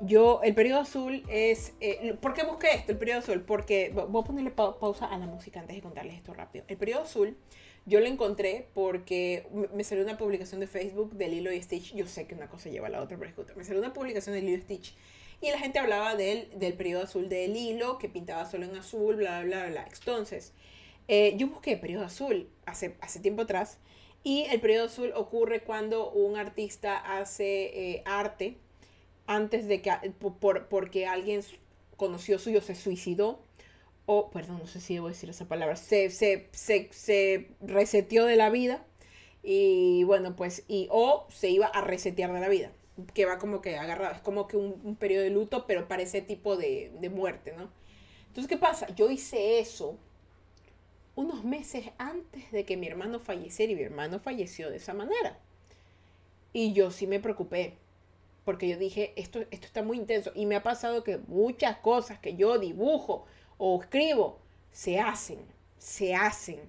Yo, 0.00 0.40
el 0.42 0.54
periodo 0.54 0.80
azul 0.80 1.22
es... 1.28 1.74
Eh, 1.80 2.16
¿Por 2.20 2.34
qué 2.34 2.44
busqué 2.44 2.74
esto, 2.74 2.92
el 2.92 2.98
periodo 2.98 3.20
azul? 3.20 3.42
Porque 3.42 3.92
voy 3.94 4.22
a 4.22 4.24
ponerle 4.24 4.50
pausa 4.50 5.06
a 5.06 5.16
la 5.18 5.26
música 5.26 5.60
antes 5.60 5.76
de 5.76 5.82
contarles 5.82 6.16
esto 6.16 6.34
rápido. 6.34 6.64
El 6.68 6.76
periodo 6.76 7.02
azul 7.02 7.36
yo 7.86 8.00
lo 8.00 8.06
encontré 8.06 8.68
porque 8.74 9.46
me 9.74 9.84
salió 9.84 10.04
una 10.04 10.16
publicación 10.16 10.60
de 10.60 10.66
Facebook 10.66 11.14
de 11.14 11.28
Lilo 11.28 11.52
y 11.52 11.60
Stitch. 11.60 11.94
Yo 11.94 12.06
sé 12.06 12.26
que 12.26 12.34
una 12.34 12.48
cosa 12.48 12.70
lleva 12.70 12.86
a 12.86 12.90
la 12.90 13.02
otra, 13.02 13.18
pero 13.18 13.28
escucha, 13.28 13.54
me 13.54 13.64
salió 13.64 13.80
una 13.80 13.92
publicación 13.92 14.34
de 14.34 14.42
Lilo 14.42 14.58
y 14.58 14.62
Stitch. 14.62 14.94
Y 15.40 15.50
la 15.50 15.58
gente 15.58 15.78
hablaba 15.78 16.14
del, 16.14 16.48
del 16.58 16.72
periodo 16.74 17.04
azul 17.04 17.28
de 17.28 17.46
Lilo, 17.48 17.98
que 17.98 18.08
pintaba 18.08 18.48
solo 18.50 18.64
en 18.64 18.76
azul, 18.76 19.16
bla, 19.16 19.42
bla, 19.42 19.66
bla. 19.66 19.86
Entonces, 19.92 20.52
eh, 21.08 21.34
yo 21.36 21.48
busqué 21.48 21.76
periodo 21.76 22.04
azul 22.04 22.48
hace, 22.64 22.96
hace 23.00 23.20
tiempo 23.20 23.42
atrás. 23.42 23.78
Y 24.22 24.46
el 24.50 24.60
periodo 24.60 24.86
azul 24.86 25.12
ocurre 25.14 25.60
cuando 25.60 26.10
un 26.10 26.38
artista 26.38 26.96
hace 26.96 27.96
eh, 27.96 28.02
arte 28.06 28.56
antes 29.26 29.68
de 29.68 29.82
que, 29.82 29.90
por, 30.40 30.68
porque 30.68 31.06
alguien 31.06 31.42
conocido 31.98 32.38
suyo 32.38 32.62
se 32.62 32.74
suicidó 32.74 33.43
o, 34.06 34.30
perdón, 34.30 34.58
no 34.58 34.66
sé 34.66 34.80
si 34.80 34.94
debo 34.94 35.08
decir 35.08 35.30
esa 35.30 35.46
palabra, 35.46 35.76
se, 35.76 36.10
se, 36.10 36.48
se, 36.52 36.88
se 36.92 37.48
reseteó 37.60 38.26
de 38.26 38.36
la 38.36 38.50
vida 38.50 38.84
y 39.42 40.04
bueno, 40.04 40.36
pues, 40.36 40.64
y 40.68 40.88
o 40.90 41.26
se 41.30 41.50
iba 41.50 41.66
a 41.66 41.80
resetear 41.80 42.32
de 42.32 42.40
la 42.40 42.48
vida, 42.48 42.72
que 43.14 43.26
va 43.26 43.38
como 43.38 43.60
que 43.60 43.76
agarrado, 43.76 44.14
es 44.14 44.20
como 44.20 44.46
que 44.46 44.56
un, 44.56 44.96
periodo 44.96 45.24
de 45.24 45.30
luto, 45.30 45.66
pero 45.66 45.88
para 45.88 46.02
ese 46.02 46.22
tipo 46.22 46.56
de, 46.56 46.92
de 47.00 47.10
muerte, 47.10 47.54
¿no? 47.56 47.70
Entonces, 48.28 48.48
¿qué 48.48 48.56
pasa? 48.56 48.92
Yo 48.94 49.10
hice 49.10 49.60
eso 49.60 49.98
unos 51.14 51.44
meses 51.44 51.90
antes 51.98 52.50
de 52.50 52.64
que 52.64 52.76
mi 52.76 52.86
hermano 52.86 53.20
falleciera 53.20 53.72
y 53.72 53.76
mi 53.76 53.82
hermano 53.82 54.18
falleció 54.18 54.70
de 54.70 54.78
esa 54.78 54.94
manera. 54.94 55.38
Y 56.52 56.72
yo 56.72 56.90
sí 56.90 57.06
me 57.06 57.20
preocupé, 57.20 57.76
porque 58.44 58.68
yo 58.68 58.76
dije, 58.76 59.12
esto, 59.16 59.40
esto 59.50 59.66
está 59.66 59.82
muy 59.82 59.96
intenso. 59.96 60.32
Y 60.34 60.46
me 60.46 60.56
ha 60.56 60.62
pasado 60.62 61.04
que 61.04 61.18
muchas 61.18 61.76
cosas 61.78 62.18
que 62.18 62.36
yo 62.36 62.58
dibujo 62.58 63.26
o 63.58 63.80
escribo, 63.80 64.38
se 64.72 65.00
hacen, 65.00 65.38
se 65.78 66.14
hacen. 66.14 66.60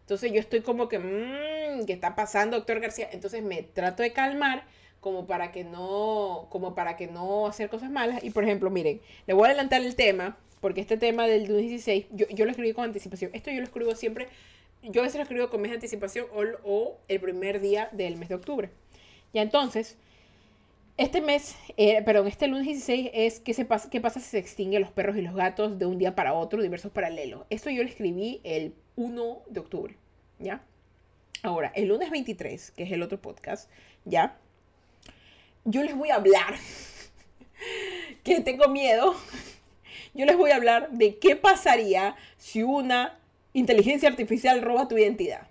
Entonces 0.00 0.32
yo 0.32 0.40
estoy 0.40 0.62
como 0.62 0.88
que, 0.88 0.98
mmm, 0.98 1.84
¿qué 1.86 1.92
está 1.92 2.14
pasando, 2.14 2.56
doctor 2.56 2.80
García? 2.80 3.08
Entonces 3.12 3.42
me 3.42 3.62
trato 3.62 4.02
de 4.02 4.12
calmar 4.12 4.64
como 5.00 5.26
para 5.26 5.52
que 5.52 5.64
no, 5.64 6.46
como 6.50 6.74
para 6.74 6.96
que 6.96 7.06
no 7.06 7.46
hacer 7.46 7.68
cosas 7.68 7.90
malas. 7.90 8.24
Y 8.24 8.30
por 8.30 8.44
ejemplo, 8.44 8.70
miren, 8.70 9.00
le 9.26 9.34
voy 9.34 9.44
a 9.44 9.46
adelantar 9.48 9.82
el 9.82 9.94
tema, 9.94 10.36
porque 10.60 10.80
este 10.80 10.96
tema 10.96 11.26
del 11.26 11.46
2016, 11.46 12.06
yo, 12.10 12.26
yo 12.28 12.44
lo 12.44 12.50
escribí 12.50 12.72
con 12.72 12.84
anticipación. 12.84 13.30
Esto 13.34 13.50
yo 13.50 13.58
lo 13.58 13.64
escribo 13.64 13.94
siempre, 13.94 14.28
yo 14.82 15.02
a 15.02 15.04
veces 15.04 15.16
lo 15.16 15.22
escribo 15.22 15.50
con 15.50 15.60
mes 15.60 15.70
de 15.70 15.76
anticipación 15.76 16.26
o, 16.34 16.42
o 16.64 16.98
el 17.08 17.20
primer 17.20 17.60
día 17.60 17.88
del 17.92 18.16
mes 18.16 18.28
de 18.28 18.34
octubre. 18.34 18.70
Ya 19.32 19.42
entonces, 19.42 19.96
este 20.98 21.20
mes, 21.20 21.54
eh, 21.76 22.02
perdón, 22.02 22.26
este 22.26 22.48
lunes 22.48 22.66
16 22.66 23.10
es 23.14 23.38
¿qué, 23.38 23.54
se 23.54 23.64
pasa, 23.64 23.88
qué 23.88 24.00
pasa 24.00 24.18
si 24.18 24.26
se 24.26 24.38
extinguen 24.38 24.82
los 24.82 24.90
perros 24.90 25.16
y 25.16 25.22
los 25.22 25.34
gatos 25.34 25.78
de 25.78 25.86
un 25.86 25.96
día 25.96 26.16
para 26.16 26.34
otro, 26.34 26.60
diversos 26.60 26.90
paralelos. 26.90 27.46
Esto 27.50 27.70
yo 27.70 27.84
lo 27.84 27.88
escribí 27.88 28.40
el 28.42 28.74
1 28.96 29.42
de 29.48 29.60
octubre, 29.60 29.96
¿ya? 30.40 30.60
Ahora, 31.44 31.70
el 31.76 31.86
lunes 31.86 32.10
23, 32.10 32.72
que 32.72 32.82
es 32.82 32.90
el 32.90 33.02
otro 33.02 33.22
podcast, 33.22 33.70
¿ya? 34.04 34.38
Yo 35.64 35.84
les 35.84 35.96
voy 35.96 36.10
a 36.10 36.16
hablar, 36.16 36.56
que 38.24 38.40
tengo 38.40 38.68
miedo, 38.68 39.14
yo 40.14 40.26
les 40.26 40.36
voy 40.36 40.50
a 40.50 40.56
hablar 40.56 40.90
de 40.90 41.18
qué 41.18 41.36
pasaría 41.36 42.16
si 42.38 42.64
una 42.64 43.20
inteligencia 43.52 44.08
artificial 44.08 44.62
roba 44.62 44.88
tu 44.88 44.98
identidad. 44.98 45.46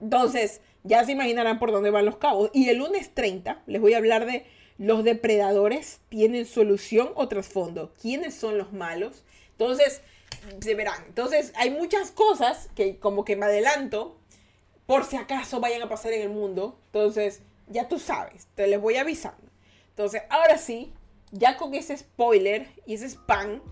Entonces, 0.00 0.62
ya 0.86 1.04
se 1.04 1.12
imaginarán 1.12 1.58
por 1.58 1.72
dónde 1.72 1.90
van 1.90 2.04
los 2.04 2.16
cabos. 2.16 2.50
Y 2.52 2.68
el 2.68 2.78
lunes 2.78 3.10
30 3.14 3.62
les 3.66 3.80
voy 3.80 3.94
a 3.94 3.98
hablar 3.98 4.26
de 4.26 4.46
los 4.78 5.04
depredadores 5.04 6.00
tienen 6.08 6.46
solución 6.46 7.10
o 7.14 7.28
trasfondo. 7.28 7.92
¿Quiénes 8.00 8.34
son 8.34 8.58
los 8.58 8.72
malos? 8.72 9.24
Entonces, 9.52 10.02
se 10.60 10.74
verán. 10.74 11.02
Entonces, 11.06 11.52
hay 11.56 11.70
muchas 11.70 12.10
cosas 12.10 12.68
que 12.74 12.98
como 12.98 13.24
que 13.24 13.36
me 13.36 13.46
adelanto 13.46 14.18
por 14.86 15.04
si 15.04 15.16
acaso 15.16 15.60
vayan 15.60 15.82
a 15.82 15.88
pasar 15.88 16.12
en 16.12 16.22
el 16.22 16.28
mundo. 16.28 16.78
Entonces, 16.86 17.42
ya 17.68 17.88
tú 17.88 17.98
sabes, 17.98 18.46
te 18.54 18.66
les 18.66 18.80
voy 18.80 18.96
avisando. 18.96 19.50
Entonces, 19.90 20.22
ahora 20.28 20.58
sí, 20.58 20.92
ya 21.32 21.56
con 21.56 21.74
ese 21.74 21.96
spoiler 21.96 22.68
y 22.86 22.94
ese 22.94 23.06
spam, 23.06 23.62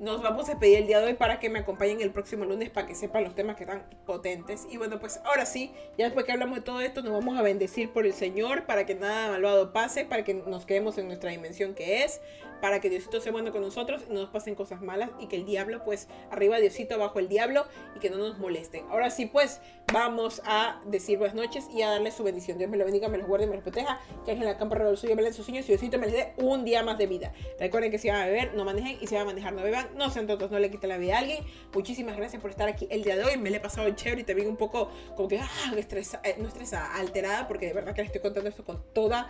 nos 0.00 0.22
vamos 0.22 0.48
a 0.48 0.58
pedir 0.58 0.78
el 0.78 0.86
día 0.86 0.98
de 0.98 1.08
hoy 1.08 1.14
para 1.14 1.38
que 1.38 1.50
me 1.50 1.58
acompañen 1.58 2.00
el 2.00 2.10
próximo 2.10 2.46
lunes 2.46 2.70
para 2.70 2.86
que 2.86 2.94
sepan 2.94 3.22
los 3.22 3.34
temas 3.34 3.56
que 3.56 3.64
están 3.64 3.84
potentes. 4.06 4.66
Y 4.70 4.78
bueno, 4.78 4.98
pues 4.98 5.20
ahora 5.24 5.44
sí, 5.44 5.72
ya 5.98 6.06
después 6.06 6.24
que 6.24 6.32
hablamos 6.32 6.56
de 6.56 6.64
todo 6.64 6.80
esto, 6.80 7.02
nos 7.02 7.12
vamos 7.12 7.38
a 7.38 7.42
bendecir 7.42 7.90
por 7.90 8.06
el 8.06 8.14
Señor 8.14 8.64
para 8.64 8.86
que 8.86 8.94
nada 8.94 9.28
malvado 9.28 9.74
pase, 9.74 10.06
para 10.06 10.24
que 10.24 10.32
nos 10.32 10.64
quedemos 10.64 10.96
en 10.96 11.06
nuestra 11.06 11.30
dimensión 11.30 11.74
que 11.74 12.02
es, 12.02 12.22
para 12.60 12.80
que 12.80 12.90
Diosito 12.90 13.20
sea 13.20 13.32
bueno 13.32 13.52
con 13.52 13.62
nosotros 13.62 14.02
y 14.08 14.12
no 14.12 14.20
nos 14.20 14.30
pasen 14.30 14.54
cosas 14.54 14.82
malas 14.82 15.10
y 15.20 15.26
que 15.26 15.36
el 15.36 15.44
diablo, 15.44 15.82
pues 15.84 16.08
arriba 16.30 16.58
Diosito, 16.58 16.94
abajo 16.94 17.18
el 17.18 17.28
diablo 17.28 17.64
y 17.96 18.00
que 18.00 18.10
no 18.10 18.18
nos 18.18 18.38
molesten. 18.38 18.84
Ahora 18.90 19.10
sí, 19.10 19.26
pues 19.26 19.60
vamos 19.92 20.42
a 20.44 20.80
decir 20.86 21.18
buenas 21.18 21.34
noches 21.34 21.68
y 21.74 21.82
a 21.82 21.90
darle 21.90 22.10
su 22.10 22.22
bendición. 22.22 22.58
Dios 22.58 22.70
me 22.70 22.76
lo 22.76 22.84
bendiga, 22.84 23.08
me 23.08 23.18
los 23.18 23.26
guarde, 23.26 23.46
me 23.46 23.54
los 23.54 23.62
proteja, 23.62 24.00
que 24.24 24.32
en 24.32 24.44
la 24.44 24.56
campa 24.56 24.78
del 24.78 24.96
suyo, 24.96 25.16
me 25.16 25.32
sus 25.32 25.44
sueños 25.44 25.64
y 25.66 25.68
Diosito 25.68 25.98
me 25.98 26.06
les 26.06 26.14
dé 26.14 26.32
un 26.38 26.64
día 26.64 26.82
más 26.82 26.98
de 26.98 27.06
vida. 27.06 27.32
Recuerden 27.58 27.90
que 27.90 27.98
si 27.98 28.08
van 28.08 28.22
a 28.22 28.26
beber, 28.26 28.54
no 28.54 28.64
manejen 28.64 28.98
y 29.00 29.06
si 29.06 29.14
van 29.14 29.22
a 29.22 29.26
manejar, 29.26 29.52
no 29.52 29.62
beban 29.62 29.90
no 29.94 30.10
sean 30.10 30.26
tontos, 30.26 30.50
no 30.50 30.58
le 30.58 30.70
quiten 30.70 30.88
la 30.88 30.98
vida 30.98 31.16
a 31.16 31.18
alguien. 31.18 31.44
Muchísimas 31.74 32.16
gracias 32.16 32.40
por 32.40 32.50
estar 32.50 32.68
aquí 32.68 32.86
el 32.90 33.04
día 33.04 33.16
de 33.16 33.24
hoy. 33.24 33.36
Me 33.36 33.50
le 33.50 33.58
he 33.58 33.60
pasado 33.60 33.88
chévere 33.90 34.22
y 34.22 34.24
también 34.24 34.48
un 34.48 34.56
poco 34.56 34.90
como 35.16 35.28
que, 35.28 35.38
ah, 35.38 35.74
estresa, 35.76 36.20
eh, 36.24 36.36
no 36.38 36.48
estresa, 36.48 36.94
alterada, 36.94 37.48
porque 37.48 37.66
de 37.66 37.72
verdad 37.72 37.94
que 37.94 38.02
le 38.02 38.06
estoy 38.06 38.20
contando 38.20 38.48
esto 38.48 38.64
con 38.64 38.82
toda, 38.92 39.28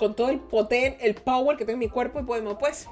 con 0.00 0.16
todo 0.16 0.30
el 0.30 0.40
poder, 0.40 0.96
el 1.00 1.14
power 1.14 1.58
que 1.58 1.66
tengo 1.66 1.74
en 1.74 1.80
mi 1.80 1.90
cuerpo 1.90 2.20
y 2.20 2.22
podemos, 2.22 2.56
pues, 2.58 2.88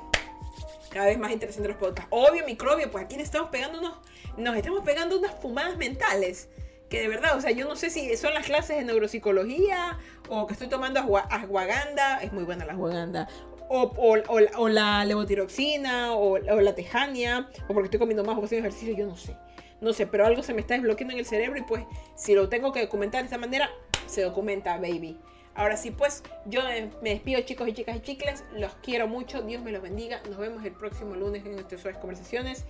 cada 0.90 1.06
vez 1.06 1.18
más 1.18 1.32
interesante 1.32 1.66
los 1.66 1.78
podcasts. 1.78 2.06
Obvio, 2.10 2.44
microbio, 2.44 2.90
pues 2.90 3.06
aquí 3.06 3.16
le 3.16 3.22
estamos 3.22 3.48
pegando 3.48 3.78
unos, 3.78 3.94
nos 4.36 4.54
estamos 4.54 4.84
pegando 4.84 5.18
unas 5.18 5.34
fumadas 5.40 5.78
mentales. 5.78 6.50
Que 6.90 7.00
de 7.00 7.08
verdad, 7.08 7.34
o 7.36 7.40
sea, 7.40 7.50
yo 7.50 7.66
no 7.66 7.76
sé 7.76 7.88
si 7.88 8.14
son 8.18 8.34
las 8.34 8.44
clases 8.44 8.76
de 8.76 8.84
neuropsicología 8.84 9.98
o 10.28 10.46
que 10.46 10.52
estoy 10.52 10.68
tomando 10.68 11.00
ashwagandha, 11.30 12.18
es 12.22 12.30
muy 12.32 12.44
buena 12.44 12.66
la 12.66 12.74
ashwagandha, 12.74 13.26
o, 13.70 14.68
la 14.68 15.04
levotiroxina, 15.06 16.12
o, 16.12 16.38
la 16.38 16.74
tejania, 16.74 17.48
o 17.68 17.74
porque 17.74 17.86
estoy 17.86 18.00
comiendo 18.00 18.22
más 18.22 18.36
o 18.36 18.44
haciendo 18.44 18.68
ejercicio, 18.68 18.94
yo 18.94 19.06
no 19.06 19.16
sé. 19.16 19.34
No 19.80 19.94
sé, 19.94 20.06
pero 20.06 20.26
algo 20.26 20.42
se 20.42 20.52
me 20.52 20.60
está 20.60 20.74
desbloqueando 20.74 21.14
en 21.14 21.20
el 21.20 21.26
cerebro 21.26 21.58
y 21.58 21.62
pues 21.62 21.84
si 22.16 22.34
lo 22.34 22.50
tengo 22.50 22.70
que 22.72 22.82
documentar 22.82 23.22
de 23.22 23.26
esta 23.26 23.38
manera, 23.38 23.70
se 24.06 24.22
documenta, 24.22 24.76
baby. 24.76 25.18
Ahora 25.58 25.76
sí, 25.76 25.90
pues 25.90 26.22
yo 26.46 26.60
me 27.02 27.10
despido 27.10 27.40
chicos 27.40 27.66
y 27.66 27.72
chicas 27.72 27.96
y 27.96 28.00
chicles, 28.00 28.44
los 28.52 28.72
quiero 28.76 29.08
mucho, 29.08 29.42
Dios 29.42 29.60
me 29.60 29.72
los 29.72 29.82
bendiga, 29.82 30.22
nos 30.28 30.38
vemos 30.38 30.64
el 30.64 30.70
próximo 30.70 31.16
lunes 31.16 31.44
en 31.44 31.54
nuestras 31.54 31.80
suaves 31.80 31.98
conversaciones. 31.98 32.64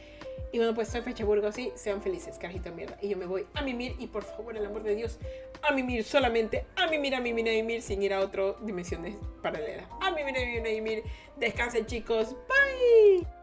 Y 0.53 0.57
bueno, 0.57 0.74
pues 0.74 0.89
soy 0.89 1.03
Fecha 1.03 1.22
Burgos 1.26 1.55
sí, 1.55 1.70
sean 1.74 2.01
felices, 2.01 2.39
carajito 2.39 2.72
mierda. 2.72 2.97
Y 3.03 3.11
yo 3.11 3.18
me 3.18 3.26
voy 3.26 3.47
a 3.53 3.61
mimir 3.61 3.95
y 3.99 4.07
por 4.07 4.24
favor, 4.24 4.57
el 4.57 4.64
amor 4.64 4.82
de 4.84 4.95
Dios, 4.95 5.18
a 5.61 5.72
mimir 5.72 6.03
solamente, 6.03 6.64
a 6.76 6.86
mimir, 6.86 7.14
a 7.14 7.20
mimir, 7.20 7.47
a 7.51 7.53
mimir, 7.53 7.82
sin 7.82 8.03
ir 8.03 8.14
a 8.14 8.20
otra 8.20 8.55
dimensiones 8.62 9.16
paralelas. 9.43 9.86
A 10.01 10.11
mimir, 10.11 10.34
a 10.39 10.41
mimir, 10.41 10.61
a 10.61 10.70
mimir. 10.70 11.03
Descansen 11.36 11.84
chicos, 11.84 12.34
bye. 12.49 13.38